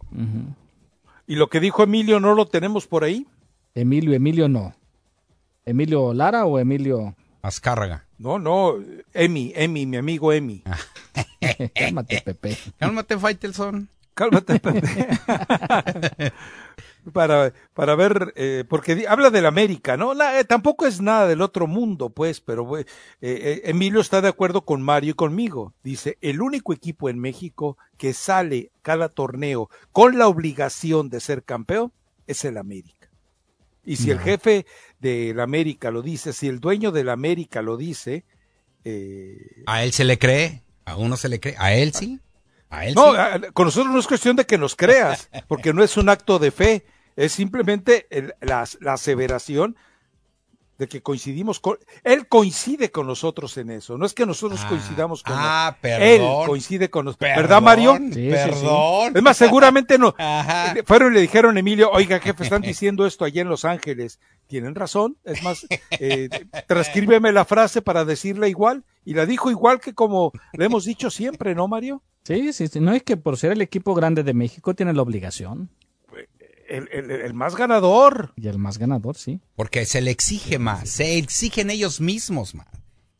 ¿Y 1.26 1.34
lo 1.36 1.48
que 1.48 1.60
dijo 1.60 1.82
Emilio 1.82 2.20
no 2.20 2.34
lo 2.34 2.46
tenemos 2.46 2.86
por 2.86 3.04
ahí? 3.04 3.26
Emilio, 3.74 4.14
Emilio 4.14 4.48
no. 4.48 4.74
¿Emilio 5.64 6.14
Lara 6.14 6.46
o 6.46 6.58
Emilio? 6.58 7.16
Azcárraga. 7.42 8.06
No, 8.18 8.38
no, 8.38 8.76
Emi, 9.12 9.52
Emi, 9.54 9.86
mi 9.86 9.96
amigo 9.96 10.32
Emi. 10.32 10.62
Cálmate, 11.74 12.22
Pepe. 12.22 12.56
Cálmate, 12.78 13.18
Faitelson. 13.18 13.88
Cálmate, 14.14 14.58
Pepe. 14.58 14.82
para, 17.12 17.52
para 17.74 17.94
ver, 17.94 18.32
eh, 18.36 18.64
porque 18.68 19.06
habla 19.08 19.30
del 19.30 19.46
América, 19.46 19.96
¿no? 19.96 20.12
Eh, 20.12 20.44
tampoco 20.44 20.86
es 20.86 21.00
nada 21.00 21.26
del 21.26 21.42
otro 21.42 21.66
mundo, 21.66 22.10
pues, 22.10 22.40
pero 22.40 22.78
eh, 22.78 22.84
Emilio 23.64 24.00
está 24.00 24.20
de 24.20 24.28
acuerdo 24.28 24.64
con 24.64 24.82
Mario 24.82 25.12
y 25.12 25.14
conmigo. 25.14 25.74
Dice, 25.82 26.18
el 26.20 26.42
único 26.42 26.72
equipo 26.72 27.08
en 27.08 27.18
México 27.18 27.76
que 27.96 28.12
sale 28.12 28.70
cada 28.82 29.08
torneo 29.08 29.70
con 29.92 30.18
la 30.18 30.28
obligación 30.28 31.08
de 31.08 31.20
ser 31.20 31.44
campeón 31.44 31.92
es 32.26 32.44
el 32.44 32.56
América. 32.56 33.08
Y 33.84 33.96
si 33.96 34.10
el 34.10 34.18
jefe 34.18 34.66
del 34.98 35.38
América 35.38 35.92
lo 35.92 36.02
dice, 36.02 36.32
si 36.32 36.48
el 36.48 36.58
dueño 36.58 36.90
del 36.90 37.08
América 37.08 37.62
lo 37.62 37.76
dice... 37.76 38.24
a 39.66 39.84
él 39.84 39.92
se 39.92 40.04
le 40.04 40.18
cree, 40.18 40.64
a 40.84 40.96
uno 40.96 41.16
se 41.16 41.28
le 41.28 41.38
cree, 41.38 41.54
a 41.56 41.72
él 41.72 41.92
sí. 41.92 42.20
A 42.76 42.86
él 42.86 42.94
no, 42.94 43.12
con 43.54 43.66
nosotros 43.66 43.92
no 43.92 43.98
es 43.98 44.06
cuestión 44.06 44.36
de 44.36 44.44
que 44.44 44.58
nos 44.58 44.76
creas, 44.76 45.30
porque 45.48 45.72
no 45.72 45.82
es 45.82 45.96
un 45.96 46.08
acto 46.08 46.38
de 46.38 46.50
fe, 46.50 46.84
es 47.16 47.32
simplemente 47.32 48.06
la, 48.40 48.66
aseveración 48.92 49.76
de 50.78 50.88
que 50.88 51.02
coincidimos 51.02 51.58
con 51.58 51.78
él 52.04 52.28
coincide 52.28 52.90
con 52.90 53.06
nosotros 53.06 53.56
en 53.56 53.70
eso 53.70 53.96
no 53.96 54.04
es 54.04 54.12
que 54.12 54.26
nosotros 54.26 54.60
ah, 54.62 54.68
coincidamos 54.68 55.22
con 55.22 55.34
ah, 55.34 55.74
él 55.74 55.78
perdón, 55.80 56.40
él 56.42 56.46
coincide 56.46 56.90
con 56.90 57.06
nosotros 57.06 57.30
verdad 57.34 57.62
Mario 57.62 57.96
sí, 58.12 58.28
perdón 58.28 59.16
es 59.16 59.22
más 59.22 59.38
seguramente 59.38 59.96
no. 59.96 60.14
Fueron 60.84 61.12
y 61.12 61.14
le 61.14 61.20
dijeron 61.22 61.56
Emilio 61.56 61.90
oiga 61.90 62.20
jefe 62.20 62.42
están 62.42 62.60
diciendo 62.60 63.06
esto 63.06 63.24
allá 63.24 63.40
en 63.40 63.48
Los 63.48 63.64
Ángeles 63.64 64.20
tienen 64.48 64.74
razón 64.74 65.16
es 65.24 65.42
más 65.42 65.66
eh, 65.92 66.28
transcríbeme 66.66 67.32
la 67.32 67.46
frase 67.46 67.80
para 67.80 68.04
decirla 68.04 68.46
igual 68.46 68.84
y 69.02 69.14
la 69.14 69.24
dijo 69.24 69.50
igual 69.50 69.80
que 69.80 69.94
como 69.94 70.30
le 70.52 70.66
hemos 70.66 70.84
dicho 70.84 71.08
siempre 71.08 71.54
no 71.54 71.68
Mario 71.68 72.02
sí 72.26 72.52
sí 72.52 72.68
sí 72.68 72.80
no 72.80 72.92
es 72.92 73.02
que 73.02 73.16
por 73.16 73.36
ser 73.36 73.52
el 73.52 73.62
equipo 73.62 73.94
grande 73.94 74.22
de 74.22 74.34
México 74.34 74.74
tiene 74.74 74.92
la 74.92 75.02
obligación 75.02 75.70
el, 76.68 77.34
más 77.34 77.56
ganador. 77.56 78.32
Y 78.36 78.48
el 78.48 78.58
más 78.58 78.78
ganador, 78.78 79.16
sí. 79.16 79.40
Porque 79.54 79.86
se 79.86 80.00
le 80.00 80.10
exige 80.10 80.58
más, 80.58 80.88
se 80.88 81.16
exigen 81.18 81.70
ellos 81.70 82.00
mismos 82.00 82.54
más. 82.54 82.68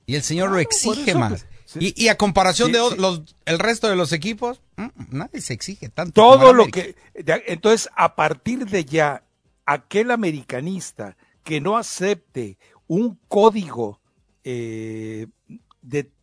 Y 0.07 0.15
el 0.15 0.23
señor 0.23 0.51
lo 0.51 0.59
exige 0.59 1.15
más. 1.15 1.47
y, 1.79 2.09
a 2.09 2.17
comparación 2.17 2.73
de 2.73 2.79
los, 2.79 3.23
el 3.45 3.59
resto 3.59 3.89
de 3.89 3.97
los 3.97 4.13
equipos, 4.13 4.63
mm, 4.77 4.87
nadie 5.11 5.41
se 5.41 5.53
exige 5.53 5.89
tanto. 5.89 6.13
Todo 6.13 6.53
lo 6.53 6.67
que... 6.67 6.95
Entonces, 7.15 7.89
a 7.97 8.15
partir 8.15 8.67
de 8.67 8.85
ya, 8.85 9.25
aquel 9.65 10.11
americanista 10.11 11.17
que 11.43 11.61
no 11.61 11.77
acepte 11.77 12.59
un 12.87 13.19
código 13.29 14.01
eh, 14.45 15.27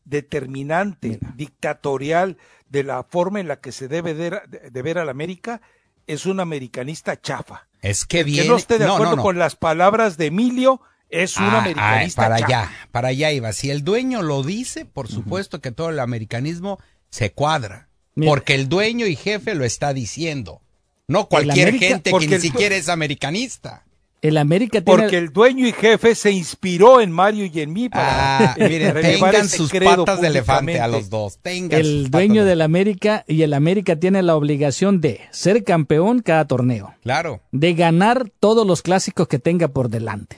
determinante, 0.06 1.20
dictatorial, 1.36 2.38
de 2.74 2.84
la 2.84 3.04
forma 3.04 3.40
en 3.40 3.48
la 3.48 3.62
que 3.62 3.72
se 3.72 3.88
debe 3.88 4.16
de, 4.16 4.32
de 4.72 4.82
ver 4.82 4.98
a 4.98 5.06
la 5.06 5.12
América, 5.12 5.62
es 6.08 6.26
un 6.26 6.40
americanista 6.40 7.22
chafa. 7.22 7.68
Es 7.82 8.04
que 8.04 8.24
viene... 8.24 8.42
Que 8.42 8.50
no 8.50 8.58
esté 8.58 8.80
de 8.80 8.86
acuerdo 8.86 9.18
con 9.18 9.38
las 9.38 9.56
palabras 9.56 10.18
de 10.18 10.26
Emilio, 10.26 10.82
es 11.08 11.38
un 11.38 11.44
ah, 11.44 11.60
americanista 11.60 12.24
para 12.24 12.36
allá, 12.36 12.72
para 12.92 13.08
allá 13.10 13.32
iba. 13.32 13.54
Si 13.54 13.70
el 13.70 13.84
dueño 13.84 14.24
lo 14.24 14.42
dice, 14.42 14.86
por 14.86 15.08
supuesto 15.08 15.62
que 15.62 15.72
todo 15.72 15.92
el 15.92 16.00
americanismo 16.00 16.80
se 17.12 17.32
cuadra. 17.32 17.90
Porque 18.16 18.56
el 18.56 18.68
dueño 18.70 19.06
y 19.06 19.16
jefe 19.16 19.54
lo 19.54 19.66
está 19.66 19.94
diciendo. 19.94 20.62
No 21.08 21.30
cualquier 21.30 21.78
gente 21.78 22.12
que 22.12 22.28
ni 22.28 22.40
siquiera 22.40 22.76
es 22.76 22.90
americanista. 22.90 23.86
El 24.24 24.38
América 24.38 24.80
Porque 24.86 25.18
el 25.18 25.34
dueño 25.34 25.68
y 25.68 25.74
jefe 25.74 26.16
se 26.16 26.32
inspiró 26.32 27.02
en 27.02 27.12
Mario 27.12 27.46
y 27.46 27.60
en 27.60 27.74
mí 27.74 27.90
para 27.90 28.54
ah, 28.54 28.56
miren, 28.70 28.94
tengan 28.94 29.50
sus 29.50 29.70
patas 29.70 30.22
de 30.22 30.28
elefante 30.28 30.80
a 30.80 30.88
los 30.88 31.10
dos. 31.10 31.40
Tengan 31.42 31.78
el 31.78 32.10
dueño 32.10 32.46
del 32.46 32.62
América 32.62 33.26
y 33.28 33.42
el 33.42 33.54
América 33.54 33.98
tiene 33.98 34.24
la 34.24 34.38
obligación 34.38 35.02
de 35.02 35.20
ser 35.32 35.66
campeón 35.66 36.22
cada 36.22 36.48
torneo. 36.48 36.96
Claro. 37.04 37.42
De 37.52 37.74
ganar 37.74 38.32
todos 38.40 38.66
los 38.66 38.82
clásicos 38.82 39.28
que 39.28 39.40
tenga 39.40 39.68
por 39.68 39.90
delante. 39.90 40.38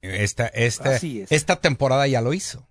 Esta, 0.00 0.48
esta, 0.48 0.98
esta 1.30 1.60
temporada 1.60 2.08
ya 2.08 2.20
lo 2.22 2.32
hizo. 2.32 2.66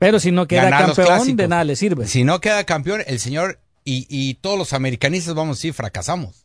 Pero 0.00 0.18
si 0.18 0.32
no 0.32 0.48
queda 0.48 0.70
campeón, 0.70 1.36
de 1.36 1.46
nada 1.46 1.62
le 1.62 1.76
sirve. 1.76 2.08
Si 2.08 2.24
no 2.24 2.40
queda 2.40 2.64
campeón, 2.64 3.04
el 3.06 3.20
señor 3.20 3.60
y, 3.84 4.08
y 4.08 4.34
todos 4.34 4.58
los 4.58 4.72
americanistas 4.72 5.36
vamos 5.36 5.56
a 5.56 5.58
decir 5.58 5.72
fracasamos. 5.72 6.43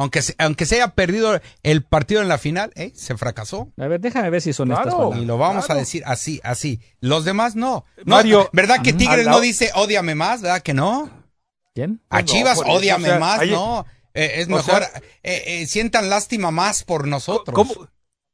Aunque 0.00 0.22
se, 0.22 0.34
aunque 0.38 0.64
se 0.64 0.76
haya 0.76 0.94
perdido 0.94 1.38
el 1.62 1.84
partido 1.84 2.22
en 2.22 2.28
la 2.28 2.38
final, 2.38 2.72
¿eh? 2.74 2.90
se 2.94 3.18
fracasó. 3.18 3.70
A 3.78 3.86
ver, 3.86 4.00
déjame 4.00 4.30
ver 4.30 4.40
si 4.40 4.54
son 4.54 4.72
estas 4.72 4.94
palabras. 4.94 5.20
Y 5.20 5.26
lo 5.26 5.36
vamos 5.36 5.68
a 5.68 5.74
decir 5.74 6.04
así, 6.06 6.40
así. 6.42 6.80
Los 7.00 7.26
demás 7.26 7.54
no. 7.54 7.84
Mario, 8.06 8.48
¿verdad 8.54 8.80
que 8.82 8.94
Tigres 8.94 9.26
no 9.26 9.40
dice 9.40 9.70
odiame 9.74 10.14
más? 10.14 10.40
¿Verdad 10.40 10.62
que 10.62 10.72
no? 10.72 11.10
¿Quién? 11.74 12.00
A 12.08 12.24
Chivas, 12.24 12.62
odiame 12.66 13.18
más, 13.18 13.46
no. 13.46 13.84
Eh, 14.14 14.36
es 14.36 14.48
mejor, 14.48 14.84
eh, 15.22 15.42
eh, 15.46 15.66
sientan 15.66 16.08
lástima 16.08 16.50
más 16.50 16.82
por 16.82 17.06
nosotros. 17.06 17.54
¿Cómo, 17.54 17.86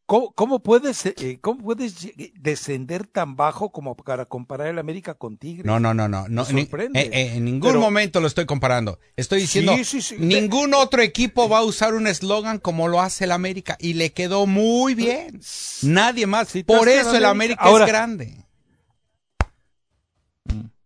¿Cómo, 0.06 0.60
puedes, 0.60 1.04
eh, 1.04 1.38
¿Cómo 1.40 1.64
puedes 1.64 2.12
descender 2.40 3.08
tan 3.08 3.34
bajo 3.34 3.72
como 3.72 3.96
para 3.96 4.24
comparar 4.26 4.68
el 4.68 4.78
América 4.78 5.14
con 5.14 5.36
Tigres? 5.36 5.66
No, 5.66 5.80
no, 5.80 5.94
no, 5.94 6.08
no. 6.08 6.28
no 6.28 6.42
eh, 6.42 6.68
eh, 6.94 7.32
en 7.34 7.44
ningún 7.44 7.76
momento 7.78 8.20
lo 8.20 8.28
estoy 8.28 8.46
comparando. 8.46 9.00
Estoy 9.16 9.40
diciendo, 9.40 9.74
ningún 10.18 10.74
otro 10.74 11.02
equipo 11.02 11.48
va 11.48 11.58
a 11.58 11.64
usar 11.64 11.94
un 11.94 12.06
eslogan 12.06 12.60
como 12.60 12.86
lo 12.86 13.00
hace 13.00 13.24
el 13.24 13.32
América 13.32 13.76
y 13.80 13.94
le 13.94 14.12
quedó 14.12 14.46
muy 14.46 14.94
bien. 14.94 15.40
Nadie 15.82 16.26
más. 16.26 16.52
Por 16.64 16.88
eso 16.88 17.16
el 17.16 17.24
América 17.24 17.68
es 17.68 17.86
grande. 17.86 18.45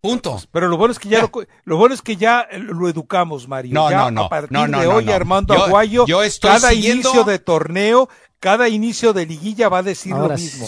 Punto. 0.00 0.40
Pero 0.50 0.68
lo 0.68 0.76
bueno 0.76 0.92
es 0.92 0.98
que 0.98 1.08
ya, 1.08 1.30
Lo, 1.64 1.76
bueno 1.76 1.94
es 1.94 2.02
que 2.02 2.16
ya 2.16 2.48
lo 2.52 2.88
educamos, 2.88 3.48
Mario. 3.48 3.74
No, 3.74 3.90
no, 3.90 4.10
no. 4.10 4.24
A 4.24 4.28
partir 4.28 4.58
de 4.58 4.86
hoy, 4.86 5.10
Armando 5.10 5.54
Aguayo, 5.54 6.06
cada 6.40 6.72
inicio 6.72 7.24
de 7.24 7.38
torneo 7.38 8.08
cada 8.40 8.70
inicio 8.70 9.12
de 9.12 9.26
liguilla 9.26 9.68
va 9.68 9.78
a 9.78 9.82
decir 9.82 10.12
lo 10.12 10.30
mismo. 10.30 10.66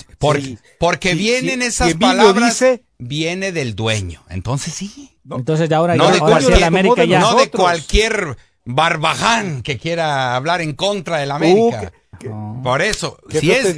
porque 0.78 1.14
vienen 1.14 1.62
esas 1.62 1.94
palabras, 1.94 2.62
viene 2.98 3.50
del 3.50 3.74
dueño. 3.74 4.22
Entonces 4.28 4.74
sí. 4.74 5.16
Entonces 5.28 5.68
ya 5.68 5.78
ahora, 5.78 5.96
no 5.96 6.10
de 6.10 6.18
cualquier, 6.20 6.64
América 6.64 7.04
ya. 7.04 7.20
No 7.20 7.34
de 7.34 7.50
cualquier 7.50 8.36
barbaján 8.64 9.62
que 9.62 9.78
quiera 9.78 10.36
hablar 10.36 10.60
en 10.60 10.74
contra 10.74 11.18
del 11.18 11.30
América. 11.30 11.92
Por 12.62 12.82
eso, 12.82 13.18
si 13.28 13.50
es, 13.50 13.74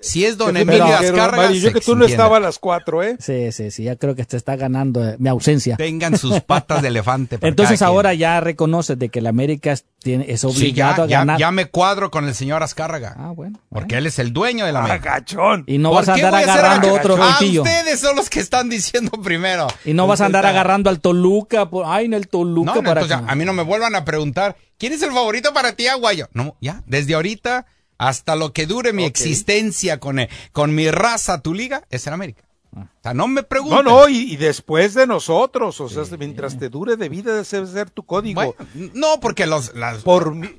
si, 0.00 0.24
es 0.24 0.36
don 0.36 0.56
Emilio 0.56 0.84
Azcárraga. 0.84 1.50
yo 1.52 1.72
que 1.72 1.80
tú 1.80 1.96
no 1.96 2.04
estabas 2.04 2.38
a 2.38 2.40
las 2.40 2.58
cuatro, 2.58 3.02
¿eh? 3.02 3.16
Sí, 3.18 3.52
sí, 3.52 3.70
sí, 3.70 3.84
ya 3.84 3.96
creo 3.96 4.14
que 4.14 4.24
te 4.24 4.36
está 4.36 4.56
ganando 4.56 5.06
eh, 5.06 5.16
mi 5.18 5.28
ausencia. 5.28 5.76
Tengan 5.76 6.18
sus 6.18 6.40
patas 6.46 6.82
de 6.82 6.88
elefante. 6.88 7.38
Entonces 7.42 7.82
ahora 7.82 8.14
ya 8.14 8.40
reconoces 8.40 8.98
de 8.98 9.08
que 9.08 9.18
el 9.18 9.26
América 9.26 9.74
tiene, 10.00 10.26
es 10.28 10.44
obligado 10.44 11.02
a 11.02 11.06
ganar. 11.06 11.38
Ya, 11.38 11.50
me 11.50 11.66
cuadro 11.66 12.10
con 12.10 12.26
el 12.26 12.34
señor 12.34 12.62
Azcárraga. 12.62 13.14
Ah, 13.18 13.32
bueno. 13.34 13.58
Porque 13.70 13.96
él 13.96 14.06
es 14.06 14.18
el 14.18 14.32
dueño 14.32 14.66
de 14.66 14.72
la 14.72 14.84
América. 14.84 15.24
Y 15.66 15.78
no 15.78 15.92
vas 15.92 16.08
a 16.08 16.14
andar 16.14 16.34
agarrando 16.34 16.88
a 16.88 16.92
otro 16.92 17.16
Ah, 17.20 17.38
ustedes 17.40 18.00
son 18.00 18.16
los 18.16 18.30
que 18.30 18.40
están 18.40 18.68
diciendo 18.68 19.10
primero. 19.22 19.66
Y 19.84 19.94
no 19.94 20.06
vas 20.06 20.20
a 20.20 20.26
andar 20.26 20.46
agarrando 20.46 20.90
al 20.90 21.00
Toluca. 21.00 21.68
Por, 21.68 21.84
ay, 21.86 22.06
en 22.06 22.14
el 22.14 22.28
Toluca 22.28 22.74
no, 22.74 22.82
para 22.82 23.02
entonces, 23.02 23.28
a 23.28 23.34
mí 23.34 23.44
no 23.44 23.52
me 23.52 23.62
vuelvan 23.62 23.94
a 23.94 24.04
preguntar, 24.04 24.56
¿quién 24.78 24.92
es 24.92 25.02
el 25.02 25.12
favorito 25.12 25.52
para 25.52 25.72
ti, 25.72 25.86
Aguayo? 25.86 26.28
No, 26.32 26.56
ya, 26.60 26.82
desde 26.86 27.14
ahorita 27.14 27.66
hasta 27.98 28.36
lo 28.36 28.52
que 28.52 28.66
dure 28.66 28.92
mi 28.92 29.04
existencia 29.04 29.98
con, 29.98 30.18
con 30.52 30.74
mi 30.74 30.90
raza, 30.90 31.40
tu 31.40 31.54
liga, 31.54 31.84
es 31.90 32.06
el 32.06 32.12
América. 32.12 32.44
O 32.74 32.86
sea, 33.02 33.14
no 33.14 33.26
me 33.26 33.42
pregunten. 33.42 33.84
No, 33.84 34.00
no, 34.00 34.08
y, 34.08 34.36
después 34.36 34.92
de 34.92 35.06
nosotros, 35.06 35.80
o 35.80 35.88
sea, 35.88 36.04
mientras 36.18 36.58
te 36.58 36.68
dure 36.68 36.96
de 36.96 37.08
vida 37.08 37.32
debe 37.32 37.66
ser 37.66 37.90
tu 37.90 38.04
código. 38.04 38.54
no, 38.92 39.18
porque 39.20 39.46
los... 39.46 39.72
Por 40.04 40.34
mi, 40.34 40.50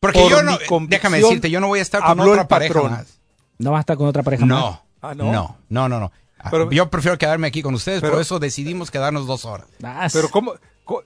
porque 0.00 0.28
yo 0.28 0.42
no, 0.42 0.58
déjame 0.88 1.18
decirte, 1.18 1.50
yo 1.50 1.60
no 1.60 1.68
voy 1.68 1.78
a 1.78 1.82
estar 1.82 2.02
con 2.02 2.18
otra 2.20 2.48
pareja 2.48 2.82
más. 2.82 3.20
¿No 3.58 3.72
vas 3.72 3.78
a 3.78 3.80
estar 3.80 3.96
con 3.98 4.08
otra 4.08 4.22
pareja 4.22 4.46
no, 4.46 4.54
más? 4.54 4.80
Ah, 5.02 5.14
no, 5.14 5.30
no, 5.30 5.58
no, 5.68 5.88
no, 5.88 6.00
no. 6.00 6.12
Pero, 6.50 6.70
yo 6.70 6.88
prefiero 6.90 7.18
quedarme 7.18 7.46
aquí 7.46 7.62
con 7.62 7.74
ustedes, 7.74 8.00
por 8.00 8.20
eso 8.20 8.38
decidimos 8.38 8.90
quedarnos 8.90 9.26
dos 9.26 9.44
horas. 9.44 9.66
Ah, 9.82 10.08
pero 10.12 10.30
cómo, 10.30 10.54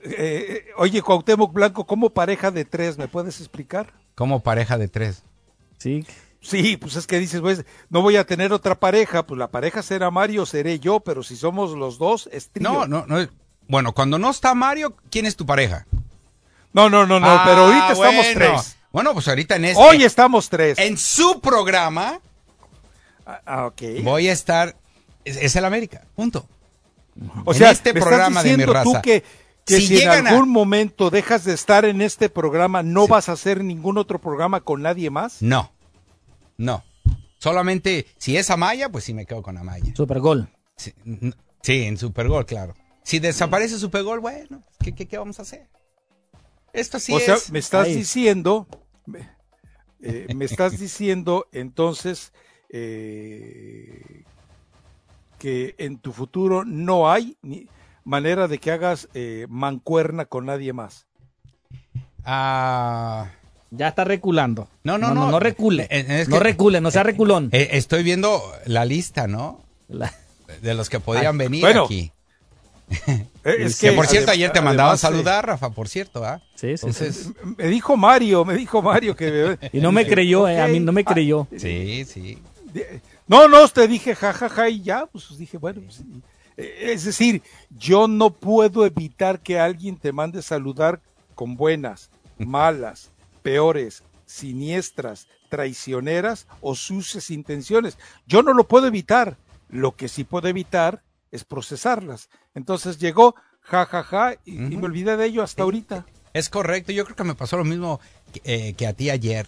eh, 0.03 0.67
oye, 0.77 1.01
Cuauhtémoc 1.01 1.53
Blanco, 1.53 1.85
¿cómo 1.85 2.09
pareja 2.09 2.51
de 2.51 2.65
tres? 2.65 2.97
¿Me 2.97 3.07
puedes 3.07 3.39
explicar? 3.39 3.93
¿Cómo 4.15 4.41
pareja 4.41 4.77
de 4.77 4.87
tres? 4.87 5.23
Sí. 5.77 6.05
Sí, 6.41 6.77
pues 6.77 6.95
es 6.95 7.07
que 7.07 7.17
dices, 7.17 7.41
pues, 7.41 7.65
no 7.89 8.03
voy 8.03 8.17
a 8.17 8.25
tener 8.25 8.53
otra 8.53 8.75
pareja, 8.75 9.25
pues 9.25 9.39
la 9.39 9.47
pareja 9.47 9.81
será 9.81 10.11
Mario, 10.11 10.45
seré 10.45 10.79
yo, 10.79 10.99
pero 10.99 11.23
si 11.23 11.35
somos 11.35 11.71
los 11.71 11.97
dos, 11.97 12.29
es 12.31 12.49
trío. 12.49 12.69
No, 12.69 12.87
no, 12.87 13.05
no. 13.07 13.27
Bueno, 13.67 13.93
cuando 13.93 14.19
no 14.19 14.29
está 14.29 14.53
Mario, 14.53 14.95
¿quién 15.09 15.25
es 15.25 15.35
tu 15.35 15.45
pareja? 15.45 15.87
No, 16.71 16.89
no, 16.89 17.05
no, 17.07 17.19
no, 17.19 17.41
pero 17.45 17.63
ahorita 17.63 17.87
ah, 17.87 17.93
estamos 17.93 18.25
tres. 18.33 18.77
Bueno, 18.91 19.13
pues 19.13 19.27
ahorita 19.27 19.55
en 19.55 19.65
este. 19.65 19.81
Hoy 19.81 20.03
estamos 20.03 20.49
tres. 20.49 20.77
En 20.77 20.97
su 20.97 21.41
programa. 21.41 22.19
Ah, 23.25 23.41
ah 23.45 23.65
ok. 23.67 23.81
Voy 24.03 24.27
a 24.27 24.33
estar. 24.33 24.75
Es, 25.25 25.55
el 25.55 25.65
América, 25.65 26.05
punto. 26.15 26.47
O 27.45 27.53
sea, 27.53 27.71
este 27.71 27.93
programa 27.93 28.43
de 28.43 28.57
mi 28.57 28.65
raza. 28.65 28.83
Tú 28.83 29.01
que, 29.01 29.23
que 29.65 29.81
si, 29.81 30.01
en 30.01 30.27
algún 30.27 30.49
momento 30.49 31.09
dejas 31.09 31.43
de 31.43 31.53
estar 31.53 31.83
en 31.85 32.01
este 32.01 32.29
programa, 32.29 32.83
¿no 32.83 33.07
vas 33.07 33.29
a 33.29 33.33
hacer 33.33 33.63
ningún 33.63 33.97
otro 33.97 34.21
programa 34.21 34.61
con 34.61 34.83
nadie 34.83 35.09
más? 35.09 35.41
No. 35.41 35.71
No. 36.57 36.83
Solamente 37.39 38.05
si 38.17 38.37
es 38.37 38.49
Amaya, 38.49 38.89
pues 38.89 39.03
sí 39.03 39.13
me 39.13 39.25
quedo 39.25 39.41
con 39.41 39.57
Amaya. 39.57 39.93
Supergol. 39.95 40.49
Sí, 40.77 40.93
sí 41.61 41.83
en 41.83 41.97
Supergol, 41.97 42.45
claro. 42.45 42.75
Si 43.03 43.19
desaparece 43.19 43.77
Supergol, 43.77 44.19
bueno, 44.19 44.63
¿qué, 44.79 44.93
qué, 44.93 45.17
vamos 45.17 45.39
a 45.39 45.43
hacer? 45.43 45.67
Esto 46.73 46.99
sí 46.99 47.13
o 47.13 47.17
es. 47.17 47.25
sea, 47.25 47.37
me 47.51 47.59
estás 47.59 47.87
diciendo, 47.87 48.67
eh, 50.01 50.27
me 50.35 50.45
estás 50.45 50.79
diciendo 50.79 51.47
entonces 51.51 52.33
eh, 52.69 54.23
que 55.45 55.75
en 55.77 55.99
tu 55.99 56.11
futuro 56.11 56.65
no 56.65 57.11
hay 57.11 57.37
ni 57.43 57.67
manera 58.03 58.47
de 58.47 58.57
que 58.57 58.71
hagas 58.71 59.09
eh, 59.13 59.45
mancuerna 59.47 60.25
con 60.25 60.47
nadie 60.47 60.73
más. 60.73 61.05
Ah. 62.23 63.29
Ya 63.69 63.89
está 63.89 64.05
reculando. 64.05 64.67
No, 64.83 64.97
no, 64.97 65.13
no. 65.13 65.29
No, 65.29 65.39
recule. 65.39 65.87
no 66.27 66.39
recule, 66.39 66.81
no 66.81 66.89
sea 66.89 67.03
reculón. 67.03 67.49
estoy 67.51 68.01
viendo 68.01 68.41
la 68.65 68.85
lista, 68.85 69.27
¿no? 69.27 69.61
De 70.63 70.73
los 70.73 70.89
que 70.89 70.99
podían 70.99 71.37
venir 71.37 71.63
aquí. 71.63 72.11
Es 73.43 73.79
que, 73.79 73.91
por 73.91 74.07
cierto, 74.07 74.31
ayer 74.31 74.51
te 74.51 74.61
mandaba 74.61 74.93
a 74.93 74.97
saludar, 74.97 75.45
Rafa, 75.45 75.69
por 75.69 75.87
cierto, 75.87 76.25
¿ah? 76.25 76.41
Sí, 76.55 76.77
sí, 76.77 76.87
Entonces... 76.87 77.29
Me 77.57 77.67
dijo 77.67 77.95
Mario, 77.97 78.45
me 78.45 78.55
dijo 78.55 78.81
Mario 78.81 79.15
que... 79.15 79.59
y 79.73 79.79
no 79.79 79.91
me 79.91 80.07
creyó, 80.07 80.47
eh, 80.47 80.59
a 80.59 80.67
mí 80.67 80.79
no 80.79 80.91
me 80.91 81.05
creyó. 81.05 81.47
Sí, 81.55 82.03
sí. 82.05 82.39
No, 83.27 83.47
no, 83.47 83.67
te 83.67 83.87
dije 83.87 84.15
jajaja 84.15 84.49
ja, 84.49 84.55
ja, 84.55 84.69
y 84.69 84.81
ya, 84.81 85.05
pues 85.07 85.35
dije, 85.37 85.57
bueno, 85.57 85.81
pues, 85.81 86.03
eh, 86.57 86.91
es 86.93 87.05
decir, 87.05 87.41
yo 87.69 88.07
no 88.07 88.29
puedo 88.29 88.85
evitar 88.85 89.39
que 89.39 89.59
alguien 89.59 89.97
te 89.97 90.11
mande 90.11 90.41
saludar 90.41 91.01
con 91.33 91.55
buenas, 91.55 92.09
malas, 92.37 93.11
peores, 93.41 94.03
siniestras, 94.25 95.27
traicioneras 95.49 96.47
o 96.61 96.75
sucias 96.75 97.31
intenciones. 97.31 97.97
Yo 98.27 98.43
no 98.43 98.53
lo 98.53 98.67
puedo 98.67 98.87
evitar. 98.87 99.37
Lo 99.69 99.95
que 99.95 100.07
sí 100.07 100.23
puedo 100.23 100.47
evitar 100.47 101.01
es 101.31 101.43
procesarlas. 101.43 102.29
Entonces 102.53 102.99
llegó, 102.99 103.35
ja, 103.61 103.85
ja, 103.85 104.03
ja, 104.03 104.35
y, 104.45 104.51
me 104.51 104.85
olvidé 104.85 105.17
de 105.17 105.25
ello 105.25 105.43
hasta 105.43 105.63
ahorita. 105.63 106.05
Es 106.33 106.49
correcto, 106.49 106.91
yo 106.91 107.05
creo 107.05 107.15
que 107.15 107.23
me 107.23 107.35
pasó 107.35 107.57
lo 107.57 107.63
mismo 107.63 107.99
que, 108.31 108.75
eh, 108.77 108.87
a 108.87 108.93
ti 108.93 109.09
ayer. 109.09 109.47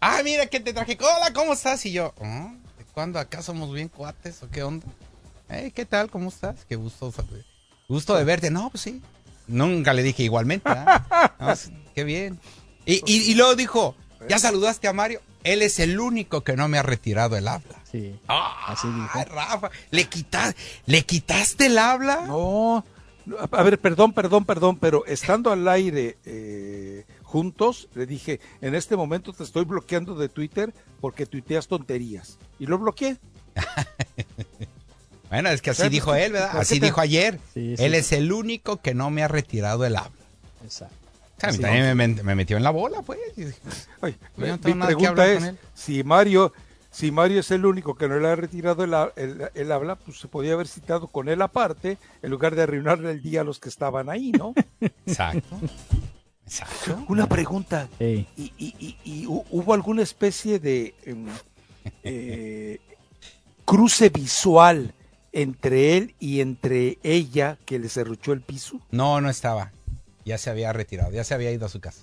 Ah, 0.00 0.22
mira 0.24 0.46
que 0.46 0.60
te 0.60 0.72
traje. 0.72 0.98
Hola, 1.00 1.32
¿cómo 1.32 1.52
estás? 1.52 1.84
Y 1.86 1.92
yo, 1.92 2.14
oh, 2.18 2.52
¿cuándo 2.92 3.18
acá 3.18 3.42
somos 3.42 3.72
bien 3.72 3.88
cuates 3.88 4.42
o 4.42 4.50
qué 4.50 4.62
onda? 4.62 4.86
¿qué 5.74 5.84
tal? 5.84 6.10
¿Cómo 6.10 6.28
estás? 6.28 6.64
Qué 6.68 6.76
gusto, 6.76 7.12
gusto 7.88 8.16
de 8.16 8.24
verte. 8.24 8.50
No, 8.50 8.70
pues 8.70 8.82
sí. 8.82 9.02
Nunca 9.48 9.92
le 9.92 10.02
dije 10.02 10.22
igualmente. 10.22 10.70
qué 11.94 12.04
bien. 12.04 12.38
Y, 12.86 13.02
y, 13.12 13.34
luego 13.34 13.56
dijo, 13.56 13.96
¿ya 14.28 14.38
saludaste 14.38 14.88
a 14.88 14.92
Mario? 14.92 15.20
Él 15.42 15.62
es 15.62 15.78
el 15.80 15.98
único 15.98 16.42
que 16.42 16.56
no 16.56 16.68
me 16.68 16.78
ha 16.78 16.82
retirado 16.82 17.36
el 17.36 17.48
habla. 17.48 17.76
Sí. 17.90 18.18
Ah, 18.28 18.66
así 18.68 18.88
dijo. 18.88 19.24
Rafa, 19.34 19.70
¿le, 19.90 20.08
¿le 20.86 21.02
quitaste 21.02 21.66
el 21.66 21.78
habla? 21.78 22.26
No. 22.26 22.84
A 23.50 23.62
ver, 23.62 23.78
perdón, 23.78 24.12
perdón, 24.12 24.44
perdón, 24.44 24.76
pero 24.76 25.04
estando 25.06 25.52
al 25.52 25.66
aire 25.68 26.18
eh, 26.24 27.04
juntos, 27.30 27.88
le 27.94 28.06
dije, 28.06 28.40
en 28.60 28.74
este 28.74 28.96
momento 28.96 29.32
te 29.32 29.44
estoy 29.44 29.64
bloqueando 29.64 30.16
de 30.16 30.28
Twitter 30.28 30.74
porque 31.00 31.26
tuiteas 31.26 31.68
tonterías. 31.68 32.38
Y 32.58 32.66
lo 32.66 32.78
bloqueé. 32.78 33.18
Bueno, 35.30 35.48
es 35.50 35.62
que 35.62 35.70
así 35.70 35.88
dijo 35.88 36.12
él, 36.12 36.32
¿verdad? 36.32 36.58
Así 36.58 36.80
dijo 36.80 37.00
ayer. 37.00 37.38
él 37.54 37.94
es 37.94 38.10
el 38.10 38.32
único 38.32 38.78
que 38.78 38.94
no 38.94 39.10
me 39.10 39.22
ha 39.22 39.28
retirado 39.28 39.84
el 39.84 39.94
habla. 39.94 40.10
Exacto. 40.64 40.96
A 41.40 41.52
mí 41.52 41.58
también 41.58 42.20
me, 42.24 42.34
metió 42.34 42.56
en 42.56 42.64
la 42.64 42.70
bola, 42.70 43.00
pues. 43.02 43.20
mi 44.36 44.52
pregunta 44.66 45.32
es, 45.32 45.54
si 45.72 46.02
Mario, 46.02 46.52
si 46.90 47.12
Mario 47.12 47.38
es 47.38 47.50
el 47.52 47.64
único 47.64 47.94
que 47.94 48.08
no 48.08 48.18
le 48.18 48.26
ha 48.26 48.34
retirado 48.34 48.82
el, 48.82 49.72
habla, 49.72 49.94
pues 49.94 50.18
se 50.18 50.26
podía 50.26 50.54
haber 50.54 50.66
citado 50.66 51.06
con 51.06 51.28
él 51.28 51.40
aparte, 51.42 51.96
en 52.22 52.30
lugar 52.30 52.56
de 52.56 52.62
arruinarle 52.62 53.12
el 53.12 53.22
día 53.22 53.42
a 53.42 53.44
los 53.44 53.60
que 53.60 53.68
estaban 53.68 54.10
ahí, 54.10 54.32
¿no? 54.32 54.52
Exacto. 55.06 55.60
Una 57.08 57.26
pregunta. 57.26 57.88
¿Y, 57.98 58.26
y, 58.36 59.26
hubo 59.26 59.74
alguna 59.74 60.02
especie 60.02 60.58
de 60.58 60.94
em, 61.04 61.26
eh, 62.02 62.80
cruce 63.64 64.08
visual 64.08 64.94
entre 65.32 65.96
él 65.96 66.14
y 66.18 66.40
entre 66.40 66.98
ella 67.02 67.58
que 67.64 67.78
le 67.78 67.88
cerruchó 67.88 68.32
el 68.32 68.40
piso? 68.40 68.80
No, 68.90 69.20
no 69.20 69.30
estaba. 69.30 69.72
Ya 70.24 70.38
se 70.38 70.50
había 70.50 70.72
retirado, 70.72 71.12
ya 71.12 71.24
se 71.24 71.34
había 71.34 71.52
ido 71.52 71.66
a 71.66 71.68
su 71.68 71.80
casa. 71.80 72.02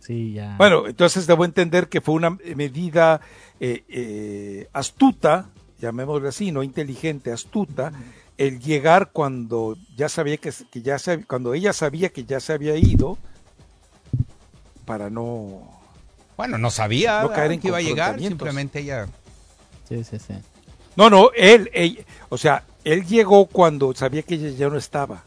Sí, 0.00 0.32
ya. 0.32 0.56
Bueno, 0.56 0.86
entonces 0.86 1.26
debo 1.26 1.44
entender 1.44 1.88
que 1.88 2.00
fue 2.00 2.14
una 2.14 2.30
medida 2.30 3.20
eh, 3.60 3.84
eh, 3.88 4.68
astuta, 4.72 5.50
llamémosle 5.78 6.28
así, 6.28 6.52
no 6.52 6.62
inteligente, 6.62 7.32
astuta, 7.32 7.92
el 8.38 8.60
llegar 8.60 9.10
cuando 9.12 9.76
ya 9.96 10.08
sabía 10.08 10.36
que, 10.36 10.52
que 10.70 10.82
ya 10.82 10.98
se, 10.98 11.24
cuando 11.24 11.54
ella 11.54 11.72
sabía 11.72 12.10
que 12.10 12.24
ya 12.24 12.40
se 12.40 12.52
había 12.52 12.76
ido 12.76 13.18
para 14.84 15.10
no 15.10 15.80
bueno 16.36 16.58
no 16.58 16.70
sabía 16.70 17.22
no 17.22 17.32
caer 17.32 17.52
en 17.52 17.60
que 17.60 17.68
iba 17.68 17.78
a 17.78 17.82
llegar 17.82 18.18
simplemente 18.18 18.80
ella 18.80 19.08
sí 19.88 20.04
sí 20.04 20.18
sí 20.18 20.34
no, 20.96 21.10
no, 21.10 21.30
él, 21.34 22.04
o 22.30 22.38
sea, 22.38 22.64
él 22.82 23.06
llegó 23.06 23.46
cuando 23.46 23.94
sabía 23.94 24.22
que 24.22 24.34
ella 24.34 24.48
ya 24.48 24.68
no 24.68 24.78
estaba. 24.78 25.22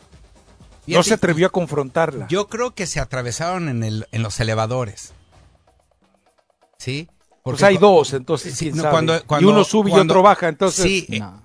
no 0.87 1.03
se 1.03 1.13
atrevió 1.13 1.47
a 1.47 1.49
confrontarla. 1.51 2.27
Yo 2.27 2.47
creo 2.47 2.73
que 2.73 2.87
se 2.87 2.99
atravesaron 2.99 3.69
en, 3.69 3.83
el, 3.83 4.07
en 4.11 4.23
los 4.23 4.39
elevadores. 4.39 5.13
¿Sí? 6.79 7.07
Porque 7.43 7.59
pues 7.59 7.63
hay 7.63 7.77
dos, 7.77 8.13
entonces, 8.13 8.59
y 8.61 8.69
uno 8.69 9.63
sube 9.63 9.91
y 9.91 9.93
otro 9.93 10.21
baja, 10.21 10.49
entonces... 10.49 10.83
Sí, 10.83 11.07
no. 11.19 11.41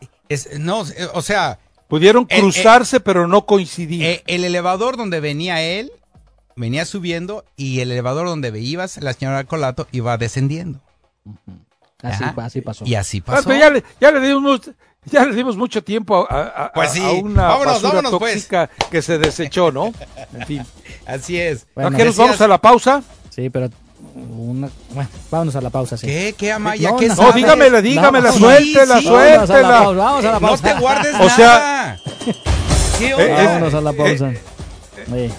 O 1.12 1.22
sea... 1.22 1.58
Pudieron 1.86 2.24
cruzarse, 2.24 2.98
pero 2.98 3.28
no 3.28 3.44
coincidir. 3.44 4.02
Eh, 4.02 4.22
el 4.26 4.44
elevador 4.44 4.96
donde 4.96 5.20
venía 5.20 5.60
él, 5.62 5.92
venía 6.56 6.86
subiendo, 6.86 7.44
y 7.56 7.80
el 7.80 7.92
elevador 7.92 8.26
donde 8.26 8.58
ibas, 8.58 8.96
la 8.96 9.12
señora 9.12 9.44
Colato, 9.44 9.86
iba 9.92 10.16
descendiendo. 10.16 10.80
Así, 12.02 12.60
pasó. 12.62 12.84
Y 12.84 12.94
así 12.94 13.20
pasó. 13.20 13.52
ya, 13.52 13.70
le, 13.70 13.84
ya, 14.00 14.10
le 14.10 14.20
dimos, 14.20 14.62
ya 15.04 15.24
le 15.24 15.34
dimos 15.34 15.56
mucho 15.56 15.84
tiempo 15.84 16.26
a, 16.28 16.64
a, 16.64 16.72
pues 16.72 16.96
una 16.96 17.48
vámonos, 17.48 17.82
basura 17.82 18.10
pues. 18.10 18.32
tóxica 18.32 18.70
que 18.90 19.00
se 19.00 19.18
desechó, 19.18 19.70
¿no? 19.70 19.92
En 20.34 20.46
fin. 20.46 20.62
Así 21.06 21.38
es. 21.38 21.66
Bueno, 21.74 21.96
¿A 21.96 22.04
nos 22.04 22.16
vamos 22.16 22.40
a 22.40 22.48
la 22.48 22.60
pausa? 22.60 23.02
Sí, 23.30 23.50
pero 23.50 23.70
una... 24.14 24.68
Bueno, 24.92 25.08
vámonos 25.30 25.56
a 25.56 25.60
la 25.60 25.70
pausa, 25.70 25.96
sí. 25.96 26.06
¿Qué? 26.06 26.34
¿Qué, 26.36 26.52
Amaya? 26.52 26.90
No, 26.90 26.96
¿Qué 26.96 27.08
no, 27.08 27.32
dígamela, 27.32 27.80
dígamela, 27.80 28.30
no, 28.30 28.36
suéltela, 28.38 28.98
sí, 28.98 29.06
suéltela. 29.06 29.80
Vamos 29.90 30.24
a 30.24 30.32
la 30.32 30.40
pausa. 30.40 30.66
No 30.68 30.74
te 30.74 30.80
guardes 30.80 31.14
o 31.20 31.30
sea, 31.30 31.98
¿Qué 32.98 33.14
onda? 33.14 33.44
vámonos 33.44 33.74
a 33.74 33.80
la 33.80 33.92
pausa. 33.92 34.32
Eh, 35.12 35.30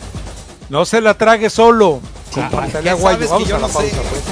No 0.69 0.85
se 0.85 1.01
la 1.01 1.13
trague 1.15 1.49
solo. 1.49 2.01
Ah, 2.35 2.49
Vamos 2.51 2.75
a 2.75 2.81
la 2.81 3.67
pausa, 3.67 4.01
pues. 4.09 4.23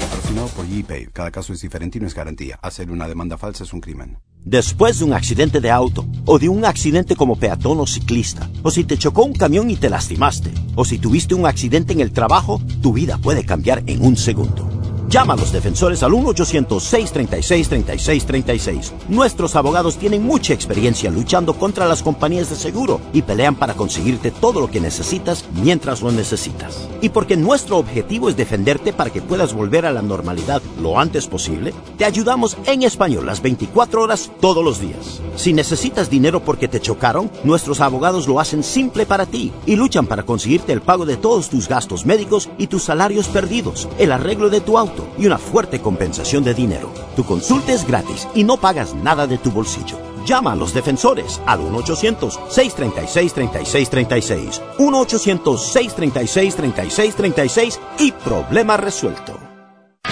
Patrocinado 0.00 0.48
por 0.48 0.64
eBay. 0.66 1.08
Cada 1.12 1.30
caso 1.30 1.52
es 1.52 1.60
diferente 1.60 1.98
y 1.98 2.00
no 2.00 2.06
es 2.06 2.14
garantía. 2.14 2.58
Hacer 2.62 2.90
una 2.90 3.08
demanda 3.08 3.36
falsa 3.36 3.64
es 3.64 3.72
un 3.72 3.80
crimen. 3.80 4.18
Después 4.48 4.98
de 4.98 5.04
un 5.04 5.12
accidente 5.12 5.60
de 5.60 5.70
auto, 5.70 6.06
o 6.24 6.38
de 6.38 6.48
un 6.48 6.64
accidente 6.64 7.16
como 7.16 7.36
peatón 7.36 7.80
o 7.80 7.86
ciclista, 7.86 8.48
o 8.62 8.70
si 8.70 8.82
te 8.82 8.96
chocó 8.96 9.26
un 9.26 9.34
camión 9.34 9.68
y 9.68 9.76
te 9.76 9.90
lastimaste, 9.90 10.54
o 10.74 10.86
si 10.86 10.96
tuviste 10.96 11.34
un 11.34 11.44
accidente 11.44 11.92
en 11.92 12.00
el 12.00 12.12
trabajo, 12.12 12.58
tu 12.80 12.94
vida 12.94 13.18
puede 13.18 13.44
cambiar 13.44 13.82
en 13.86 14.02
un 14.02 14.16
segundo. 14.16 14.77
Llama 15.08 15.32
a 15.32 15.36
los 15.36 15.50
defensores 15.52 16.02
al 16.02 16.12
1-800-636-3636. 16.12 18.92
Nuestros 19.08 19.56
abogados 19.56 19.96
tienen 19.96 20.22
mucha 20.22 20.52
experiencia 20.52 21.10
luchando 21.10 21.54
contra 21.54 21.86
las 21.86 22.02
compañías 22.02 22.50
de 22.50 22.56
seguro 22.56 23.00
y 23.14 23.22
pelean 23.22 23.54
para 23.54 23.72
conseguirte 23.72 24.30
todo 24.30 24.60
lo 24.60 24.70
que 24.70 24.82
necesitas 24.82 25.46
mientras 25.54 26.02
lo 26.02 26.12
necesitas. 26.12 26.86
Y 27.00 27.08
porque 27.08 27.38
nuestro 27.38 27.78
objetivo 27.78 28.28
es 28.28 28.36
defenderte 28.36 28.92
para 28.92 29.08
que 29.08 29.22
puedas 29.22 29.54
volver 29.54 29.86
a 29.86 29.92
la 29.92 30.02
normalidad 30.02 30.60
lo 30.78 31.00
antes 31.00 31.26
posible, 31.26 31.72
te 31.96 32.04
ayudamos 32.04 32.58
en 32.66 32.82
español 32.82 33.24
las 33.24 33.40
24 33.40 34.02
horas 34.02 34.30
todos 34.42 34.62
los 34.62 34.78
días. 34.78 35.22
Si 35.36 35.54
necesitas 35.54 36.10
dinero 36.10 36.40
porque 36.40 36.68
te 36.68 36.80
chocaron, 36.80 37.30
nuestros 37.44 37.80
abogados 37.80 38.28
lo 38.28 38.40
hacen 38.40 38.62
simple 38.62 39.06
para 39.06 39.24
ti 39.24 39.54
y 39.64 39.76
luchan 39.76 40.06
para 40.06 40.24
conseguirte 40.24 40.74
el 40.74 40.82
pago 40.82 41.06
de 41.06 41.16
todos 41.16 41.48
tus 41.48 41.66
gastos 41.66 42.04
médicos 42.04 42.50
y 42.58 42.66
tus 42.66 42.82
salarios 42.82 43.28
perdidos, 43.28 43.88
el 43.98 44.12
arreglo 44.12 44.50
de 44.50 44.60
tu 44.60 44.76
auto 44.76 44.97
y 45.18 45.26
una 45.26 45.38
fuerte 45.38 45.80
compensación 45.80 46.44
de 46.44 46.54
dinero. 46.54 46.92
Tu 47.16 47.24
consulta 47.24 47.72
es 47.72 47.84
gratis 47.86 48.28
y 48.34 48.44
no 48.44 48.56
pagas 48.56 48.94
nada 48.94 49.26
de 49.26 49.36
tu 49.38 49.50
bolsillo. 49.50 49.98
Llama 50.24 50.52
a 50.52 50.56
los 50.56 50.72
defensores 50.74 51.40
al 51.46 51.60
1-800-636-3636. 51.60 54.60
1-800-636-3636 54.78 57.78
y 57.98 58.12
problema 58.12 58.76
resuelto. 58.76 59.47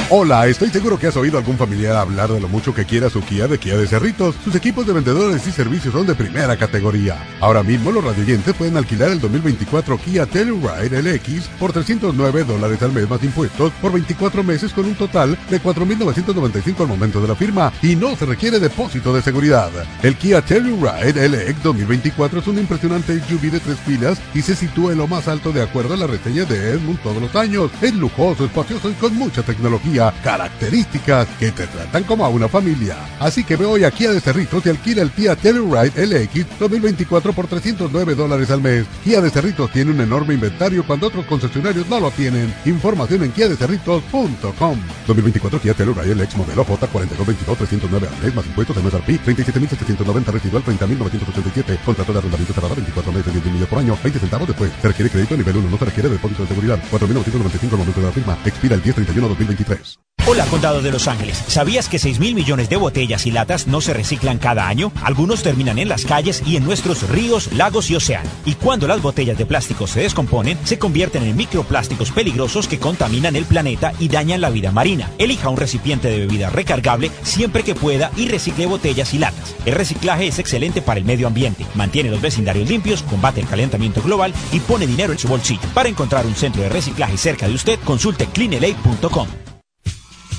Hola, 0.09 0.47
estoy 0.47 0.69
seguro 0.69 1.01
que 1.01 1.09
has 1.09 1.17
oído 1.17 1.37
algún 1.37 1.59
familiar 1.59 1.97
hablar 1.97 2.31
de 2.31 2.39
lo 2.39 2.47
mucho 2.47 2.73
que 2.73 2.85
quiera 2.85 3.11
su 3.11 3.23
Kia 3.23 3.49
de 3.49 3.59
Kia 3.59 3.77
de 3.77 3.89
Cerritos. 3.89 4.37
Sus 4.45 4.55
equipos 4.55 4.87
de 4.87 4.93
vendedores 4.93 5.45
y 5.49 5.51
servicios 5.51 5.93
son 5.93 6.07
de 6.07 6.15
primera 6.15 6.57
categoría. 6.57 7.17
Ahora 7.41 7.65
mismo 7.65 7.91
los 7.91 8.05
radioyentes 8.05 8.55
pueden 8.55 8.77
alquilar 8.77 9.11
el 9.11 9.21
2024 9.21 9.99
Kia 9.99 10.25
Telluride 10.27 11.03
LX 11.03 11.49
por 11.59 11.73
309 11.73 12.45
dólares 12.45 12.81
al 12.83 12.93
mes 12.93 13.11
más 13.11 13.25
impuestos 13.25 13.73
por 13.83 13.91
24 13.91 14.45
meses 14.45 14.73
con 14.73 14.85
un 14.85 14.95
total 14.95 15.37
de 15.51 15.61
4.995 15.61 16.83
al 16.83 16.87
momento 16.87 17.21
de 17.21 17.27
la 17.27 17.35
firma 17.35 17.73
y 17.83 17.97
no 17.97 18.15
se 18.15 18.27
requiere 18.27 18.61
depósito 18.61 19.13
de 19.13 19.23
seguridad. 19.23 19.73
El 20.05 20.15
Kia 20.15 20.41
Telluride 20.41 21.29
LX 21.29 21.65
2024 21.65 22.39
es 22.39 22.47
un 22.47 22.61
impresionante 22.61 23.19
SUV 23.19 23.51
de 23.51 23.59
tres 23.59 23.81
filas 23.81 24.21
y 24.35 24.43
se 24.43 24.55
sitúa 24.55 24.93
en 24.93 24.99
lo 24.99 25.09
más 25.09 25.27
alto 25.27 25.51
de 25.51 25.63
acuerdo 25.63 25.95
a 25.95 25.97
la 25.97 26.07
reseña 26.07 26.45
de 26.45 26.75
Edmund 26.75 27.01
todos 27.03 27.21
los 27.21 27.35
años. 27.35 27.73
Es 27.83 27.93
lujoso, 27.93 28.45
espacioso 28.45 28.89
y 28.89 28.95
con 28.95 29.13
mucha 29.17 29.43
tecnología 29.43 29.96
características 30.23 31.27
que 31.39 31.51
te 31.53 31.67
tratan 31.67 32.05
como 32.05 32.25
a 32.25 32.29
una 32.29 32.49
familia. 32.49 32.97
Así 33.19 33.45
que 33.45 33.57
ve 33.57 33.65
hoy 33.65 33.85
a 33.85 33.91
de 33.91 34.21
Cerritos 34.21 34.65
y 34.67 34.69
alquila 34.69 35.03
el 35.03 35.11
Kia 35.11 35.35
Telluride 35.37 36.07
LX 36.07 36.59
2024 36.59 37.33
por 37.33 37.47
309 37.47 38.15
dólares 38.15 38.51
al 38.51 38.61
mes. 38.61 38.87
Kia 39.03 39.21
de 39.21 39.31
Cerritos 39.31 39.73
tiene 39.73 39.91
un 39.91 40.01
enorme 40.01 40.35
inventario 40.35 40.87
cuando 40.87 41.07
otros 41.07 41.25
concesionarios 41.27 41.89
no 41.89 41.99
lo 41.99 42.11
tienen. 42.11 42.53
Información 42.67 43.25
en 43.25 43.33
kiadecerritos.com 43.33 44.79
2024 45.07 45.61
Kia 45.61 45.75
Telluride 45.75 46.15
LX 46.15 46.37
modelo 46.37 46.65
J4222 46.67 47.57
309 47.57 48.09
al 48.09 48.23
mes 48.23 48.35
más 48.35 48.47
impuestos 48.47 48.77
en 48.77 48.85
MSRP 48.85 49.09
37.790 49.25 50.27
residual 50.27 50.65
30.987 50.65 51.79
contrato 51.85 52.13
de 52.13 52.19
arrendamiento 52.19 52.53
cerrado 52.53 52.75
24 52.75 53.13
meses 53.13 53.33
10 53.33 53.47
millas 53.47 53.69
por 53.69 53.79
año 53.79 53.97
20 54.03 54.19
centavos 54.19 54.49
después 54.49 54.71
se 54.81 54.89
requiere 54.89 55.11
crédito 55.11 55.35
a 55.35 55.39
nivel 55.39 55.57
1 55.57 55.71
no 55.71 55.79
se 55.79 55.85
requiere 55.85 56.09
depósito 56.09 56.43
de 56.43 56.49
seguridad 56.49 56.79
4.995 56.91 57.73
al 57.73 57.79
momento 57.79 58.01
de 58.01 58.07
la 58.07 58.13
firma 58.13 58.39
expira 58.45 58.75
el 58.75 58.83
1031 58.83 59.29
2023 59.29 59.86
Hola, 60.29 60.45
Condado 60.47 60.83
de 60.83 60.91
Los 60.91 61.07
Ángeles. 61.07 61.41
¿Sabías 61.47 61.89
que 61.89 62.01
6 62.01 62.19
mil 62.19 62.35
millones 62.35 62.69
de 62.69 62.75
botellas 62.75 63.27
y 63.27 63.31
latas 63.31 63.69
no 63.69 63.81
se 63.81 63.95
reciclan 63.95 64.39
cada 64.39 64.67
año? 64.67 64.91
Algunos 65.05 65.45
terminan 65.45 65.79
en 65.79 65.89
las 65.89 66.05
calles 66.05 66.43
y 66.45 66.57
en 66.57 66.65
nuestros 66.65 67.09
ríos, 67.09 67.53
lagos 67.53 67.93
y 67.93 67.95
océanos. 67.95 68.33
Y 68.45 68.55
cuando 68.55 68.89
las 68.89 69.01
botellas 69.01 69.39
de 69.39 69.47
plástico 69.47 69.87
se 69.87 70.01
descomponen, 70.01 70.59
se 70.65 70.81
convierten 70.81 71.23
en 71.23 71.37
microplásticos 71.37 72.11
peligrosos 72.11 72.67
que 72.67 72.81
contaminan 72.81 73.37
el 73.37 73.45
planeta 73.45 73.93
y 74.01 74.09
dañan 74.09 74.41
la 74.41 74.51
vida 74.51 74.73
marina. 74.73 75.13
Elija 75.19 75.49
un 75.49 75.59
recipiente 75.59 76.09
de 76.09 76.19
bebida 76.19 76.51
recargable 76.51 77.13
siempre 77.23 77.63
que 77.63 77.77
pueda 77.77 78.11
y 78.17 78.27
recicle 78.27 78.67
botellas 78.67 79.15
y 79.15 79.21
latas. 79.21 79.55
El 79.65 79.77
reciclaje 79.77 80.27
es 80.27 80.41
excelente 80.41 80.83
para 80.83 80.99
el 80.99 81.07
medio 81.07 81.29
ambiente, 81.29 81.65
mantiene 81.77 82.11
los 82.11 82.21
vecindarios 82.21 82.69
limpios, 82.69 83.05
combate 83.05 83.43
el 83.43 83.47
calentamiento 83.47 84.03
global 84.03 84.35
y 84.51 84.59
pone 84.59 84.89
dinero 84.89 85.13
en 85.13 85.21
su 85.21 85.29
bolsillo. 85.29 85.69
Para 85.73 85.89
encontrar 85.89 86.27
un 86.27 86.35
centro 86.35 86.63
de 86.63 86.69
reciclaje 86.69 87.17
cerca 87.17 87.47
de 87.47 87.55
usted, 87.55 87.79
consulte 87.85 88.27
cleanla.com. 88.27 89.46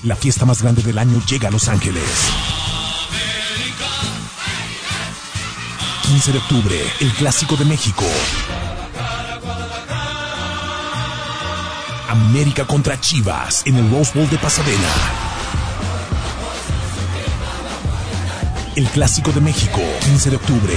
La 0.04 0.16
fiesta 0.16 0.46
más 0.46 0.62
grande 0.62 0.84
del 0.84 0.98
año 0.98 1.22
llega 1.28 1.48
a 1.48 1.52
Los 1.52 1.68
Ángeles. 1.68 2.04
15 6.04 6.32
de 6.32 6.38
octubre, 6.38 6.76
el 7.02 7.12
Clásico 7.14 7.58
de 7.58 7.66
México. 7.66 8.06
América 12.08 12.66
contra 12.66 13.00
Chivas 13.00 13.64
en 13.66 13.76
el 13.76 13.92
Rose 13.92 14.12
Bowl 14.14 14.30
de 14.30 14.38
Pasadena. 14.38 14.88
El 18.76 18.86
Clásico 18.90 19.32
de 19.32 19.42
México, 19.42 19.82
15 20.06 20.30
de 20.30 20.36
octubre. 20.36 20.74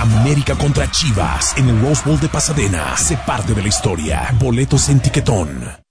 América 0.00 0.54
contra 0.54 0.90
Chivas 0.90 1.56
en 1.58 1.68
el 1.68 1.80
Rose 1.80 2.02
Bowl 2.04 2.20
de 2.20 2.28
Pasadena. 2.28 2.96
Se 2.96 3.16
parte 3.16 3.52
de 3.52 3.62
la 3.62 3.68
historia. 3.68 4.34
Boletos 4.38 4.88
en 4.88 5.00
tiquetón. 5.00 5.85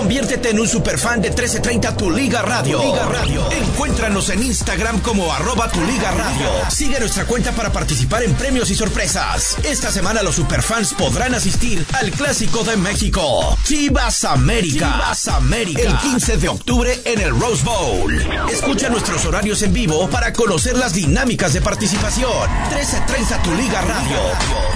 Conviértete 0.00 0.48
en 0.48 0.58
un 0.58 0.66
superfan 0.66 1.20
de 1.20 1.28
1330 1.28 1.94
Tu 1.94 2.10
Liga 2.10 2.40
Radio. 2.40 2.82
Liga 2.82 3.04
Radio. 3.04 3.52
Encuéntranos 3.52 4.30
en 4.30 4.42
Instagram 4.42 5.00
como 5.00 5.30
arroba 5.30 5.70
Tu 5.70 5.84
Liga 5.84 6.10
Radio. 6.12 6.48
Sigue 6.70 6.98
nuestra 6.98 7.26
cuenta 7.26 7.52
para 7.52 7.70
participar 7.70 8.22
en 8.22 8.32
premios 8.32 8.70
y 8.70 8.74
sorpresas. 8.74 9.58
Esta 9.62 9.92
semana 9.92 10.22
los 10.22 10.36
superfans 10.36 10.94
podrán 10.94 11.34
asistir 11.34 11.84
al 11.92 12.10
Clásico 12.12 12.64
de 12.64 12.78
México. 12.78 13.58
Chivas 13.64 14.24
América. 14.24 14.90
Chivas 14.90 15.28
América. 15.28 15.82
El 15.82 15.94
15 15.98 16.38
de 16.38 16.48
octubre 16.48 16.98
en 17.04 17.20
el 17.20 17.38
Rose 17.38 17.62
Bowl. 17.62 18.10
Escucha 18.50 18.88
nuestros 18.88 19.26
horarios 19.26 19.60
en 19.60 19.74
vivo 19.74 20.08
para 20.08 20.32
conocer 20.32 20.78
las 20.78 20.94
dinámicas 20.94 21.52
de 21.52 21.60
participación. 21.60 22.50
1330 22.70 23.42
Tu 23.42 23.54
Liga 23.54 23.82
Radio. 23.82 24.16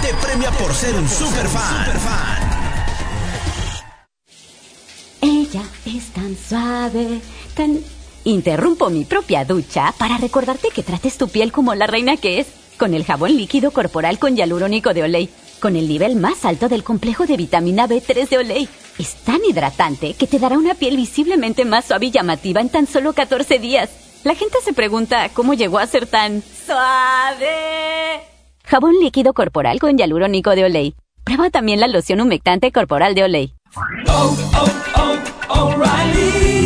Te 0.03 0.13
premia 0.23 0.51
por 0.51 0.71
ser 0.75 0.93
un 0.93 1.09
superfan. 1.09 1.85
Superfan. 1.87 2.54
Es 5.85 6.11
tan 6.13 6.35
suave, 6.37 7.21
tan... 7.55 7.79
Interrumpo 8.23 8.89
mi 8.89 9.05
propia 9.05 9.45
ducha 9.45 9.93
para 9.99 10.17
recordarte 10.17 10.69
que 10.69 10.81
trates 10.81 11.17
tu 11.17 11.29
piel 11.29 11.51
como 11.51 11.75
la 11.75 11.85
reina 11.85 12.17
que 12.17 12.39
es, 12.39 12.47
con 12.77 12.95
el 12.95 13.05
jabón 13.05 13.37
líquido 13.37 13.69
corporal 13.69 14.17
con 14.17 14.35
hialurónico 14.35 14.95
de 14.95 15.03
Olay, 15.03 15.29
con 15.59 15.75
el 15.75 15.87
nivel 15.87 16.15
más 16.15 16.43
alto 16.43 16.67
del 16.67 16.83
complejo 16.83 17.27
de 17.27 17.37
vitamina 17.37 17.87
B3 17.87 18.27
de 18.27 18.37
Olay. 18.39 18.69
Es 18.97 19.15
tan 19.23 19.45
hidratante 19.47 20.15
que 20.15 20.25
te 20.25 20.39
dará 20.39 20.57
una 20.57 20.73
piel 20.73 20.97
visiblemente 20.97 21.65
más 21.65 21.85
suave 21.85 22.07
y 22.07 22.11
llamativa 22.11 22.61
en 22.61 22.69
tan 22.69 22.87
solo 22.87 23.13
14 23.13 23.59
días. 23.59 23.91
La 24.23 24.33
gente 24.33 24.57
se 24.63 24.73
pregunta 24.73 25.29
cómo 25.29 25.53
llegó 25.53 25.77
a 25.77 25.85
ser 25.85 26.07
tan 26.07 26.41
suave. 26.65 28.21
Jabón 28.63 28.95
líquido 28.99 29.35
corporal 29.35 29.79
con 29.79 29.97
hialurónico 29.99 30.55
de 30.55 30.65
Olay. 30.65 30.95
Prueba 31.23 31.51
también 31.51 31.79
la 31.79 31.87
loción 31.87 32.21
humectante 32.21 32.71
corporal 32.71 33.13
de 33.13 33.23
Olay. 33.23 33.53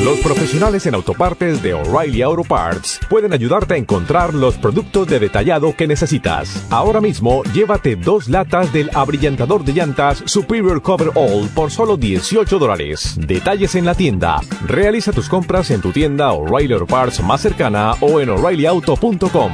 Los 0.04 0.20
profesionales 0.20 0.86
en 0.86 0.96
autopartes 0.96 1.62
de 1.62 1.74
O'Reilly 1.74 2.22
Auto 2.22 2.44
Parts 2.44 3.00
pueden 3.10 3.34
ayudarte 3.34 3.74
a 3.76 3.78
encontrar 3.78 4.34
los 4.34 4.58
productos 4.58 5.08
de 5.08 5.20
detallado 5.20 5.76
que 5.76 5.88
necesitas. 5.88 6.66
Ahora 6.70 7.02
mismo, 7.02 7.44
llévate 7.54 7.96
dos 7.96 8.30
latas 8.30 8.72
del 8.74 8.90
abrillantador 8.94 9.64
de 9.64 9.74
llantas 9.74 10.24
Superior 10.26 10.82
Cover 10.82 11.12
All 11.16 11.50
por 11.50 11.70
solo 11.72 11.98
18 11.98 12.58
dólares. 12.58 13.16
Detalles 13.18 13.76
en 13.76 13.86
la 13.86 13.94
tienda. 13.94 14.40
Realiza 14.66 15.12
tus 15.12 15.30
compras 15.30 15.70
en 15.72 15.82
tu 15.82 15.92
tienda 15.92 16.32
O'Reilly 16.32 16.74
Auto 16.74 16.88
Parts 16.88 17.22
más 17.22 17.42
cercana 17.42 17.94
o 18.00 18.20
en 18.20 18.30
o'ReillyAuto.com. 18.30 19.54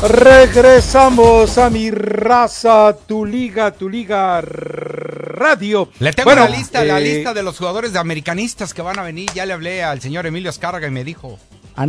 Regresamos 0.07 1.57
a 1.57 1.69
mi 1.71 1.89
raza, 1.89 2.95
tu 3.07 3.25
liga, 3.25 3.71
tu 3.71 3.89
liga 3.89 4.39
radio. 4.39 5.89
Le 5.99 6.13
tengo 6.13 6.35
la 6.35 6.47
lista, 6.47 6.83
la 6.83 6.99
eh, 6.99 7.15
lista 7.15 7.33
de 7.33 7.41
los 7.41 7.57
jugadores 7.57 7.91
de 7.91 7.97
americanistas 7.97 8.73
que 8.75 8.83
van 8.83 8.99
a 8.99 9.03
venir. 9.03 9.31
Ya 9.33 9.47
le 9.47 9.53
hablé 9.53 9.83
al 9.83 10.01
señor 10.01 10.27
Emilio 10.27 10.51
Escarga 10.51 10.87
y 10.87 10.91
me 10.91 11.03
dijo. 11.03 11.39
Ah, 11.75 11.87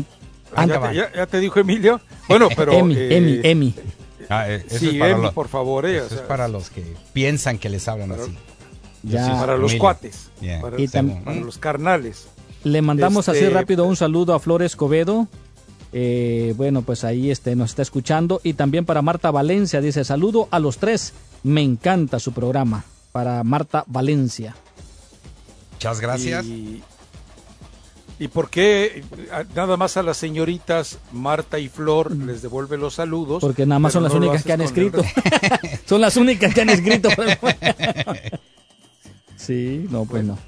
ya, 1.15 1.27
te, 1.27 1.41
dijo 1.41 1.61
Emilio. 1.61 2.01
Bueno, 2.27 2.49
pero. 2.57 2.73
Emi, 2.73 2.97
eh, 2.97 3.17
Emi, 3.19 3.41
Emi. 3.43 3.75
Ah, 4.31 4.49
eh, 4.49 4.65
sí, 4.67 4.99
Emi, 4.99 5.31
por 5.33 5.49
favor. 5.49 5.85
eso 5.85 6.15
es 6.15 6.21
para 6.23 6.49
los 6.49 6.71
que 6.71 6.85
piensan 7.13 7.59
que 7.59 7.69
les 7.69 7.87
hablan 7.87 8.13
así. 8.13 8.35
Ya. 9.03 9.39
para 9.39 9.59
los 9.59 9.75
cuates. 9.75 10.31
Para, 10.63 10.81
y 10.81 10.89
para, 10.89 11.35
los 11.35 11.59
carnales. 11.59 12.29
Le 12.65 12.81
mandamos 12.81 13.29
así 13.29 13.41
este, 13.41 13.51
rápido 13.51 13.85
un 13.85 13.95
saludo 13.95 14.35
a 14.35 14.41
Flores 14.41 14.75
Covedo, 14.75 15.29
eh, 15.93 16.55
bueno, 16.57 16.83
pues 16.83 17.05
ahí 17.05 17.31
este, 17.31 17.57
nos 17.57 17.71
está 17.71 17.83
escuchando. 17.83 18.41
Y 18.43 18.55
también 18.55 18.85
para 18.85 19.03
Marta 19.03 19.31
Valencia, 19.31 19.81
dice, 19.81 20.05
saludo 20.05 20.49
a 20.51 20.59
los 20.59 20.79
tres, 20.79 21.13
me 21.43 21.63
encanta 21.63 22.19
su 22.19 22.33
programa. 22.33 22.85
Para 23.13 23.43
Marta 23.45 23.85
Valencia. 23.87 24.55
Muchas 25.73 26.01
gracias. 26.01 26.45
Y, 26.47 28.29
por 28.29 28.49
qué 28.49 29.05
nada 29.55 29.77
más 29.77 29.97
a 29.99 30.03
las 30.03 30.17
señoritas 30.17 30.99
Marta 31.13 31.59
y 31.59 31.69
Flor 31.69 32.15
les 32.17 32.41
devuelve 32.41 32.79
los 32.79 32.95
saludos? 32.95 33.41
Porque 33.41 33.67
nada 33.67 33.79
más 33.79 33.93
son 33.93 34.03
las 34.03 34.15
únicas 34.15 34.43
que 34.43 34.53
han 34.53 34.63
escrito. 34.63 35.03
son 35.87 36.01
las 36.01 36.17
únicas 36.17 36.55
que 36.55 36.63
han 36.63 36.71
escrito. 36.71 37.09
sí, 39.37 39.87
no, 39.91 40.05
pues 40.07 40.25
no. 40.25 40.39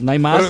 No 0.00 0.12
hay 0.12 0.18
más. 0.18 0.42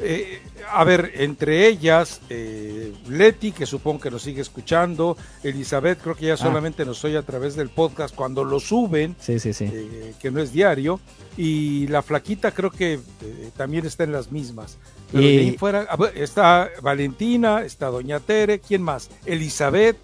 Eh, 0.00 0.40
a 0.70 0.84
ver, 0.84 1.12
entre 1.16 1.66
ellas, 1.66 2.20
eh, 2.28 2.92
Leti, 3.08 3.52
que 3.52 3.66
supongo 3.66 4.00
que 4.00 4.10
nos 4.10 4.22
sigue 4.22 4.42
escuchando, 4.42 5.16
Elizabeth, 5.42 6.00
creo 6.00 6.14
que 6.14 6.26
ya 6.26 6.34
ah. 6.34 6.36
solamente 6.36 6.84
nos 6.84 7.04
oye 7.04 7.16
a 7.16 7.22
través 7.22 7.56
del 7.56 7.70
podcast 7.70 8.14
cuando 8.14 8.44
lo 8.44 8.60
suben, 8.60 9.16
sí, 9.20 9.38
sí, 9.38 9.52
sí. 9.52 9.64
Eh, 9.72 10.14
que 10.20 10.30
no 10.30 10.40
es 10.40 10.52
diario, 10.52 11.00
y 11.36 11.86
la 11.88 12.02
flaquita 12.02 12.50
creo 12.50 12.70
que 12.70 12.94
eh, 12.94 13.50
también 13.56 13.86
está 13.86 14.04
en 14.04 14.12
las 14.12 14.30
mismas. 14.32 14.78
Pero 15.10 15.24
de 15.24 15.38
ahí 15.38 15.56
fuera, 15.56 15.88
está 16.14 16.68
Valentina, 16.82 17.62
está 17.62 17.86
Doña 17.86 18.20
Tere, 18.20 18.58
¿quién 18.60 18.82
más? 18.82 19.08
Elizabeth, 19.24 19.96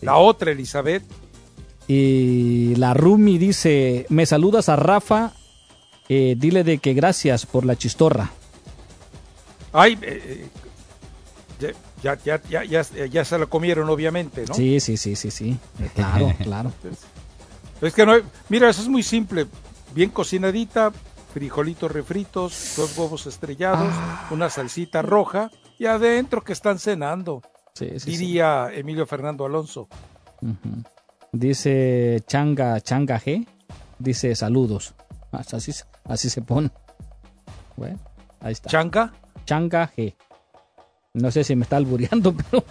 la 0.00 0.16
otra 0.16 0.52
Elizabeth. 0.52 1.02
Y 1.86 2.74
la 2.76 2.94
Rumi 2.94 3.36
dice, 3.36 4.06
me 4.08 4.24
saludas 4.24 4.70
a 4.70 4.76
Rafa, 4.76 5.34
dile 6.08 6.64
de 6.64 6.78
que 6.78 6.94
gracias 6.94 7.44
por 7.44 7.66
la 7.66 7.76
chistorra. 7.76 8.30
Ay, 9.72 9.98
eh, 10.02 10.48
eh, 11.60 11.74
ya, 12.02 12.14
ya, 12.22 12.40
ya, 12.48 12.64
ya, 12.64 12.82
ya 12.82 13.24
se 13.24 13.38
lo 13.38 13.48
comieron, 13.48 13.88
obviamente, 13.90 14.44
¿no? 14.46 14.54
Sí, 14.54 14.80
sí, 14.80 14.96
sí, 14.96 15.16
sí, 15.16 15.30
sí. 15.30 15.58
Claro, 15.94 16.32
claro. 16.42 16.72
Es 17.80 17.94
que 17.94 18.06
no 18.06 18.14
mira, 18.48 18.68
eso 18.68 18.82
es 18.82 18.88
muy 18.88 19.02
simple. 19.02 19.46
Bien 19.94 20.10
cocinadita, 20.10 20.92
frijolitos 21.32 21.90
refritos, 21.90 22.74
dos 22.76 22.96
huevos 22.96 23.26
estrellados, 23.26 23.92
ah. 23.92 24.28
una 24.30 24.50
salsita 24.50 25.02
roja 25.02 25.50
y 25.78 25.86
adentro 25.86 26.42
que 26.42 26.52
están 26.52 26.78
cenando. 26.78 27.42
Sí, 27.74 27.98
sí, 27.98 28.10
diría 28.10 28.70
Emilio 28.72 29.06
Fernando 29.06 29.44
Alonso. 29.44 29.88
Dice 31.32 32.22
Changa, 32.26 32.80
Changa 32.80 33.20
G. 33.20 33.46
Dice 33.98 34.34
saludos. 34.34 34.94
Así, 35.30 35.72
así 36.04 36.30
se 36.30 36.42
pone. 36.42 36.70
Bueno, 37.76 37.98
ahí 38.40 38.52
está. 38.52 38.68
¿Changa? 38.68 39.12
Changa 39.48 39.90
G. 39.96 40.14
No 41.14 41.30
sé 41.30 41.42
si 41.42 41.56
me 41.56 41.62
está 41.62 41.78
albureando, 41.78 42.34
pero. 42.50 42.62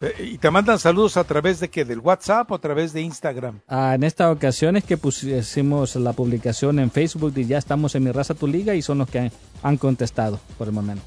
Eh, 0.00 0.28
¿Y 0.34 0.38
te 0.38 0.50
mandan 0.50 0.78
saludos 0.78 1.16
a 1.16 1.24
través 1.24 1.58
de 1.58 1.68
qué? 1.68 1.84
¿Del 1.84 1.98
WhatsApp 1.98 2.52
o 2.52 2.54
a 2.54 2.60
través 2.60 2.92
de 2.92 3.00
Instagram? 3.00 3.60
Ah, 3.66 3.94
en 3.96 4.04
esta 4.04 4.30
ocasión 4.30 4.76
es 4.76 4.84
que 4.84 4.96
pusimos 4.96 5.96
la 5.96 6.12
publicación 6.12 6.78
en 6.78 6.92
Facebook 6.92 7.32
y 7.34 7.46
ya 7.46 7.58
estamos 7.58 7.94
en 7.96 8.04
Mi 8.04 8.12
Raza 8.12 8.34
Tu 8.34 8.46
Liga 8.46 8.74
y 8.74 8.82
son 8.82 8.98
los 8.98 9.10
que 9.10 9.32
han, 9.62 9.76
contestado 9.78 10.38
por 10.56 10.68
el 10.68 10.74
momento. 10.74 11.02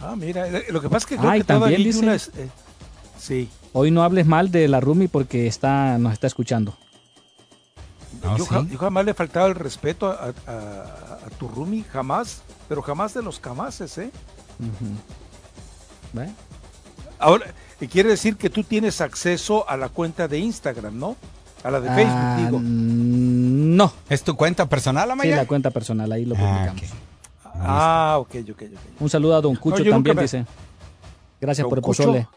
Ah, 0.00 0.14
mira, 0.14 0.46
eh, 0.46 0.66
lo 0.70 0.82
que 0.82 0.88
pasa 0.90 0.98
es 0.98 1.06
que 1.06 1.16
creo 1.16 1.32
que 1.32 1.44
también 1.44 1.82
dice, 1.82 2.14
eh, 2.14 2.48
sí. 3.18 3.48
Hoy 3.72 3.90
no 3.90 4.02
hables 4.02 4.26
mal 4.26 4.50
de 4.50 4.68
la 4.68 4.80
Rumi 4.80 5.08
porque 5.08 5.46
está, 5.46 5.96
nos 5.96 6.12
está 6.12 6.26
escuchando. 6.26 6.76
Ah, 8.22 8.36
yo, 8.36 8.44
jamás 8.44 9.04
le 9.04 9.12
he 9.12 9.14
faltado 9.14 9.46
el 9.46 9.54
respeto 9.54 10.10
a, 10.10 11.11
tu 11.30 11.48
Rumi, 11.48 11.84
jamás, 11.90 12.42
pero 12.68 12.82
jamás 12.82 13.14
de 13.14 13.22
los 13.22 13.38
camases, 13.38 13.98
¿eh? 13.98 14.10
Ahora, 17.18 17.46
quiere 17.90 18.10
decir 18.10 18.36
que 18.36 18.50
tú 18.50 18.64
tienes 18.64 19.00
acceso 19.00 19.68
a 19.68 19.76
la 19.76 19.88
cuenta 19.88 20.28
de 20.28 20.38
Instagram, 20.38 20.98
¿no? 20.98 21.16
A 21.64 21.70
la 21.70 21.80
de 21.80 21.88
Facebook, 21.88 22.16
ah, 22.16 22.36
digo. 22.38 22.60
No. 22.60 23.92
¿Es 24.08 24.22
tu 24.22 24.36
cuenta 24.36 24.68
personal, 24.68 25.10
Amaya? 25.10 25.30
Sí, 25.30 25.36
la 25.36 25.46
cuenta 25.46 25.70
personal, 25.70 26.10
ahí 26.10 26.24
lo 26.24 26.34
ah, 26.36 26.38
publicamos. 26.38 26.82
Ah, 27.44 28.16
ok, 28.18 28.34
ok, 28.50 28.62
ok. 28.62 29.00
Un 29.00 29.10
saludo 29.10 29.36
a 29.36 29.40
Don 29.40 29.54
Cucho 29.56 29.84
también, 29.84 30.16
dice. 30.16 30.44
Gracias 31.40 31.66
por 31.66 31.78
el 31.78 31.82
pozole. 31.82 32.28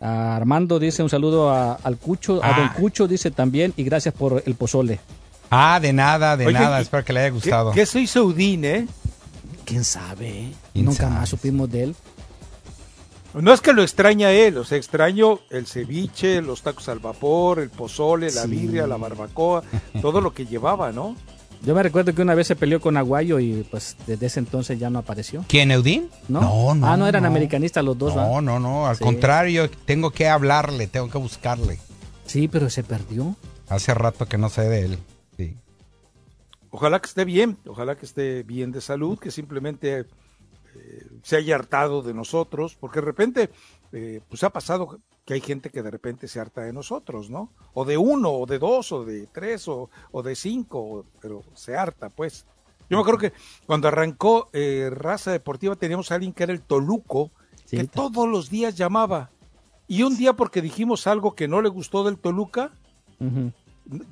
Armando 0.00 0.78
dice 0.78 1.02
un 1.02 1.08
saludo 1.08 1.50
al 1.50 1.96
Cucho, 1.96 2.42
a 2.44 2.52
Don 2.52 2.68
Cucho 2.70 3.06
dice 3.06 3.30
también 3.30 3.72
y 3.76 3.84
gracias 3.84 4.14
por 4.14 4.42
el 4.44 4.54
pozole. 4.54 5.00
Ah, 5.50 5.78
de 5.80 5.92
nada, 5.92 6.36
de 6.36 6.52
nada, 6.52 6.80
espero 6.80 7.04
que 7.04 7.12
le 7.12 7.20
haya 7.20 7.30
gustado. 7.30 7.72
¿Qué, 7.72 7.86
soy 7.86 8.06
Saudín, 8.06 8.64
eh? 8.64 8.86
¿Quién 9.64 9.84
sabe? 9.84 10.52
Nunca 10.74 11.08
más 11.08 11.28
supimos 11.28 11.70
de 11.70 11.84
él. 11.84 11.96
No 13.34 13.52
es 13.52 13.60
que 13.60 13.72
lo 13.72 13.82
extraña 13.82 14.30
él, 14.30 14.56
o 14.58 14.64
sea, 14.64 14.78
extraño 14.78 15.40
el 15.50 15.66
ceviche, 15.66 16.40
los 16.40 16.62
tacos 16.62 16.88
al 16.88 17.00
vapor, 17.00 17.58
el 17.58 17.68
pozole, 17.68 18.30
la 18.30 18.46
birria, 18.46 18.86
la 18.86 18.96
barbacoa, 18.96 19.64
todo 20.00 20.20
lo 20.20 20.32
que 20.32 20.46
llevaba, 20.46 20.92
¿no? 20.92 21.16
Yo 21.64 21.74
me 21.74 21.82
recuerdo 21.82 22.14
que 22.14 22.22
una 22.22 22.34
vez 22.34 22.46
se 22.46 22.56
peleó 22.56 22.80
con 22.80 22.96
Aguayo 22.96 23.40
y 23.40 23.66
pues 23.70 23.96
desde 24.06 24.26
ese 24.26 24.38
entonces 24.38 24.78
ya 24.78 24.90
no 24.90 24.98
apareció. 25.00 25.44
¿Quién, 25.48 25.70
Eudín? 25.70 26.10
No, 26.28 26.74
no. 26.74 26.86
Ah, 26.86 26.96
no 26.96 27.06
eran 27.06 27.24
americanistas 27.24 27.82
los 27.82 27.98
dos, 27.98 28.14
No, 28.14 28.40
no, 28.40 28.60
no, 28.60 28.86
al 28.86 28.98
contrario, 28.98 29.68
tengo 29.84 30.10
que 30.10 30.28
hablarle, 30.28 30.86
tengo 30.86 31.08
que 31.08 31.18
buscarle. 31.18 31.80
Sí, 32.26 32.48
pero 32.48 32.68
se 32.70 32.84
perdió. 32.84 33.34
Hace 33.68 33.94
rato 33.94 34.26
que 34.26 34.36
no 34.38 34.50
sé 34.50 34.68
de 34.68 34.80
él. 34.82 34.98
Ojalá 36.76 37.00
que 37.00 37.06
esté 37.06 37.24
bien, 37.24 37.56
ojalá 37.68 37.96
que 37.96 38.04
esté 38.04 38.42
bien 38.42 38.72
de 38.72 38.80
salud, 38.80 39.16
que 39.16 39.30
simplemente 39.30 40.06
eh, 40.74 41.06
se 41.22 41.36
haya 41.36 41.54
hartado 41.54 42.02
de 42.02 42.12
nosotros, 42.12 42.74
porque 42.74 42.98
de 42.98 43.06
repente 43.06 43.50
eh, 43.92 44.20
pues 44.28 44.42
ha 44.42 44.50
pasado 44.50 44.98
que 45.24 45.34
hay 45.34 45.40
gente 45.40 45.70
que 45.70 45.84
de 45.84 45.90
repente 45.92 46.26
se 46.26 46.40
harta 46.40 46.62
de 46.62 46.72
nosotros, 46.72 47.30
¿no? 47.30 47.52
O 47.74 47.84
de 47.84 47.96
uno, 47.96 48.32
o 48.32 48.44
de 48.44 48.58
dos, 48.58 48.90
o 48.90 49.04
de 49.04 49.28
tres, 49.28 49.68
o, 49.68 49.88
de 50.24 50.34
cinco, 50.34 51.06
pero 51.20 51.44
se 51.54 51.76
harta, 51.76 52.08
pues. 52.08 52.44
Yo 52.90 52.96
me 52.96 53.02
acuerdo 53.02 53.20
que 53.20 53.32
cuando 53.66 53.86
arrancó 53.86 54.50
eh, 54.52 54.90
Raza 54.90 55.30
Deportiva 55.30 55.76
teníamos 55.76 56.10
a 56.10 56.16
alguien 56.16 56.32
que 56.32 56.42
era 56.42 56.52
el 56.52 56.60
Toluco, 56.60 57.30
que 57.70 57.84
todos 57.84 58.28
los 58.28 58.50
días 58.50 58.74
llamaba. 58.74 59.30
Y 59.86 60.02
un 60.02 60.16
día 60.16 60.32
porque 60.32 60.60
dijimos 60.60 61.06
algo 61.06 61.36
que 61.36 61.46
no 61.46 61.62
le 61.62 61.68
gustó 61.68 62.02
del 62.02 62.18
Toluca, 62.18 62.72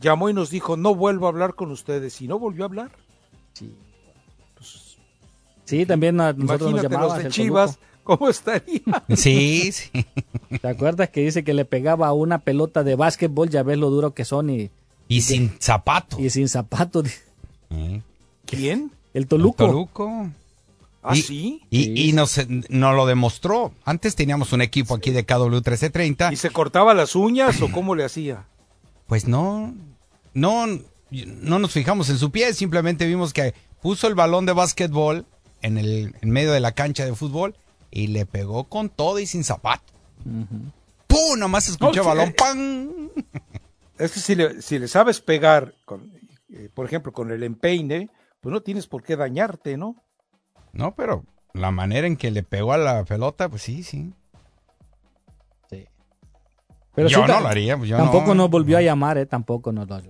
llamó 0.01 0.29
y 0.29 0.35
nos 0.35 0.51
dijo, 0.51 0.77
no 0.77 0.95
vuelvo 0.95 1.27
a 1.27 1.31
hablar 1.31 1.55
con 1.55 1.71
ustedes. 1.71 2.21
Y 2.21 2.29
no 2.29 2.39
volvió 2.39 2.65
a 2.65 2.67
hablar. 2.67 2.91
Sí. 3.53 3.75
Pues, 4.55 4.97
sí, 5.65 5.87
también 5.87 6.17
nosotros 6.17 6.73
nos 6.73 6.91
los 6.91 7.19
de 7.19 7.29
Chivas. 7.29 7.79
¿Cómo 8.05 8.29
estaría? 8.29 8.81
Sí, 9.17 9.71
sí. 9.73 10.07
¿Te 10.61 10.69
acuerdas 10.69 11.11
que 11.11 11.21
dice 11.21 11.45
que 11.45 11.55
le 11.55 11.65
pegaba 11.65 12.09
a 12.09 12.13
una 12.13 12.39
pelota 12.39 12.83
de 12.83 12.97
básquetbol? 12.97 13.49
Ya 13.49 13.63
ves 13.63 13.79
lo 13.79 13.91
duro 13.91 14.13
que 14.13 14.25
son 14.25 14.51
y... 14.51 14.71
Y 15.09 15.21
sin 15.21 15.53
zapato. 15.61 16.19
Y 16.19 16.31
sin 16.31 16.49
zapato. 16.49 17.03
¿Quién? 18.47 18.91
El 19.15 19.27
Toluco. 19.27 19.65
El 19.65 19.71
Toluco. 19.71 20.31
¿Ah, 21.03 21.17
y, 21.17 21.23
sí? 21.23 21.63
Y, 21.69 22.09
y 22.09 22.13
nos, 22.13 22.41
nos 22.49 22.95
lo 22.95 23.07
demostró. 23.07 23.73
Antes 23.85 24.15
teníamos 24.15 24.53
un 24.53 24.63
equipo 24.63 24.95
aquí 24.95 25.11
de 25.11 25.27
KW1330. 25.27 26.33
¿Y 26.33 26.37
se 26.37 26.51
cortaba 26.51 26.95
las 26.95 27.15
uñas 27.15 27.61
o 27.61 27.71
cómo 27.71 27.95
le 27.95 28.05
hacía? 28.05 28.47
Pues 29.13 29.29
no, 29.29 29.75
no, 30.33 30.67
no 31.11 31.59
nos 31.59 31.73
fijamos 31.73 32.09
en 32.09 32.17
su 32.17 32.31
pie, 32.31 32.55
simplemente 32.55 33.05
vimos 33.07 33.35
que 33.35 33.53
puso 33.83 34.09
el 34.09 34.15
balón 34.15 34.47
de 34.47 34.55
básquetbol 34.55 35.27
en 35.61 35.77
el 35.77 36.17
en 36.19 36.31
medio 36.31 36.51
de 36.51 36.61
la 36.61 36.73
cancha 36.73 37.05
de 37.05 37.15
fútbol 37.15 37.55
y 37.91 38.07
le 38.07 38.25
pegó 38.25 38.65
con 38.65 38.89
todo 38.89 39.19
y 39.19 39.27
sin 39.27 39.45
zapato. 39.45 39.93
¡Pum! 41.09 41.39
Nomás 41.39 41.69
escuché 41.69 41.99
No, 41.99 42.07
balón, 42.07 42.31
eh, 42.31 42.35
¡pam! 42.39 43.11
Es 43.99 44.13
que 44.13 44.21
si 44.21 44.35
le, 44.35 44.63
si 44.63 44.79
le 44.79 44.89
sabes 44.89 45.21
pegar, 45.21 45.75
con, 45.85 46.11
eh, 46.49 46.71
por 46.73 46.87
ejemplo, 46.87 47.13
con 47.13 47.31
el 47.33 47.43
empeine, 47.43 48.09
pues 48.41 48.51
no 48.51 48.63
tienes 48.63 48.87
por 48.87 49.03
qué 49.03 49.17
dañarte, 49.17 49.77
¿no? 49.77 49.95
No, 50.73 50.95
pero 50.95 51.27
la 51.53 51.71
manera 51.71 52.07
en 52.07 52.17
que 52.17 52.31
le 52.31 52.45
pegó 52.45 52.73
a 52.73 52.79
la 52.79 53.05
pelota, 53.05 53.51
pues 53.51 53.61
sí, 53.61 53.83
sí. 53.83 54.15
Pero 56.95 57.09
yo 57.09 57.23
sí, 57.23 57.25
no 57.27 57.41
lo 57.41 57.49
haría, 57.49 57.79
yo 57.83 57.97
tampoco 57.97 58.29
no. 58.29 58.35
nos 58.43 58.51
volvió 58.51 58.77
a 58.77 58.83
llamar, 58.83 59.19
¿eh? 59.19 59.27
Tampoco 59.27 59.73
nos 59.73 59.89
lo... 59.89 60.01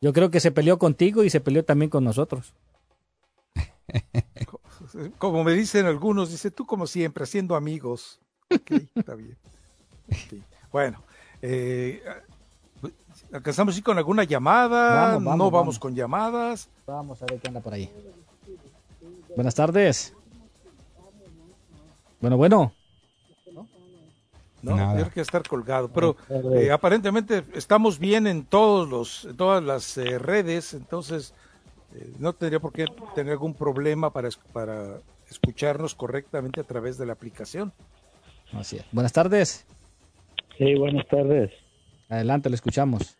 Yo 0.00 0.12
creo 0.12 0.30
que 0.30 0.40
se 0.40 0.52
peleó 0.52 0.78
contigo 0.78 1.24
y 1.24 1.30
se 1.30 1.40
peleó 1.40 1.64
también 1.64 1.90
con 1.90 2.04
nosotros. 2.04 2.54
Como 5.18 5.44
me 5.44 5.52
dicen 5.52 5.86
algunos, 5.86 6.30
dice 6.30 6.50
tú 6.50 6.66
como 6.66 6.86
siempre, 6.86 7.24
haciendo 7.24 7.56
amigos. 7.56 8.20
Ok, 8.54 8.72
está 8.94 9.14
bien. 9.14 9.36
Bueno, 10.70 11.02
eh, 11.42 12.02
¿alcanzamos 13.32 13.76
ir 13.76 13.82
con 13.82 13.98
alguna 13.98 14.24
llamada? 14.24 15.12
Vamos, 15.12 15.24
vamos, 15.24 15.24
no 15.24 15.44
vamos, 15.44 15.52
vamos. 15.52 15.78
con 15.78 15.94
llamadas. 15.94 16.68
Vamos 16.86 17.22
a 17.22 17.26
ver 17.26 17.40
qué 17.40 17.48
anda 17.48 17.60
por 17.60 17.72
ahí. 17.72 17.90
Buenas 19.34 19.54
tardes. 19.54 20.14
Bueno, 22.20 22.36
bueno. 22.36 22.72
No, 24.62 24.76
Nada. 24.76 25.08
que 25.10 25.20
estar 25.20 25.46
colgado. 25.46 25.88
Pero 25.88 26.16
eh, 26.54 26.70
aparentemente 26.70 27.44
estamos 27.54 27.98
bien 27.98 28.26
en 28.26 28.44
todos 28.44 28.88
los, 28.88 29.24
en 29.26 29.36
todas 29.36 29.62
las 29.62 29.96
eh, 29.98 30.18
redes, 30.18 30.74
entonces 30.74 31.32
eh, 31.94 32.12
no 32.18 32.32
tendría 32.32 32.58
por 32.58 32.72
qué 32.72 32.86
tener 33.14 33.32
algún 33.32 33.54
problema 33.54 34.12
para, 34.12 34.28
para 34.52 34.98
escucharnos 35.30 35.94
correctamente 35.94 36.60
a 36.60 36.64
través 36.64 36.98
de 36.98 37.06
la 37.06 37.12
aplicación. 37.12 37.72
Así 38.52 38.76
es. 38.76 38.84
Buenas 38.92 39.12
tardes. 39.12 39.64
Sí, 40.56 40.74
buenas 40.74 41.06
tardes. 41.06 41.52
Adelante, 42.08 42.48
lo 42.48 42.54
escuchamos. 42.54 43.16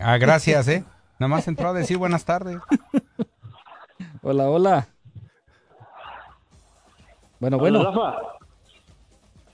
Ah, 0.00 0.18
gracias, 0.18 0.68
¿eh? 0.68 0.84
Nada 1.18 1.28
más 1.28 1.48
entró 1.48 1.68
a 1.70 1.72
decir 1.72 1.96
buenas 1.96 2.24
tardes. 2.24 2.58
Hola, 4.22 4.48
hola. 4.50 4.88
Bueno, 7.40 7.58
bueno. 7.58 7.80
Hola, 7.80 7.90
Rafa. 7.90 8.37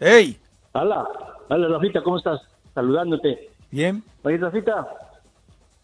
¡Hey! 0.06 0.36
Hola. 0.72 1.08
Hola, 1.48 1.68
Rafita, 1.68 2.02
¿cómo 2.02 2.18
estás? 2.18 2.38
Saludándote. 2.74 3.48
Bien. 3.70 4.02
Oye, 4.22 4.36
Rafita. 4.36 4.86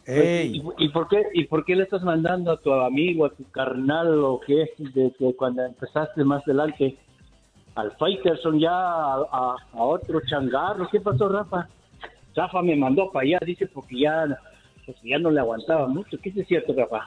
¡Ey! 0.04 0.56
¿Y, 0.78 0.84
y 0.84 0.88
por 0.90 1.08
qué, 1.08 1.22
¿Y 1.32 1.44
por 1.44 1.64
qué 1.64 1.74
le 1.74 1.84
estás 1.84 2.02
mandando 2.02 2.50
a 2.52 2.58
tu 2.58 2.70
amigo, 2.70 3.24
a 3.24 3.30
tu 3.30 3.44
carnal 3.50 4.22
o 4.22 4.38
qué, 4.46 4.70
de 4.76 5.10
que 5.18 5.34
cuando 5.36 5.64
empezaste 5.64 6.22
más 6.22 6.42
adelante 6.46 6.98
al 7.76 7.92
Faitelson 7.96 8.58
ya 8.60 8.70
a, 8.72 9.14
a- 9.32 9.56
a 9.72 9.82
otro 9.84 10.20
changarro? 10.28 10.86
¿Qué 10.90 11.00
pasó, 11.00 11.26
Rafa? 11.26 11.66
Rafa 12.36 12.60
me 12.60 12.76
mandó 12.76 13.10
para 13.10 13.24
allá, 13.24 13.38
dice, 13.46 13.68
porque 13.68 14.00
ya, 14.00 14.26
pues, 14.84 14.98
ya 15.02 15.18
no 15.18 15.30
le 15.30 15.40
aguantaba 15.40 15.86
mucho. 15.88 16.18
¿Qué 16.22 16.30
es 16.36 16.46
cierto, 16.46 16.74
Rafa? 16.76 17.06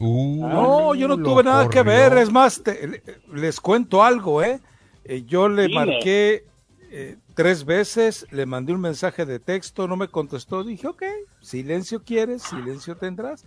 No, 0.00 0.96
yo 0.96 1.06
no 1.06 1.16
tuve 1.16 1.44
nada 1.44 1.68
que 1.68 1.82
ver. 1.84 2.12
Es 2.18 2.32
más, 2.32 2.60
te- 2.60 2.88
le- 2.88 3.02
les 3.32 3.60
cuento 3.60 4.02
algo, 4.02 4.42
¿eh? 4.42 4.58
Eh, 5.04 5.24
yo 5.26 5.48
le 5.48 5.68
Dime. 5.68 5.74
marqué 5.86 6.44
eh, 6.90 7.16
tres 7.34 7.64
veces, 7.64 8.26
le 8.30 8.46
mandé 8.46 8.72
un 8.72 8.80
mensaje 8.80 9.26
de 9.26 9.38
texto, 9.40 9.88
no 9.88 9.96
me 9.96 10.08
contestó. 10.08 10.62
Dije, 10.62 10.86
ok, 10.86 11.02
silencio 11.40 12.02
quieres, 12.04 12.42
silencio 12.42 12.96
tendrás. 12.96 13.44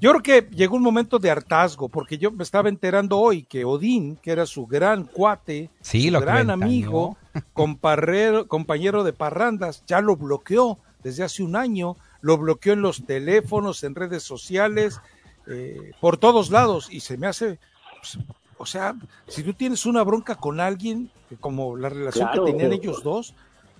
Yo 0.00 0.12
creo 0.12 0.22
que 0.22 0.48
llegó 0.54 0.76
un 0.76 0.82
momento 0.82 1.18
de 1.18 1.30
hartazgo, 1.30 1.88
porque 1.88 2.16
yo 2.16 2.30
me 2.30 2.44
estaba 2.44 2.68
enterando 2.68 3.18
hoy 3.18 3.42
que 3.42 3.64
Odín, 3.64 4.16
que 4.16 4.30
era 4.30 4.46
su 4.46 4.66
gran 4.66 5.04
cuate, 5.04 5.70
Sí, 5.80 6.04
su 6.06 6.10
lo 6.12 6.20
gran 6.20 6.48
amigo, 6.50 7.16
comparrero- 7.52 8.46
compañero 8.46 9.02
de 9.04 9.12
parrandas, 9.12 9.82
ya 9.86 10.00
lo 10.00 10.16
bloqueó 10.16 10.78
desde 11.02 11.24
hace 11.24 11.42
un 11.42 11.56
año, 11.56 11.96
lo 12.20 12.38
bloqueó 12.38 12.74
en 12.74 12.82
los 12.82 13.04
teléfonos, 13.04 13.82
en 13.82 13.94
redes 13.96 14.22
sociales, 14.22 15.00
eh, 15.48 15.90
por 16.00 16.18
todos 16.18 16.50
lados, 16.50 16.88
y 16.90 17.00
se 17.00 17.16
me 17.18 17.26
hace, 17.26 17.58
pues, 18.00 18.18
o 18.60 18.66
sea, 18.66 18.94
si 19.26 19.42
tú 19.42 19.54
tienes 19.54 19.86
una 19.86 20.02
bronca 20.04 20.34
con 20.34 20.60
alguien, 20.60 21.10
que 21.28 21.36
como 21.36 21.76
la 21.76 21.88
relación 21.88 22.26
Claro, 22.28 22.44
que 22.44 22.52
tenían 22.52 22.70
pero- 22.70 22.82
ellos 22.82 23.02
dos, 23.02 23.34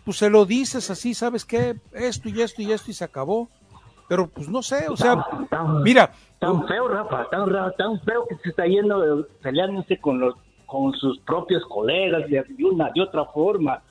pues 0.04 0.16
se 0.16 0.30
lo 0.30 0.46
dices 0.46 0.90
así, 0.90 1.12
¿sabes 1.14 1.44
qué? 1.44 1.76
Esto 1.92 2.28
y 2.30 2.40
esto 2.40 2.62
y 2.62 2.72
esto 2.72 2.90
y 2.90 2.94
se 2.94 3.04
acabó. 3.04 3.48
Pero 4.08 4.26
pues 4.26 4.48
no 4.48 4.62
sé, 4.62 4.88
o 4.88 4.96
sea, 4.96 5.24
mira, 5.84 6.10
Tan 6.40 6.66
feo, 6.66 6.88
Rafa, 6.88 7.28
tan, 7.30 7.48
tan 7.76 8.00
feo 8.00 8.26
que 8.26 8.36
se 8.42 8.48
está 8.48 8.66
yendo 8.66 9.20
eh, 9.20 9.26
peleándose 9.42 9.98
con 9.98 10.18
los 10.18 10.34
con 10.64 10.92
sus 10.94 11.18
propios 11.20 11.62
colegas 11.66 12.28
de, 12.30 12.44
una 12.64 12.90
de 12.94 13.02
otra 13.02 13.24
forma. 13.26 13.82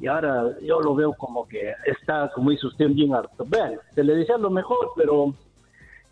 Y 0.00 0.06
ahora 0.08 0.44
yo 0.62 0.80
lo 0.80 0.94
veo 0.94 1.12
como 1.14 1.46
que 1.46 1.72
está, 1.86 2.30
como 2.34 2.50
dice 2.50 2.66
usted, 2.66 2.88
bien 2.88 3.14
harto. 3.14 3.44
Vean, 3.46 3.74
se 3.94 4.02
le 4.02 4.14
desea 4.16 4.36
lo 4.38 4.50
mejor, 4.50 4.90
pero 4.96 5.32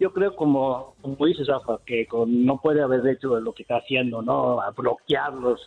yo 0.03 0.13
creo 0.13 0.35
como, 0.35 0.95
como 1.01 1.27
dice 1.27 1.45
Rafa, 1.45 1.79
que 1.87 2.07
con- 2.07 2.45
no 2.45 2.59
puede 2.59 2.83
haber 2.83 3.07
hecho 3.07 3.39
lo 3.41 3.53
que 3.53 3.63
está 3.63 3.77
haciendo, 3.77 4.21
¿no? 4.21 4.61
A 4.61 4.71
bloquearlos, 4.71 5.65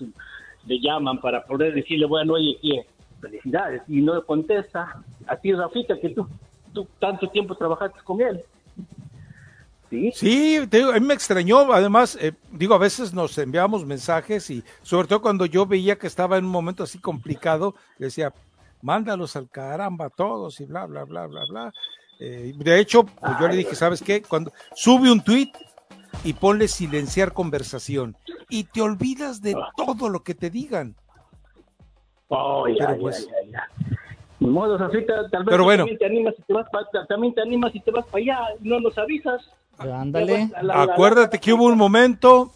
le 0.67 0.79
llaman 0.81 1.19
para 1.21 1.43
poder 1.45 1.73
decirle, 1.73 2.05
bueno, 2.05 2.33
oye, 2.33 2.57
¿qué? 2.61 2.86
felicidades, 3.21 3.81
y 3.88 4.01
no 4.01 4.23
contesta. 4.25 5.01
A 5.25 5.36
ti, 5.38 5.53
Rafita, 5.53 5.97
que 5.99 6.09
tú, 6.09 6.27
tú 6.73 6.86
tanto 6.99 7.27
tiempo 7.29 7.55
trabajaste 7.55 7.99
con 8.03 8.21
él. 8.21 8.41
Sí, 10.13 10.59
te 10.69 10.77
digo, 10.77 10.91
a 10.91 10.99
mí 10.99 11.05
me 11.05 11.13
extrañó, 11.13 11.71
además, 11.71 12.17
eh, 12.19 12.33
digo, 12.51 12.73
a 12.73 12.77
veces 12.79 13.13
nos 13.13 13.38
enviamos 13.38 13.86
mensajes 13.86 14.49
y 14.49 14.63
sobre 14.81 15.07
todo 15.07 15.21
cuando 15.21 15.45
yo 15.45 15.65
veía 15.65 15.95
que 15.97 16.07
estaba 16.07 16.38
en 16.38 16.45
un 16.45 16.51
momento 16.51 16.83
así 16.83 16.99
complicado, 16.99 17.75
le 17.97 18.07
decía, 18.07 18.33
mándalos 18.81 19.36
al 19.38 19.47
caramba 19.49 20.09
todos 20.09 20.59
y 20.59 20.65
bla, 20.65 20.86
bla, 20.86 21.05
bla, 21.05 21.27
bla, 21.27 21.41
bla. 21.49 21.73
Eh, 22.20 22.53
de 22.55 22.80
hecho, 22.80 23.03
pues 23.03 23.34
yo 23.39 23.47
le 23.47 23.55
dije, 23.57 23.76
¿sabes 23.76 24.01
qué? 24.01 24.22
Cuando 24.22 24.51
sube 24.74 25.11
un 25.11 25.22
tweet 25.24 25.51
y 26.24 26.34
ponle 26.34 26.68
silenciar 26.68 27.34
conversación 27.34 28.16
y 28.49 28.63
te 28.66 28.82
olvidas 28.82 29.41
de 29.41 29.55
todo 29.76 30.09
lo 30.09 30.24
que 30.24 30.34
te 30.34 30.49
digan. 30.49 30.95
Oh, 32.30 32.68
ya, 32.68 32.76
Pero 32.88 32.95
ya, 32.95 33.01
pues- 33.01 33.28
ya, 33.28 33.51
ya. 33.51 33.70
Ni 34.39 34.47
modo, 34.49 34.78
Rafita, 34.78 35.30
tal 35.30 35.43
vez 35.45 35.51
Pero 35.51 35.63
bueno. 35.63 35.84
también 35.84 35.97
te 35.97 36.05
animas 36.05 36.34
y 36.38 36.41
te 36.41 36.53
vas 36.53 36.68
pa- 36.70 37.05
también 37.07 37.34
te 37.34 37.41
animas 37.41 37.74
y 37.74 37.80
te 37.80 37.91
vas 37.91 38.05
para 38.05 38.18
allá, 38.22 38.39
y 38.61 38.68
no 38.68 38.80
nos 38.82 38.97
avisas. 38.97 39.41
Ándale. 39.78 40.49
La- 40.51 40.61
la- 40.63 40.76
la- 40.86 40.93
Acuérdate 40.93 41.39
que 41.39 41.53
hubo 41.53 41.66
un 41.66 41.78
momento, 41.78 42.51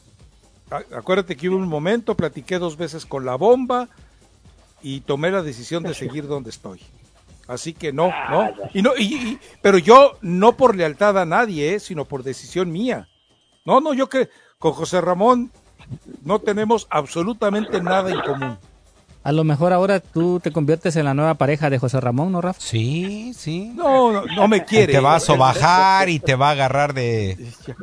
acuérdate 0.95 1.35
que 1.37 1.47
hubo 1.49 1.57
un 1.57 1.67
momento, 1.69 2.15
platiqué 2.15 2.59
dos 2.59 2.75
veces 2.77 3.05
con 3.05 3.25
la 3.25 3.35
bomba 3.35 3.87
y 4.81 5.01
tomé 5.01 5.31
la 5.31 5.41
decisión 5.41 5.83
de 5.83 5.93
seguir 6.23 6.27
donde 6.27 6.49
estoy. 6.49 6.81
Así 7.49 7.73
que 7.73 7.91
no, 7.91 8.13
no. 8.29 8.51
Y 8.75 8.83
no 8.83 8.91
y, 8.95 9.03
y- 9.15 9.39
pero 9.63 9.79
yo 9.79 10.17
no 10.21 10.55
por 10.55 10.75
lealtad 10.75 11.17
a 11.17 11.25
nadie, 11.25 11.73
eh, 11.73 11.79
sino 11.79 12.05
por 12.05 12.21
decisión 12.21 12.71
mía. 12.71 13.09
No, 13.65 13.81
no, 13.81 13.95
yo 13.95 14.07
que 14.07 14.29
con 14.59 14.73
José 14.73 15.01
Ramón 15.01 15.51
no 16.23 16.37
tenemos 16.37 16.85
absolutamente 16.91 17.81
nada 17.81 18.11
en 18.11 18.21
común. 18.21 18.55
A 19.23 19.31
lo 19.31 19.43
mejor 19.43 19.73
ahora 19.73 19.99
tú 19.99 20.39
te 20.39 20.51
conviertes 20.51 20.95
en 20.95 21.05
la 21.05 21.15
nueva 21.15 21.33
pareja 21.33 21.71
de 21.71 21.79
José 21.79 21.99
Ramón, 21.99 22.31
¿no, 22.31 22.39
Rafa? 22.39 22.59
Sí, 22.61 23.33
sí. 23.35 23.71
No, 23.75 24.11
no, 24.11 24.25
no 24.25 24.47
me 24.47 24.63
quiere. 24.63 24.93
Te 24.93 24.99
va 24.99 25.15
a 25.15 25.19
sobajar 25.19 26.07
y 26.07 26.19
te 26.19 26.35
va 26.35 26.49
a 26.49 26.51
agarrar 26.51 26.93
de, 26.93 27.35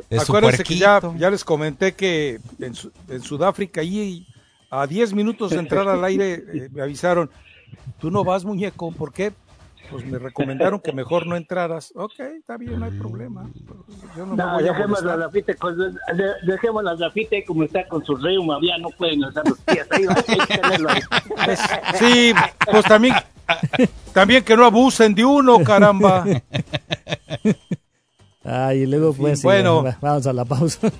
de 0.09 0.19
su 0.19 0.31
Acuérdense 0.31 0.63
que 0.63 0.77
ya, 0.77 1.01
les 1.29 1.43
comenté 1.43 1.93
que 1.93 2.39
en 2.59 3.21
Sudáfrica, 3.21 3.81
ahí 3.81 4.25
a 4.69 4.87
10 4.87 5.13
minutos 5.13 5.51
de 5.51 5.59
entrar 5.59 5.87
al 5.89 6.03
aire, 6.05 6.33
eh, 6.53 6.69
me 6.71 6.81
avisaron, 6.81 7.29
tú 7.99 8.09
no 8.09 8.23
vas, 8.23 8.45
muñeco, 8.45 8.91
¿por 8.91 9.11
qué? 9.11 9.33
Pues 9.89 10.05
me 10.05 10.19
recomendaron 10.19 10.79
que 10.81 10.91
mejor 10.91 11.25
no 11.27 11.35
entraras. 11.37 11.93
Ok, 11.95 12.19
está 12.19 12.57
bien, 12.57 12.79
no 12.79 12.85
hay 12.85 12.91
problema. 12.99 13.49
Yo 14.17 14.25
no 14.25 14.35
me 14.35 14.37
No, 14.43 14.53
voy 14.55 14.63
a 14.67 14.71
dejemos 14.73 15.01
la 15.03 15.17
de- 16.15 16.33
dejemos 16.51 16.83
la 16.83 16.95
ahí 16.95 17.45
como 17.45 17.63
está 17.63 17.87
con 17.87 18.03
su 18.05 18.15
reuma, 18.15 18.57
ya 18.61 18.77
no 18.79 18.89
pueden 18.89 19.23
alzar 19.23 19.47
los 19.47 19.57
pies. 19.59 19.87
Ahí, 19.91 20.05
hay 20.27 20.37
que 20.47 20.57
tenerlo 20.57 20.89
ahí. 20.89 21.01
Sí, 21.97 22.33
pues 22.69 22.83
también, 22.85 23.15
también 24.13 24.43
que 24.43 24.57
no 24.57 24.65
abusen 24.65 25.15
de 25.15 25.23
uno, 25.23 25.63
caramba. 25.63 26.25
Ay, 28.43 28.79
y 28.81 28.85
luego 28.87 29.13
pues, 29.13 29.39
sí, 29.39 29.43
bueno. 29.47 29.83
va- 29.83 29.97
vamos 30.01 30.27
a 30.27 30.33
la 30.33 30.43
pausa. 30.45 30.91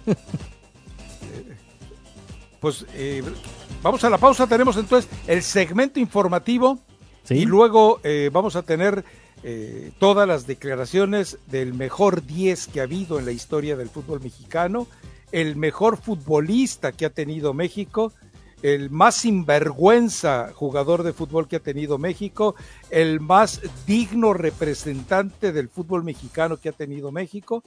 Pues 2.59 2.85
eh, 2.93 3.23
vamos 3.83 4.03
a 4.03 4.09
la 4.09 4.17
pausa, 4.17 4.47
tenemos 4.47 4.75
entonces 4.77 5.09
el 5.27 5.43
segmento 5.43 5.99
informativo 5.99 6.79
y 7.29 7.45
luego 7.45 7.99
eh, 8.03 8.29
vamos 8.31 8.55
a 8.55 8.63
tener 8.63 9.03
eh, 9.43 9.91
todas 9.99 10.27
las 10.27 10.47
declaraciones 10.47 11.37
del 11.47 11.73
mejor 11.73 12.25
10 12.25 12.67
que 12.67 12.79
ha 12.79 12.83
habido 12.83 13.19
en 13.19 13.25
la 13.25 13.31
historia 13.31 13.75
del 13.75 13.89
fútbol 13.89 14.21
mexicano 14.21 14.87
el 15.31 15.55
mejor 15.55 15.97
futbolista 15.97 16.91
que 16.91 17.05
ha 17.05 17.09
tenido 17.09 17.53
México, 17.53 18.13
el 18.61 18.89
más 18.89 19.15
sinvergüenza 19.15 20.51
jugador 20.53 21.03
de 21.03 21.13
fútbol 21.13 21.47
que 21.47 21.57
ha 21.57 21.59
tenido 21.61 21.97
México, 21.97 22.55
el 22.89 23.19
más 23.19 23.61
digno 23.85 24.33
representante 24.33 25.51
del 25.51 25.69
fútbol 25.69 26.03
mexicano 26.03 26.57
que 26.57 26.69
ha 26.69 26.73
tenido 26.73 27.11
México, 27.11 27.63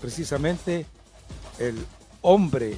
precisamente 0.00 0.86
el 1.58 1.76
hombre 2.22 2.76